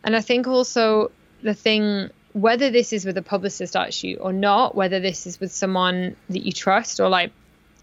[0.05, 1.11] And I think also
[1.43, 5.53] the thing whether this is with a publicist actually or not, whether this is with
[5.53, 7.33] someone that you trust or like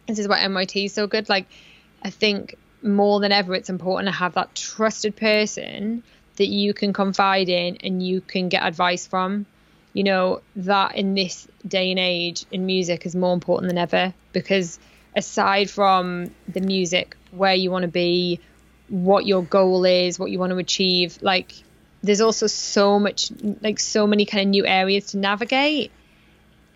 [0.07, 1.29] this is why MYT is so good.
[1.29, 1.47] Like
[2.01, 6.03] I think more than ever, it's important to have that trusted person
[6.37, 9.45] that you can confide in and you can get advice from.
[9.93, 14.13] You know, that in this day and age in music is more important than ever
[14.31, 14.79] because
[15.15, 18.39] aside from the music, where you want to be,
[18.89, 21.51] what your goal is, what you want to achieve, like
[22.03, 25.91] there's also so much, like so many kind of new areas to navigate.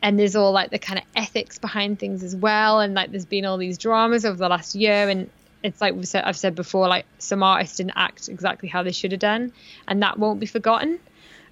[0.02, 2.80] And there's all like the kind of ethics behind things as well.
[2.80, 5.10] And like there's been all these dramas over the last year.
[5.10, 5.30] And
[5.64, 8.92] it's like we've said, I've said before, like some artists didn't act exactly how they
[8.92, 9.54] should have done.
[9.88, 11.00] And that won't be forgotten.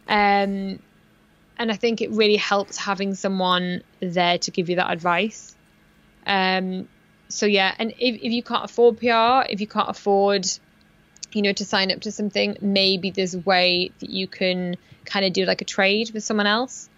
[0.08, 0.80] Um,
[1.60, 5.56] and I think it really helps having someone there to give you that advice.
[6.26, 6.88] Um,
[7.28, 10.48] so yeah, and if, if you can't afford PR, if you can't afford,
[11.32, 14.76] you know, to sign up to something, maybe there's a way that you can
[15.06, 16.90] kind of do like a trade with someone else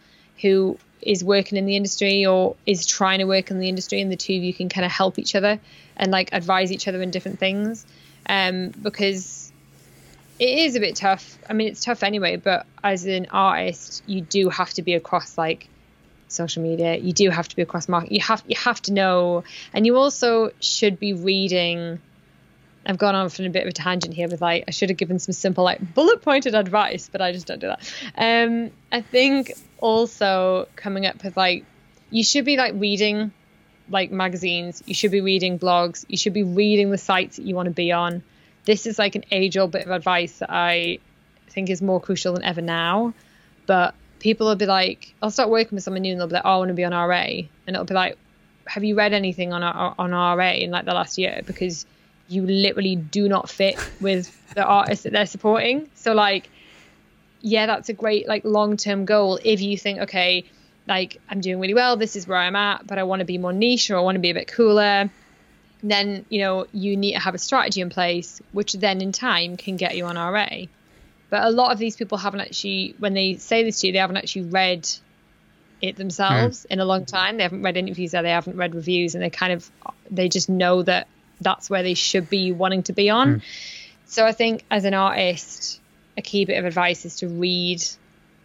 [0.41, 4.11] who is working in the industry or is trying to work in the industry, and
[4.11, 5.59] the two of you can kind of help each other
[5.97, 7.85] and like advise each other in different things.
[8.27, 9.51] Um, because
[10.39, 11.37] it is a bit tough.
[11.49, 15.37] I mean, it's tough anyway, but as an artist, you do have to be across
[15.37, 15.67] like
[16.27, 16.95] social media.
[16.95, 18.11] You do have to be across market.
[18.11, 19.43] You have you have to know,
[19.73, 21.99] and you also should be reading.
[22.85, 24.97] I've gone on for a bit of a tangent here with like I should have
[24.97, 27.93] given some simple like bullet pointed advice, but I just don't do that.
[28.17, 31.65] Um, I think also coming up with like
[32.09, 33.31] you should be like reading
[33.89, 34.81] like magazines.
[34.85, 36.05] You should be reading blogs.
[36.07, 38.23] You should be reading the sites that you want to be on.
[38.65, 40.99] This is like an age old bit of advice that I
[41.49, 43.13] think is more crucial than ever now.
[43.65, 46.45] But people will be like, I'll start working with someone new and they'll be like,
[46.45, 47.23] oh, I want to be on RA.
[47.23, 48.17] And it'll be like,
[48.65, 51.41] have you read anything on on RA in like the last year?
[51.45, 51.85] Because
[52.31, 55.89] you literally do not fit with the artist that they're supporting.
[55.95, 56.49] So like,
[57.41, 59.39] yeah, that's a great like long term goal.
[59.43, 60.45] If you think, okay,
[60.87, 63.37] like I'm doing really well, this is where I'm at, but I want to be
[63.37, 65.09] more niche or I want to be a bit cooler,
[65.83, 69.57] then you know you need to have a strategy in place, which then in time
[69.57, 70.47] can get you on RA.
[71.29, 73.99] But a lot of these people haven't actually, when they say this to you, they
[73.99, 74.89] haven't actually read
[75.81, 76.73] it themselves mm.
[76.73, 77.37] in a long time.
[77.37, 79.71] They haven't read interviews there, they haven't read reviews, and they kind of,
[80.09, 81.07] they just know that
[81.41, 83.35] that's where they should be wanting to be on.
[83.35, 83.41] Mm.
[84.05, 85.79] So I think as an artist,
[86.17, 87.83] a key bit of advice is to read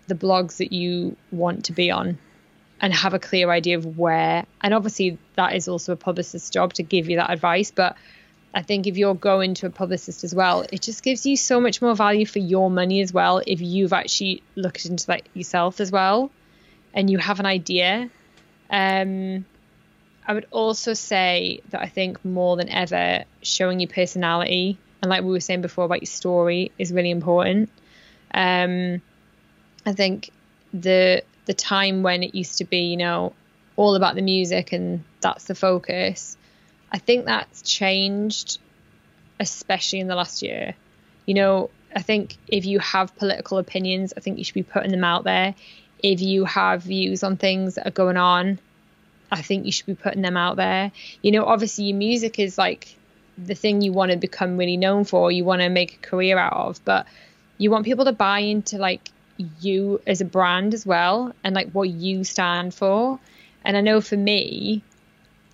[0.07, 2.19] the blogs that you want to be on
[2.81, 4.47] and have a clear idea of where.
[4.61, 7.71] And obviously, that is also a publicist's job to give you that advice.
[7.71, 7.97] But
[8.55, 11.61] I think if you're going to a publicist as well, it just gives you so
[11.61, 13.43] much more value for your money as well.
[13.47, 16.31] If you've actually looked into that yourself as well,
[16.95, 18.11] and you have an idea.
[18.71, 19.45] Um,
[20.27, 25.23] I would also say that I think more than ever, showing your personality and like
[25.23, 27.71] we were saying before about your story is really important.
[28.35, 29.03] Um,
[29.85, 30.31] I think
[30.75, 33.33] the the time when it used to be, you know,
[33.77, 36.37] all about the music and that's the focus
[36.91, 38.59] I think that's changed,
[39.41, 40.75] especially in the last year.
[41.27, 44.93] You know, I think if you have political opinions, I think you should be putting
[44.93, 45.55] them out there.
[46.03, 48.59] If you have views on things that are going on,
[49.31, 50.93] I think you should be putting them out there.
[51.23, 52.97] You know, obviously, your music is like
[53.39, 56.39] the thing you want to become really known for, you want to make a career
[56.39, 57.07] out of, but
[57.59, 59.11] you want people to buy into like
[59.61, 63.19] you as a brand as well and like what you stand for.
[63.65, 64.83] And I know for me,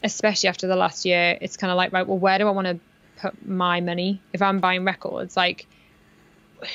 [0.05, 2.67] especially after the last year, it's kind of like, right, well, where do I want
[2.67, 2.79] to
[3.17, 4.21] put my money?
[4.33, 5.67] If I'm buying records, like,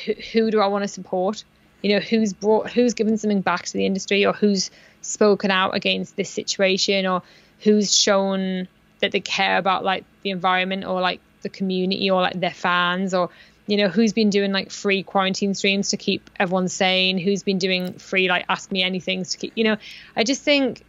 [0.05, 1.43] who, who do I want to support?
[1.81, 4.71] You know, who's brought, who's given something back to the industry, or who's
[5.01, 7.21] spoken out against this situation, or
[7.61, 8.67] who's shown
[8.99, 13.13] that they care about like the environment or like the community or like their fans
[13.13, 13.29] or
[13.67, 17.59] you know who's been doing like free quarantine streams to keep everyone sane who's been
[17.59, 19.77] doing free like ask me anything to keep you know
[20.15, 20.83] i just think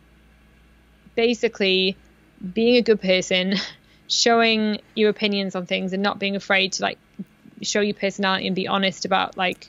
[1.18, 1.96] basically
[2.54, 3.54] being a good person,
[4.08, 6.98] showing your opinions on things, and not being afraid to like
[7.60, 9.68] show your personality and be honest about like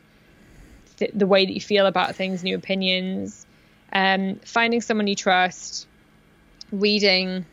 [0.97, 3.47] th- the way that you feel about things and your opinions.
[3.93, 5.87] Um, finding someone you trust,
[6.71, 7.45] reading.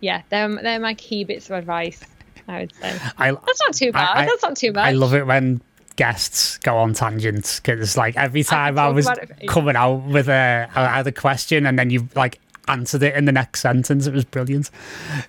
[0.00, 2.02] Yeah, they're they're my key bits of advice.
[2.46, 4.16] I would say I, that's not too bad.
[4.16, 4.86] I, that's not too bad.
[4.86, 5.60] I love it when
[5.96, 9.08] guests go on tangents because like every time I, I was
[9.46, 13.24] coming out with a I had a question and then you like answered it in
[13.24, 14.06] the next sentence.
[14.06, 14.70] It was brilliant.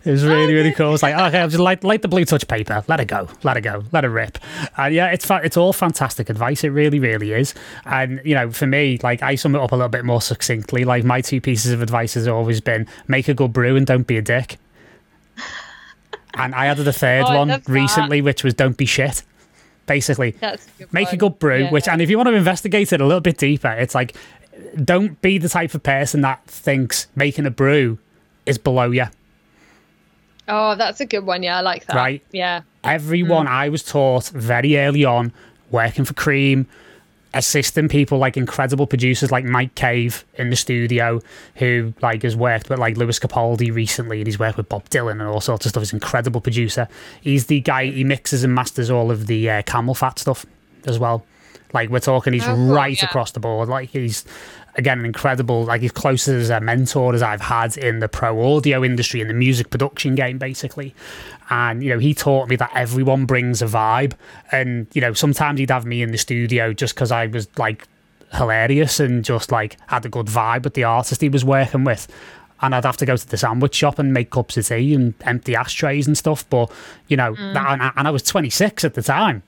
[0.04, 0.94] It was really, really cool.
[0.94, 2.84] It's like, okay, I'll just light, light the blue touch paper.
[2.88, 3.28] Let it go.
[3.44, 3.84] Let it go.
[3.92, 4.38] Let it rip.
[4.78, 6.64] And yeah, it's fa- it's all fantastic advice.
[6.64, 7.54] It really, really is.
[7.86, 10.86] And, you know, for me, like, I sum it up a little bit more succinctly.
[10.86, 14.08] Like, my two pieces of advice has always been make a good brew and don't
[14.08, 14.58] be a dick.
[16.38, 19.24] And I added a third oh, one recently, which was don't be shit
[19.86, 20.58] basically a
[20.92, 21.72] make a good brew yeah.
[21.72, 24.16] which and if you want to investigate it a little bit deeper it's like
[24.84, 27.98] don't be the type of person that thinks making a brew
[28.46, 29.06] is below you.
[30.48, 31.44] Oh, that's a good one.
[31.44, 31.96] Yeah, I like that.
[31.96, 32.24] Right.
[32.32, 32.62] Yeah.
[32.84, 35.34] Everyone I was taught very early on,
[35.72, 36.68] working for Cream,
[37.34, 41.20] assisting people like incredible producers like Mike Cave in the studio,
[41.56, 45.14] who like has worked with like Lewis Capaldi recently, and he's worked with Bob Dylan
[45.14, 45.82] and all sorts of stuff.
[45.82, 46.88] He's an incredible producer.
[47.22, 50.46] He's the guy he mixes and masters all of the uh, CamelPhat stuff
[50.86, 51.26] as well.
[51.76, 53.06] Like we're talking, he's Oh, right yeah.
[53.06, 53.70] across the board.
[53.70, 54.26] Like he's
[54.78, 58.56] again an incredible, like he's close as a mentor as I've had in the pro
[58.58, 60.96] audio industry in the music production game, basically.
[61.52, 64.14] And you know, he taught me that everyone brings a vibe,
[64.52, 67.88] and you know, sometimes he'd have me in the studio just because I was like
[68.34, 72.08] hilarious and just like had a good vibe with the artist he was working with.
[72.62, 75.14] And I'd have to go to the sandwich shop and make cups of tea and
[75.22, 76.50] empty ashtrays and stuff.
[76.50, 76.72] But
[77.10, 79.44] you know, that, and, I, and I was 26 at the time.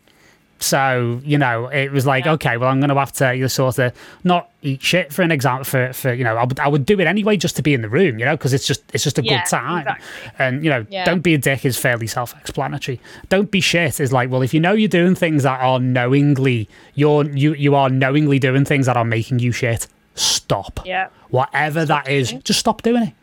[0.60, 2.32] So you know, it was like, Yeah.
[2.34, 3.94] okay, well, I'm going to have to you know, sort of
[4.24, 5.64] not eat shit for an example.
[5.66, 7.82] For, for you know, I would I would do it anyway just to be in
[7.82, 9.80] the room, you know, because it's just it's just a Yeah, good time.
[9.82, 10.06] exactly.
[10.40, 11.06] And you know, Yeah.
[11.06, 13.00] don't be a dick is fairly self-explanatory.
[13.30, 16.68] Don't be shit is like, well, if you know you're doing things that are knowingly
[16.96, 20.80] you're you you are knowingly doing things that are making you shit, stop.
[20.86, 21.08] Yeah.
[21.30, 23.14] Whatever that is, just stop doing it.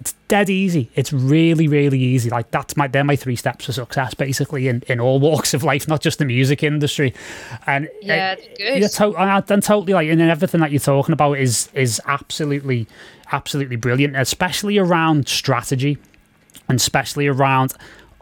[0.00, 0.90] It's dead easy.
[0.94, 2.30] It's really, really easy.
[2.30, 5.64] Like that's my they're my three steps for success, basically, in, in all walks of
[5.64, 7.12] life, not just the music industry.
[7.66, 9.12] And Yeah, uh, it's good.
[9.12, 9.18] to-
[9.52, 12.86] and totally like, and then everything that you're talking about is is absolutely,
[13.32, 15.98] absolutely brilliant, especially around strategy,
[16.68, 17.74] and especially around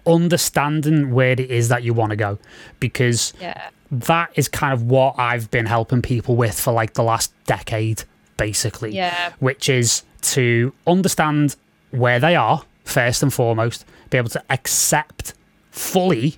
[0.07, 2.39] understanding where it is that you want to go,
[2.81, 3.69] because Yeah.
[3.90, 8.05] that is kind of what I've been helping people with for like the last decade,
[8.39, 8.94] basically.
[8.94, 9.32] Yeah.
[9.40, 11.57] Which is to understand
[11.97, 15.35] where they are, first and foremost, be able to accept
[15.70, 16.36] fully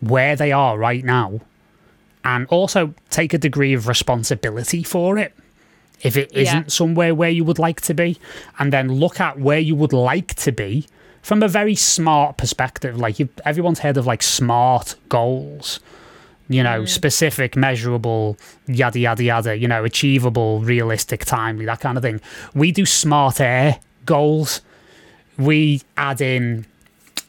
[0.00, 1.40] where they are right now,
[2.24, 5.34] and also take a degree of responsibility for it.
[6.02, 6.42] If it Yeah.
[6.42, 8.18] isn't somewhere where you would like to be,
[8.58, 10.86] and then look at where you would like to be
[11.22, 12.96] from a very smart perspective.
[12.98, 15.80] Like you, everyone's heard of like smart goals
[16.48, 16.88] you know, mm.
[16.88, 18.36] specific, measurable,
[18.66, 22.20] yada, yada, yada, you know, achievable, realistic, timely, that kind of thing.
[22.54, 23.78] We do smart air
[24.08, 24.60] goals.
[25.38, 26.66] We add in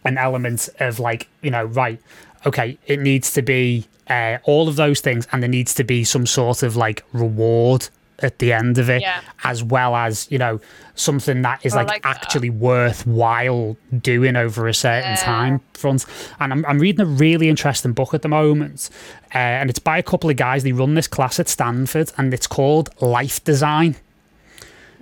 [0.05, 1.99] an element of like, you know, right,
[2.45, 6.03] okay, it needs to be uh, all of those things, and there needs to be
[6.03, 7.89] some sort of like reward
[8.21, 9.21] at the end of it, Yeah.
[9.43, 10.59] as well as, you know,
[10.95, 12.17] something that is like, like that.
[12.17, 15.15] actually worthwhile doing over a certain Yeah.
[15.23, 16.05] time front.
[16.39, 18.89] And I'm, I'm reading a really interesting book at the moment,
[19.33, 20.63] uh, and it's by a couple of guys.
[20.63, 23.95] They run this class at Stanford, and it's called Life Design.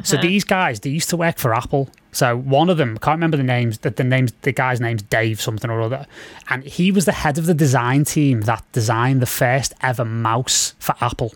[0.04, 1.90] So these guys, they used to work for Apple.
[2.12, 5.02] So one of them, I can't remember the names, the, the names, the guy's name's
[5.04, 6.06] Dave something or other,
[6.50, 10.76] and he was the head of the design team that designed the first ever mouse
[10.80, 11.34] for Apple.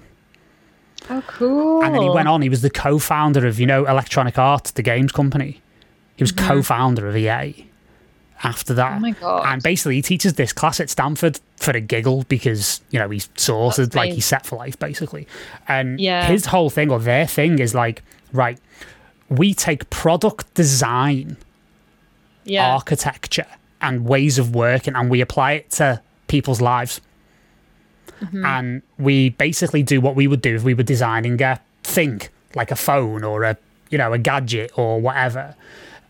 [1.10, 1.84] Oh, cool.
[1.84, 2.42] And then he went on.
[2.42, 5.62] He was the co-founder of you know Electronic Arts, the games company.
[6.16, 7.68] He was co-founder of EA.
[8.44, 8.98] After that, Mm-hmm.
[8.98, 9.54] Oh my God.
[9.54, 13.30] and basically he teaches this class at Stanford for a giggle because you know he's
[13.36, 15.28] sorted, like he's set for life, basically.
[15.68, 16.26] And Yeah.
[16.26, 18.02] his whole thing or their thing is like,
[18.34, 18.60] right,
[19.30, 21.38] we take product design
[22.44, 22.74] Yeah.
[22.74, 23.48] architecture
[23.82, 27.02] and ways of working and we apply it to people's lives.
[28.22, 28.46] Mm-hmm.
[28.46, 32.22] And we basically do what we would do if we were designing a thing,
[32.56, 33.58] like a phone or a
[33.90, 35.56] you know, a gadget or whatever.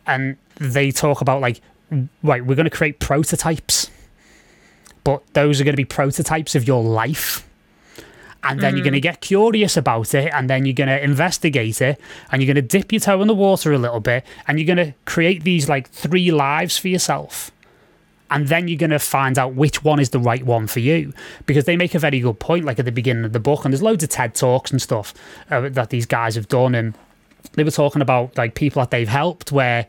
[0.06, 1.62] And they talk about like
[2.24, 3.90] right, we're gonna create prototypes.
[5.04, 7.48] But those are gonna be prototypes of your life.
[8.44, 11.80] And then you're going to get curious about it, and then you're going to investigate
[11.82, 12.00] it,
[12.32, 14.76] and you're going to dip your toe in the water a little bit, and you're
[14.76, 17.52] going to create these like three lives for yourself.
[18.32, 21.14] And then you're going to find out which one is the right one for you.
[21.46, 23.74] Because they make a very good point, like at the beginning of the book, and
[23.74, 25.14] there's loads of TED Talks and stuff
[25.52, 26.74] uh, that these guys have done.
[26.74, 26.96] And
[27.54, 29.86] they were talking about like people that they've helped where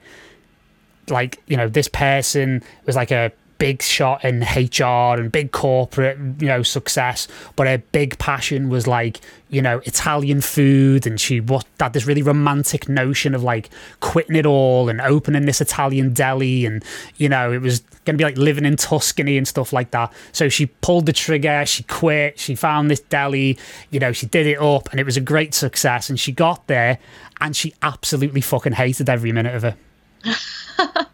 [1.09, 6.19] like you know this person was like a big shot in HR and big corporate
[6.41, 9.21] you know success but her big passion was like
[9.51, 13.71] you know Italian food and she what had this really romantic notion of like
[14.01, 16.85] quitting it all and opening this Italian deli and
[17.19, 20.13] you know it was going to be like living in Tuscany and stuff like that
[20.33, 23.57] so she pulled the trigger she quit she found this deli
[23.93, 26.67] you know she did it up and it was a great success and she got
[26.67, 26.99] there
[27.41, 29.77] and she absolutely fucking hated every minute of it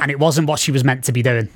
[0.00, 1.48] and it wasn't what she was meant to be doing.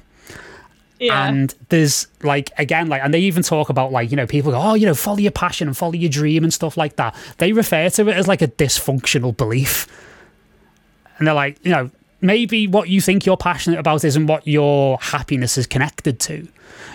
[0.98, 1.26] Yeah.
[1.26, 4.60] And there's like again, like, and they even talk about like you know people go,
[4.60, 7.14] oh, you know, follow your passion and follow your dream and stuff like that.
[7.38, 9.86] They refer to it as like a dysfunctional belief,
[11.18, 11.90] and they're like, you know,
[12.20, 16.46] maybe what you think you're passionate about isn't what your happiness is connected to.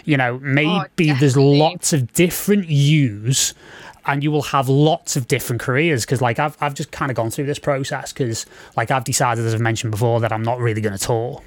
[0.06, 3.54] You know, oh, maybe there's lots of different yous.
[4.06, 7.16] and you will have lots of different careers because like I've, I've just kind of
[7.16, 8.46] gone through this process because
[8.78, 11.44] like I've decided as I've mentioned before that I'm not really going to tour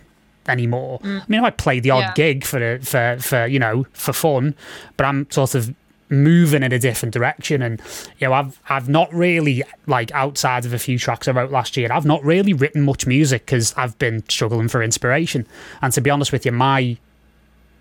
[0.49, 0.99] anymore.
[1.01, 1.21] Mm.
[1.21, 2.13] I mean I might play the odd yeah.
[2.15, 4.55] gig for for for you know for fun
[4.97, 5.75] but I'm sort of
[6.09, 7.81] moving in a different direction and
[8.19, 11.77] you know I've I've not really like outside of a few tracks I wrote last
[11.77, 15.47] year I've not really written much music because I've been struggling for inspiration
[15.81, 16.99] and to be honest with you my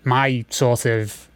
[0.04, 1.28] my sort of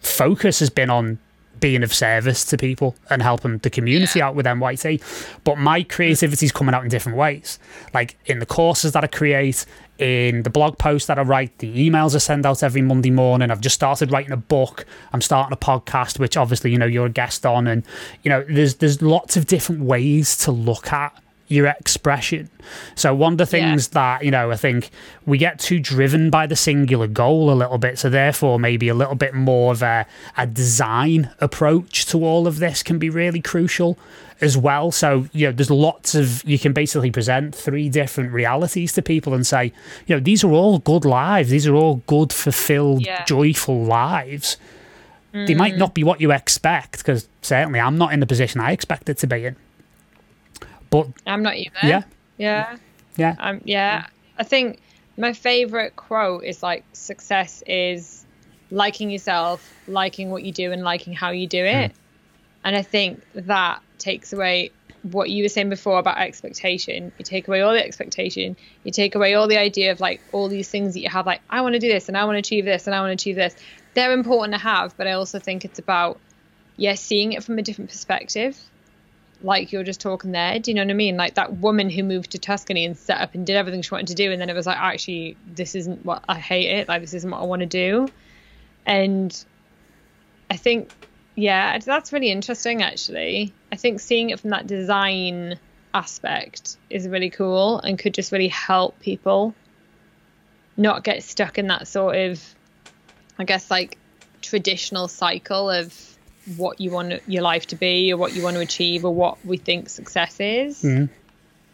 [0.00, 1.18] focus has been on
[1.64, 4.26] being of service to people and helping the community yeah.
[4.26, 5.00] out with MYT.
[5.44, 7.58] But my creativity is coming out in different ways.
[7.94, 9.64] Like in the courses that I create,
[9.96, 13.50] in the blog posts that I write, the emails I send out every Monday morning.
[13.50, 14.84] I've just started writing a book.
[15.14, 17.66] I'm starting a podcast, which obviously, you know, you're a guest on.
[17.66, 17.82] And,
[18.24, 21.18] you know, there's there's lots of different ways to look at
[21.48, 22.48] your expression.
[22.94, 23.94] So one of the things yeah.
[23.94, 24.90] that, you know, I think
[25.26, 27.98] we get too driven by the singular goal a little bit.
[27.98, 30.06] So therefore maybe a little bit more of a,
[30.36, 33.98] a design approach to all of this can be really crucial
[34.40, 34.90] as well.
[34.90, 39.34] So, you know, there's lots of you can basically present three different realities to people
[39.34, 39.72] and say,
[40.06, 41.50] you know, these are all good lives.
[41.50, 43.24] These are all good, fulfilled, yeah.
[43.24, 44.56] joyful lives.
[45.32, 45.46] Mm.
[45.46, 45.78] They might mm.
[45.78, 49.26] not be what you expect, because certainly I'm not in the position I expected to
[49.26, 49.56] be in.
[50.90, 51.76] But I'm not either.
[51.82, 52.02] Yeah.
[52.38, 52.76] Yeah.
[53.16, 53.36] Yeah.
[53.38, 54.06] Um, yeah.
[54.38, 54.80] I think
[55.16, 58.24] my favorite quote is like success is
[58.70, 61.92] liking yourself, liking what you do, and liking how you do it.
[61.92, 61.94] Mm.
[62.64, 64.70] And I think that takes away
[65.02, 67.12] what you were saying before about expectation.
[67.18, 68.56] You take away all the expectation.
[68.84, 71.42] You take away all the idea of like all these things that you have, like,
[71.50, 73.22] I want to do this and I want to achieve this and I want to
[73.22, 73.54] achieve this.
[73.92, 76.18] They're important to have, but I also think it's about,
[76.76, 78.58] yeah, seeing it from a different perspective
[79.44, 80.58] like you're just talking there.
[80.58, 81.16] Do you know what I mean?
[81.16, 84.08] Like that woman who moved to Tuscany and set up and did everything she wanted
[84.08, 86.88] to do, and then it was like, actually, this isn't what I hate it.
[86.88, 88.08] Like this isn't what I want to do.
[88.86, 89.44] And
[90.50, 90.90] I think,
[91.34, 92.82] yeah, that's really interesting.
[92.82, 95.58] Actually, I think seeing it from that design
[95.92, 99.54] aspect is really cool and could just really help people
[100.76, 102.42] not get stuck in that sort of,
[103.38, 103.98] I guess, like
[104.40, 106.13] traditional cycle of
[106.56, 109.44] what you want your life to be or what you want to achieve or what
[109.44, 110.82] we think success is.
[110.82, 111.08] Mm.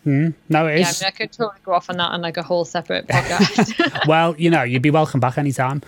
[0.07, 0.35] Mm.
[0.49, 0.81] No, it is.
[0.81, 3.07] Yeah, I, mean, I could totally go off on that on like a whole separate
[3.07, 4.07] podcast.
[4.07, 5.83] well, you know, you'd be welcome back anytime.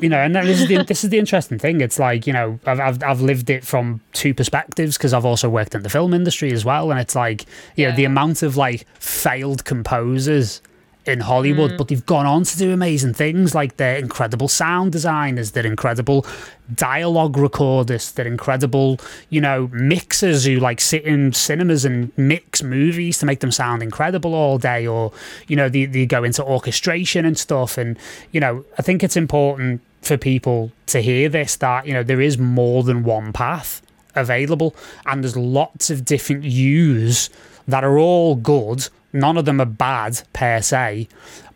[0.00, 1.80] You know, and this is the this is the interesting thing.
[1.80, 5.48] It's like you know, I've I've, I've lived it from two perspectives because I've also
[5.48, 7.42] worked in the film industry as well, and it's like
[7.76, 7.90] you yeah.
[7.90, 10.60] know the amount of like failed composers
[11.06, 11.78] in Hollywood, mm.
[11.78, 16.26] but they've gone on to do amazing things like they're incredible sound designers, they're incredible
[16.74, 18.98] dialogue recorders, they're incredible,
[19.30, 23.82] you know, mixers who like sit in cinemas and mix movies to make them sound
[23.82, 25.12] incredible all day, or,
[25.46, 27.78] you know, they, they go into orchestration and stuff.
[27.78, 27.96] And,
[28.32, 32.20] you know, I think it's important for people to hear this that, you know, there
[32.20, 33.80] is more than one path
[34.16, 34.74] available
[35.04, 37.30] and there's lots of different use
[37.68, 41.08] that are all good none of them are bad per se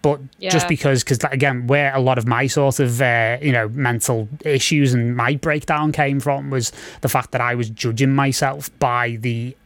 [0.02, 0.50] but yeah.
[0.50, 4.28] just because because again where a lot of my sort of uh, you know mental
[4.44, 9.16] issues and my breakdown came from was the fact that i was judging myself by
[9.20, 9.56] the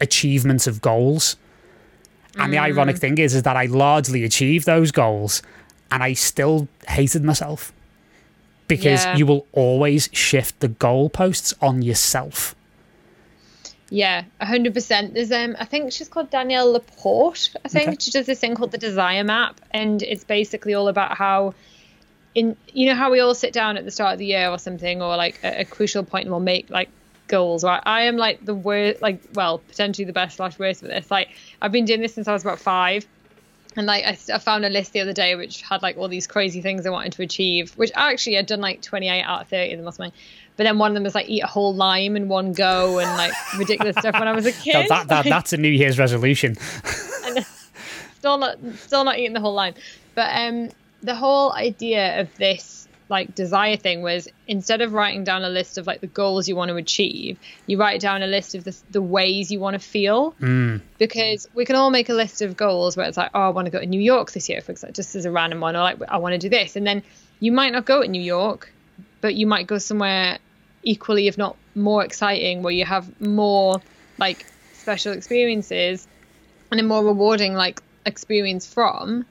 [0.00, 1.36] achievements of goals
[2.36, 2.52] and mm.
[2.52, 5.42] the ironic thing is is that i largely achieved those goals
[5.90, 7.72] and i still hated myself
[8.66, 9.16] because yeah.
[9.16, 12.56] you will always shift the goalposts on yourself
[13.90, 15.14] yeah, hundred percent.
[15.14, 17.50] There's um, I think she's called Danielle Laporte.
[17.64, 17.96] I think okay.
[18.00, 21.54] she does this thing called the Desire Map, and it's basically all about how,
[22.34, 24.58] in you know how we all sit down at the start of the year or
[24.58, 26.88] something, or like a, a crucial point, and we'll make like
[27.28, 27.62] goals.
[27.62, 31.10] Right, I am like the worst, like well, potentially the best slash worst with this.
[31.10, 31.28] Like
[31.60, 33.06] I've been doing this since I was about five.
[33.76, 36.26] And like I, I found a list the other day which had like all these
[36.26, 39.72] crazy things I wanted to achieve, which actually I'd done like 28 out of 30
[39.72, 39.84] of them.
[39.84, 40.12] Must mine.
[40.56, 43.10] But then one of them was like eat a whole lime in one go and
[43.16, 44.88] like ridiculous stuff when I was a kid.
[44.88, 46.56] that, that, that's a New Year's resolution.
[48.18, 49.74] still not still not eating the whole lime.
[50.14, 50.70] But um,
[51.02, 55.76] the whole idea of this like desire thing was instead of writing down a list
[55.76, 58.76] of like the goals you want to achieve, you write down a list of the,
[58.90, 60.32] the ways you want to feel.
[60.40, 60.80] Mm.
[60.98, 63.66] Because we can all make a list of goals where it's like, oh, I want
[63.66, 65.80] to go to New York this year, for example, just as a random one, or
[65.80, 67.02] like I want to do this, and then
[67.40, 68.70] you might not go to New York
[69.24, 70.38] but you might go somewhere
[70.82, 73.80] equally, if not more exciting, where you have more
[74.18, 74.44] like
[74.74, 76.06] special experiences
[76.70, 79.24] and a more rewarding like experience from.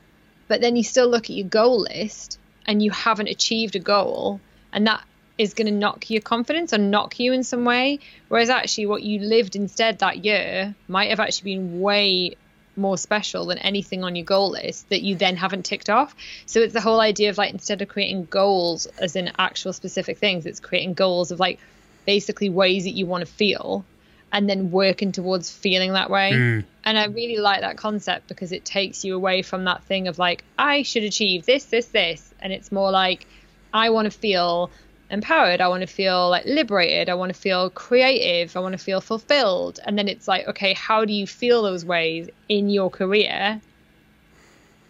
[0.48, 4.40] But then you still look at your goal list and you haven't achieved a goal,
[4.72, 5.03] and that
[5.38, 7.99] is going to knock your confidence or knock you in some way.
[8.27, 12.35] Whereas actually, what you lived instead that year might have actually been way
[12.76, 16.15] more special than anything on your goal list that you then haven't ticked off.
[16.45, 20.18] So it's the whole idea of like instead of creating goals as in actual specific
[20.18, 21.60] things, it's creating goals of like
[22.06, 23.85] basically ways that you want to feel
[24.34, 26.31] and then working towards feeling that way.
[26.34, 26.65] Mm.
[26.84, 30.18] And I really like that concept because it takes you away from that thing of
[30.18, 32.34] like, I should achieve this, this, this.
[32.39, 33.27] And it's more like,
[33.72, 34.72] I want to feel
[35.11, 35.61] empowered.
[35.61, 37.10] I want to feel like liberated.
[37.10, 38.57] I want to feel creative.
[38.57, 39.80] I want to feel fulfilled.
[39.85, 43.61] And then it's like, okay, how do you feel those ways in your career?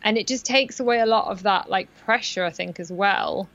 [0.03, 3.49] And it just takes away a lot of that like pressure, I think, as well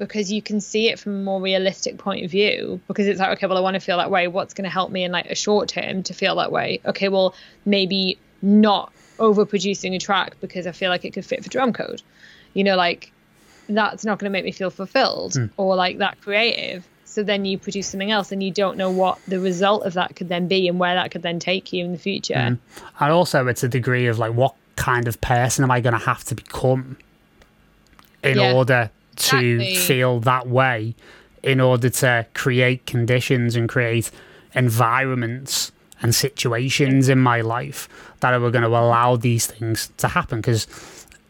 [0.00, 3.30] because you can see it from a more realistic point of view because it's like
[3.36, 5.26] okay well i want to feel that way what's going to help me in like
[5.26, 6.80] a short term to feel that way?
[6.84, 11.50] Okay well maybe not overproducing a track because i feel like it could fit for
[11.50, 12.02] Drumcode.
[12.54, 13.12] You know like
[13.68, 15.50] that's not going to make me feel fulfilled Mm.
[15.56, 16.84] or like that creative.
[17.04, 20.16] So then you produce something else and you don't know what the result of that
[20.16, 22.34] could then be and where that could then take you in the future.
[22.34, 22.58] And
[23.00, 26.24] also it's a degree of like what kind of person am i going to have
[26.24, 26.96] to become
[28.24, 28.90] in Yeah, order
[29.28, 30.94] to feel that way
[31.42, 34.10] in order to create conditions and create
[34.54, 35.72] environments
[36.02, 37.88] and situations in my life
[38.20, 40.66] that are going to allow these things to happen because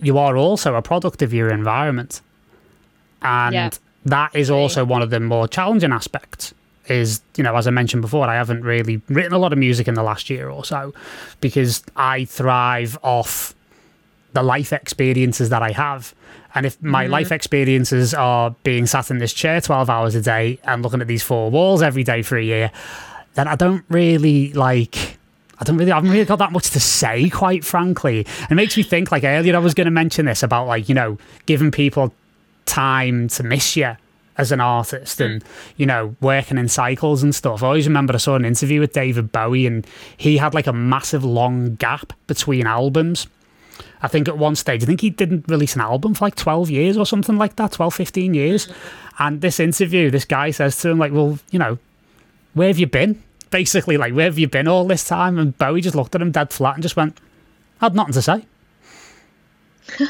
[0.00, 2.20] you are also a product of your environment
[3.22, 3.70] and Yeah.
[4.06, 6.54] that is also one of the more challenging aspects
[6.88, 9.86] is you know as i mentioned before i haven't really written a lot of music
[9.86, 10.92] in the last year or so
[11.40, 13.54] because i thrive off
[14.32, 16.14] the life experiences that i have
[16.54, 17.12] and if my mm-hmm.
[17.12, 21.06] life experiences are being sat in this chair 12 hours a day and looking at
[21.06, 22.70] these four walls every day for a year
[23.34, 25.18] then i don't really like
[25.60, 28.26] I don't really, I haven't really got that much to say, quite frankly.
[28.50, 30.94] It makes me think, like earlier, I was going to mention this about, like, you
[30.94, 32.14] know, giving people
[32.64, 33.94] time to miss you
[34.38, 35.24] as an artist hmm.
[35.24, 35.44] and,
[35.76, 37.62] you know, working in cycles and stuff.
[37.62, 39.86] I always remember I saw an interview with David Bowie and
[40.16, 43.26] he had like a massive long gap between albums.
[44.02, 46.70] I think at one stage, I think he didn't release an album for like 12
[46.70, 48.68] years or something like that, 12, 15 years.
[49.18, 51.78] And this interview, this guy says to him, like, well, you know,
[52.54, 53.22] where have you been?
[53.50, 55.38] Basically, like, where have you been all this time?
[55.38, 57.18] And Bowie just looked at him dead flat and just went,
[57.80, 58.46] I had nothing to say.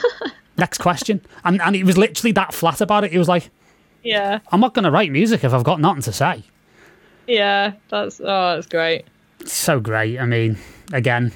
[0.59, 1.23] Next question.
[1.43, 3.13] And, and he was literally that flat about it.
[3.13, 3.51] He was like,
[4.03, 6.43] yeah I'm not going to write music if I've got nothing to say.
[7.27, 9.05] yeah that's oh that's great
[9.45, 10.19] so great.
[10.19, 10.59] I mean,
[10.93, 11.33] again,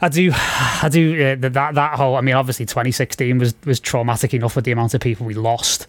[0.00, 2.16] I do, I do uh, that that whole.
[2.16, 5.86] I mean, obviously, 2016 was was traumatic enough with the amount of people we lost,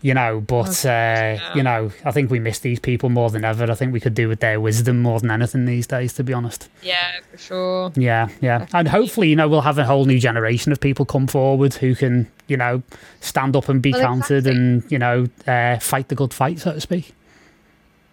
[0.00, 0.40] you know.
[0.40, 3.70] But uh, you know, I think we miss these people more than ever.
[3.70, 6.32] I think we could do with their wisdom more than anything these days, to be
[6.32, 6.68] honest.
[6.82, 10.72] yeah for sure Yeah, yeah, and hopefully, you know, we'll have a whole new generation
[10.72, 12.82] of people come forward who can, you know,
[13.20, 14.56] stand up and be Well, counted exactly.
[14.56, 17.12] and you know, uh, fight the good fight, so to speak.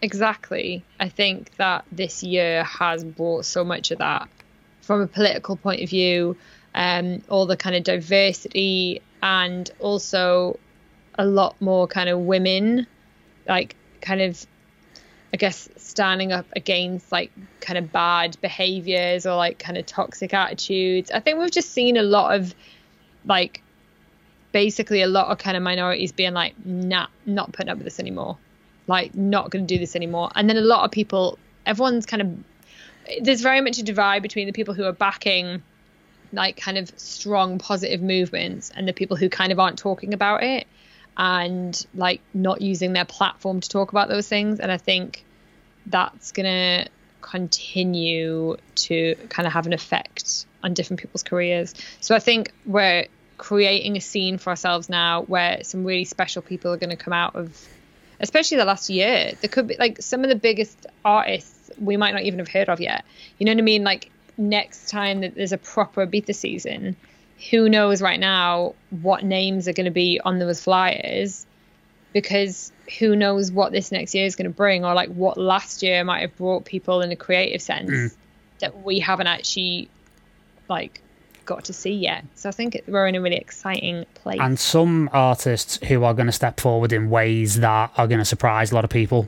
[0.01, 0.83] Exactly.
[0.99, 4.27] I think that this year has brought so much of that
[4.85, 6.37] from a political point of view,
[6.73, 10.59] um, all the kind of diversity and also
[11.17, 12.85] a lot more kind of women,
[13.47, 14.45] like kind of,
[15.33, 17.31] I guess, standing up against like
[17.61, 21.09] kind of bad behaviors or like kind of toxic attitudes.
[21.11, 22.53] I think we've just seen a lot of
[23.25, 23.63] like
[24.51, 27.99] basically a lot of kind of minorities being like, nah, not putting up with this
[27.99, 28.37] anymore
[28.87, 32.21] like not going to do this anymore and then a lot of people everyone's kind
[32.21, 32.29] of
[33.21, 35.61] there's very much a divide between the people who are backing
[36.33, 40.43] like kind of strong positive movements and the people who kind of aren't talking about
[40.43, 40.67] it
[41.17, 45.23] and like not using their platform to talk about those things and i think
[45.85, 46.89] that's going to
[47.21, 53.05] continue to kind of have an effect on different people's careers so i think we're
[53.37, 57.13] creating a scene for ourselves now where some really special people are going to come
[57.13, 57.67] out of
[58.19, 59.33] especially the last year.
[59.41, 62.69] There could be like some of the biggest artists we might not even have heard
[62.69, 63.05] of yet.
[63.37, 63.83] You know what I mean?
[63.83, 66.95] Like next time that there's a proper Ibiza season,
[67.49, 71.45] who knows right now what names are going to be on those flyers
[72.13, 75.83] because who knows what this next year is going to bring or like what last
[75.83, 78.15] year might have brought people in a creative sense mm.
[78.59, 79.89] that we haven't actually
[80.69, 81.01] like
[81.45, 82.25] got to see yet.
[82.35, 84.39] So I think we're in a really exciting place.
[84.39, 88.25] and some artists who are going to step forward in ways that are going to
[88.25, 89.27] surprise a lot of people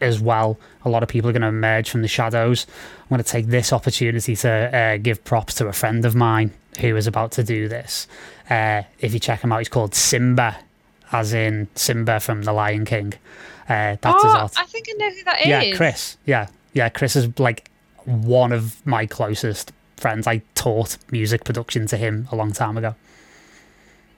[0.00, 0.58] as well.
[0.84, 2.66] A lot of people are going to emerge from the shadows.
[3.02, 6.52] I'm going to take this opportunity to uh, give props to a friend of mine
[6.80, 8.06] who is about to do this.
[8.50, 10.56] Uh, if you check him out, he's called Simba,
[11.12, 13.14] as in Simba from The Lion King.
[13.68, 14.52] Uh, that's oh, art.
[14.56, 15.46] I think I know who that is.
[15.46, 16.16] Yeah, Chris.
[16.26, 16.88] Yeah, yeah.
[16.90, 17.70] Chris is like
[18.04, 20.26] one of my closest friends.
[20.26, 22.94] I taught music production to him a long time ago.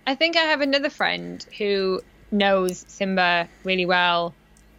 [0.06, 2.00] I think I have another friend who
[2.30, 4.34] knows Simba really well,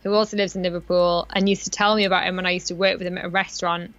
[0.07, 2.67] who also lives in Liverpool and used to tell me about him when I used
[2.67, 3.93] to work with him at a restaurant.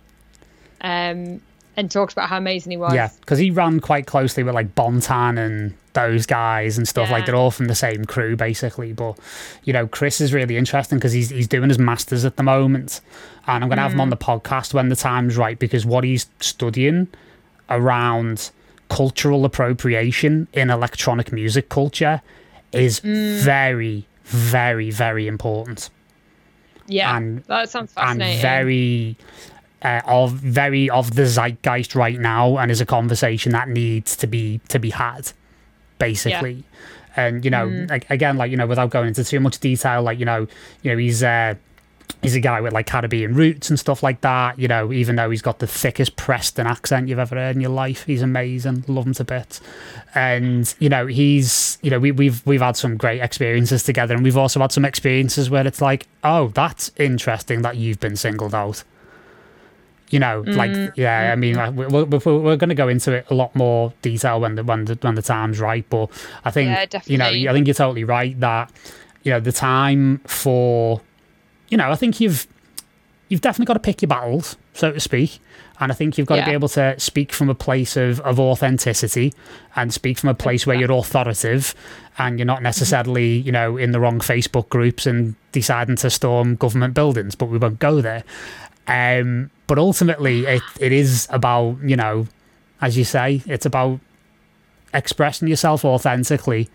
[0.81, 1.43] Um,
[1.77, 2.93] and talked about how amazing he was.
[2.93, 7.09] Yeah, because he ran quite closely with like Bontan and those guys and stuff.
[7.09, 8.93] Like they're all from the same crew basically.
[8.93, 9.17] But
[9.63, 13.01] you know, Chris is really interesting because he's he's doing his masters at the moment,
[13.47, 16.27] and I'm gonna have him on the podcast when the time's right because what he's
[16.41, 17.07] studying
[17.71, 18.51] around
[18.89, 22.23] cultural appropriation in electronic music culture
[22.73, 25.91] is very, very, very important
[26.89, 28.32] Yeah, And- that sounds fascinating.
[28.35, 29.16] and very
[29.82, 34.27] uh, of very of the zeitgeist right now and is a conversation that needs to
[34.27, 35.31] be to be had
[35.98, 36.65] basically
[37.16, 37.90] and you know Mm.
[37.90, 40.47] like, again like you know without going into too much detail like you know
[40.82, 41.55] you know he's uh
[42.23, 45.31] he's a guy with like Caribbean roots and stuff like that you know even though
[45.31, 48.05] he's got the thickest Preston accent you've ever heard in your life.
[48.05, 48.85] He's amazing.
[48.86, 49.61] Love him to bits.
[50.15, 54.23] And you know he's you know we, we've we've had some great experiences together and
[54.23, 58.55] we've also had some experiences where it's like oh that's interesting that you've been singled
[58.55, 58.85] out.
[60.11, 61.59] You know like mm, yeah i mean mm.
[61.59, 64.65] like we're, we're, we're going to go into it a lot more detail when the
[64.65, 66.09] when the when the time's right but
[66.47, 68.73] i think Yeah, you know i think you're totally right that
[69.23, 71.03] you know the time for
[71.69, 72.47] you know i think you've
[73.28, 75.40] you've definitely got to pick your battles so to speak.
[75.81, 78.40] And i think you've got to be able to speak from a place of, of
[78.40, 79.32] authenticity
[79.77, 81.74] and speak from a place where you're authoritative
[82.16, 86.57] and you're not necessarily you know in the wrong facebook groups and deciding to storm
[86.57, 88.24] government buildings but we won't go there.
[88.89, 92.27] Um, but ultimately, it, it is about, you know,
[92.81, 94.01] as you say, it's about
[94.95, 96.70] expressing yourself authentically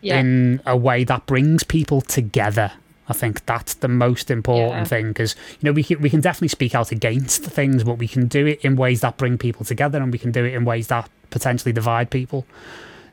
[0.00, 2.72] yeah, in a way that brings people together.
[3.08, 4.84] I think that's the most important Yeah.
[4.84, 8.06] thing because you know we can, we can definitely speak out against things, but we
[8.08, 10.64] can do it in ways that bring people together, and we can do it in
[10.64, 12.46] ways that potentially divide people.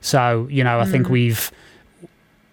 [0.02, 0.92] So you know, I Mm.
[0.92, 1.52] think we've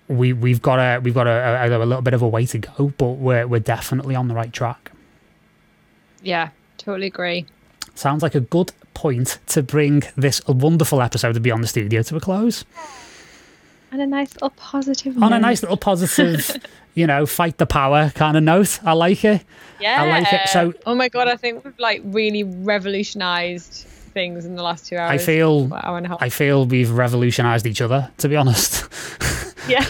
[0.08, 1.30] we we've got a we've got a,
[1.64, 4.34] a, a little bit of a way to go, but we're we're definitely on the
[4.34, 4.90] right track.
[6.22, 7.46] yeah, totally agree.
[7.94, 12.16] Sounds like a good point to bring this wonderful episode of Beyond the Studio to
[12.16, 12.64] a close.
[13.92, 15.22] And a nice little positive.
[15.22, 16.56] On a nice little positive,
[16.94, 18.80] you know, fight the power kind of note.
[18.84, 19.44] I like it.
[19.80, 20.02] Yeah.
[20.02, 20.48] I like it.
[20.48, 24.96] So- oh my god, I think we've like really revolutionized things in the last two
[24.96, 25.10] hours.
[25.10, 26.22] I feel Well, hour and a half.
[26.22, 28.84] I feel we've revolutionized each other, to be honest.
[29.68, 29.80] yeah.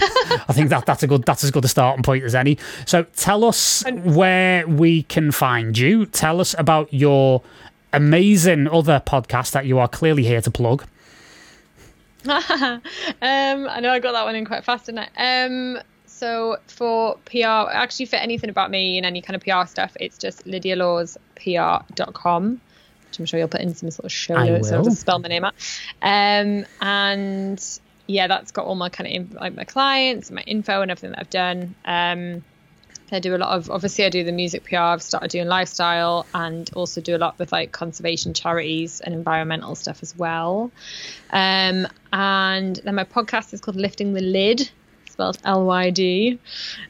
[0.48, 2.58] I think that that's a good that's as good a starting point as any.
[2.86, 6.06] So tell us where we can find you.
[6.06, 7.42] Tell us about your
[7.92, 10.84] amazing other podcast that you are clearly here to plug.
[12.28, 12.80] um,
[13.20, 15.44] I know I got that one in quite fast, didn't I?
[15.44, 19.96] Um, so for PR, actually for anything about me and any kind of PR stuff,
[19.98, 22.60] it's just lydialawspr.com,
[23.08, 24.68] which I'm sure you'll put in some sort of show I notes.
[24.68, 25.54] So I'll just spell my name out.
[26.00, 30.90] Um, and yeah, that's got all my kind of like my clients, my info, and
[30.90, 31.74] everything that I've done.
[31.84, 32.44] Um,
[33.12, 34.76] I do a lot of obviously I do the music PR.
[34.76, 39.74] I've started doing lifestyle and also do a lot with like conservation charities and environmental
[39.74, 40.70] stuff as well.
[41.30, 44.70] Um, and then my podcast is called Lifting the Lyd,
[45.10, 46.38] spelled L Y D.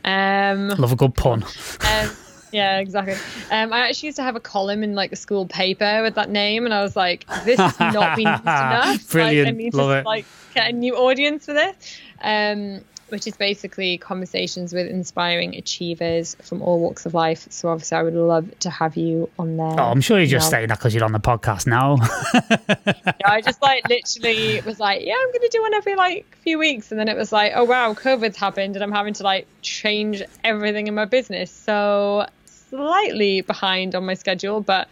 [0.05, 1.43] Um, Love a good pun.
[1.45, 2.11] um,
[2.53, 3.15] yeah, exactly.
[3.51, 6.29] Um, I actually used to have a column in like a school paper with that
[6.29, 9.11] name, and I was like, "This has not been used enough.
[9.11, 9.47] Brilliant.
[9.47, 10.05] Like, I need Love to it.
[10.05, 11.75] like get a new audience for this."
[12.23, 12.83] Um,
[13.13, 17.47] which is basically conversations with inspiring achievers from all walks of life.
[17.51, 19.79] So obviously, I would love to have you on there.
[19.79, 20.57] Oh, I'm sure you're just No.
[20.57, 21.99] saying that because you're on the podcast now.
[23.25, 26.91] I just like literally was like, yeah, I'm gonna do one every like few weeks,
[26.91, 30.23] and then it was like, oh wow, COVID's happened, and I'm having to like change
[30.43, 31.51] everything in my business.
[31.51, 34.89] So slightly behind on my schedule, but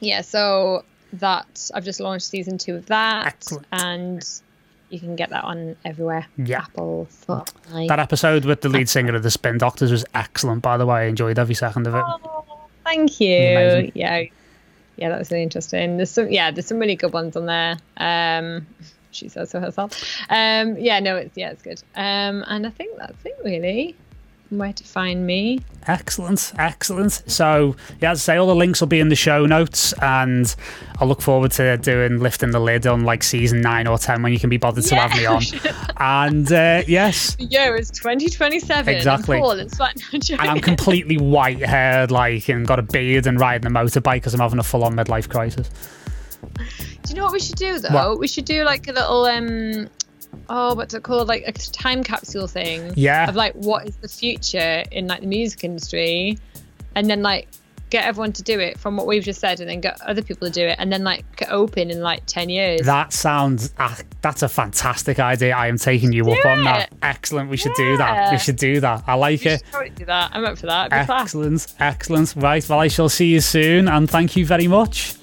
[0.00, 0.22] yeah.
[0.22, 3.66] So that I've just launched season two of that, Excellent.
[3.72, 4.28] and
[4.88, 6.26] you can get that on everywhere.
[6.36, 6.60] Yeah.
[6.62, 7.88] Apple, Spotify.
[7.88, 11.00] that episode with the lead singer of the Spin Doctors was excellent, by the way.
[11.00, 12.04] I enjoyed every second of it.
[12.04, 12.44] Oh,
[12.84, 13.36] thank you.
[13.36, 13.92] Amazing.
[13.94, 14.22] Yeah,
[14.96, 15.96] yeah, that was really interesting.
[15.96, 17.76] There's some, yeah, there's some really good ones on there.
[17.96, 18.66] Um,
[19.10, 19.92] she says so herself.
[20.30, 21.82] Um, yeah, no, it's yeah, it's good.
[21.94, 23.96] Um, and I think that's it really.
[24.50, 25.60] Where to find me?
[25.88, 27.22] Excellent, excellent.
[27.26, 30.54] So, yeah, as I say, all the links will be in the show notes, and
[31.00, 34.32] I look forward to doing lifting the Lyd on like season nine or ten when
[34.32, 35.42] you can be bothered to have me on.
[35.98, 38.94] And uh, yes, The year is 2027.
[38.94, 39.40] Exactly.
[39.40, 43.66] And it's no, and I'm completely white haired, like, and got a beard and riding
[43.66, 45.68] a motorbike because I'm having a full on midlife crisis.
[46.54, 46.62] Do
[47.08, 48.10] you know what we should do though?
[48.10, 48.18] What?
[48.18, 49.88] We should do like a little um
[50.48, 51.28] oh what's it called?
[51.28, 52.92] Like a time capsule thing.
[52.96, 53.28] Yeah.
[53.28, 56.38] Of like what is the future in like the music industry
[56.94, 57.48] and then like
[57.88, 60.48] get everyone to do it from what we've just said and then get other people
[60.48, 62.82] to do it and then like open in like ten years.
[62.82, 65.54] That sounds, ah, that's a fantastic idea.
[65.54, 66.92] I am taking you up on that.
[67.02, 67.48] Excellent.
[67.48, 68.32] We should do that.
[68.32, 69.04] We should do that.
[69.06, 69.62] I like we it.
[69.94, 70.30] do that.
[70.34, 70.92] I'm up for that.
[70.92, 71.22] It'd be class.
[71.22, 72.34] Excellent, excellent.
[72.36, 75.14] Right, well, I shall see you soon, and thank you very much.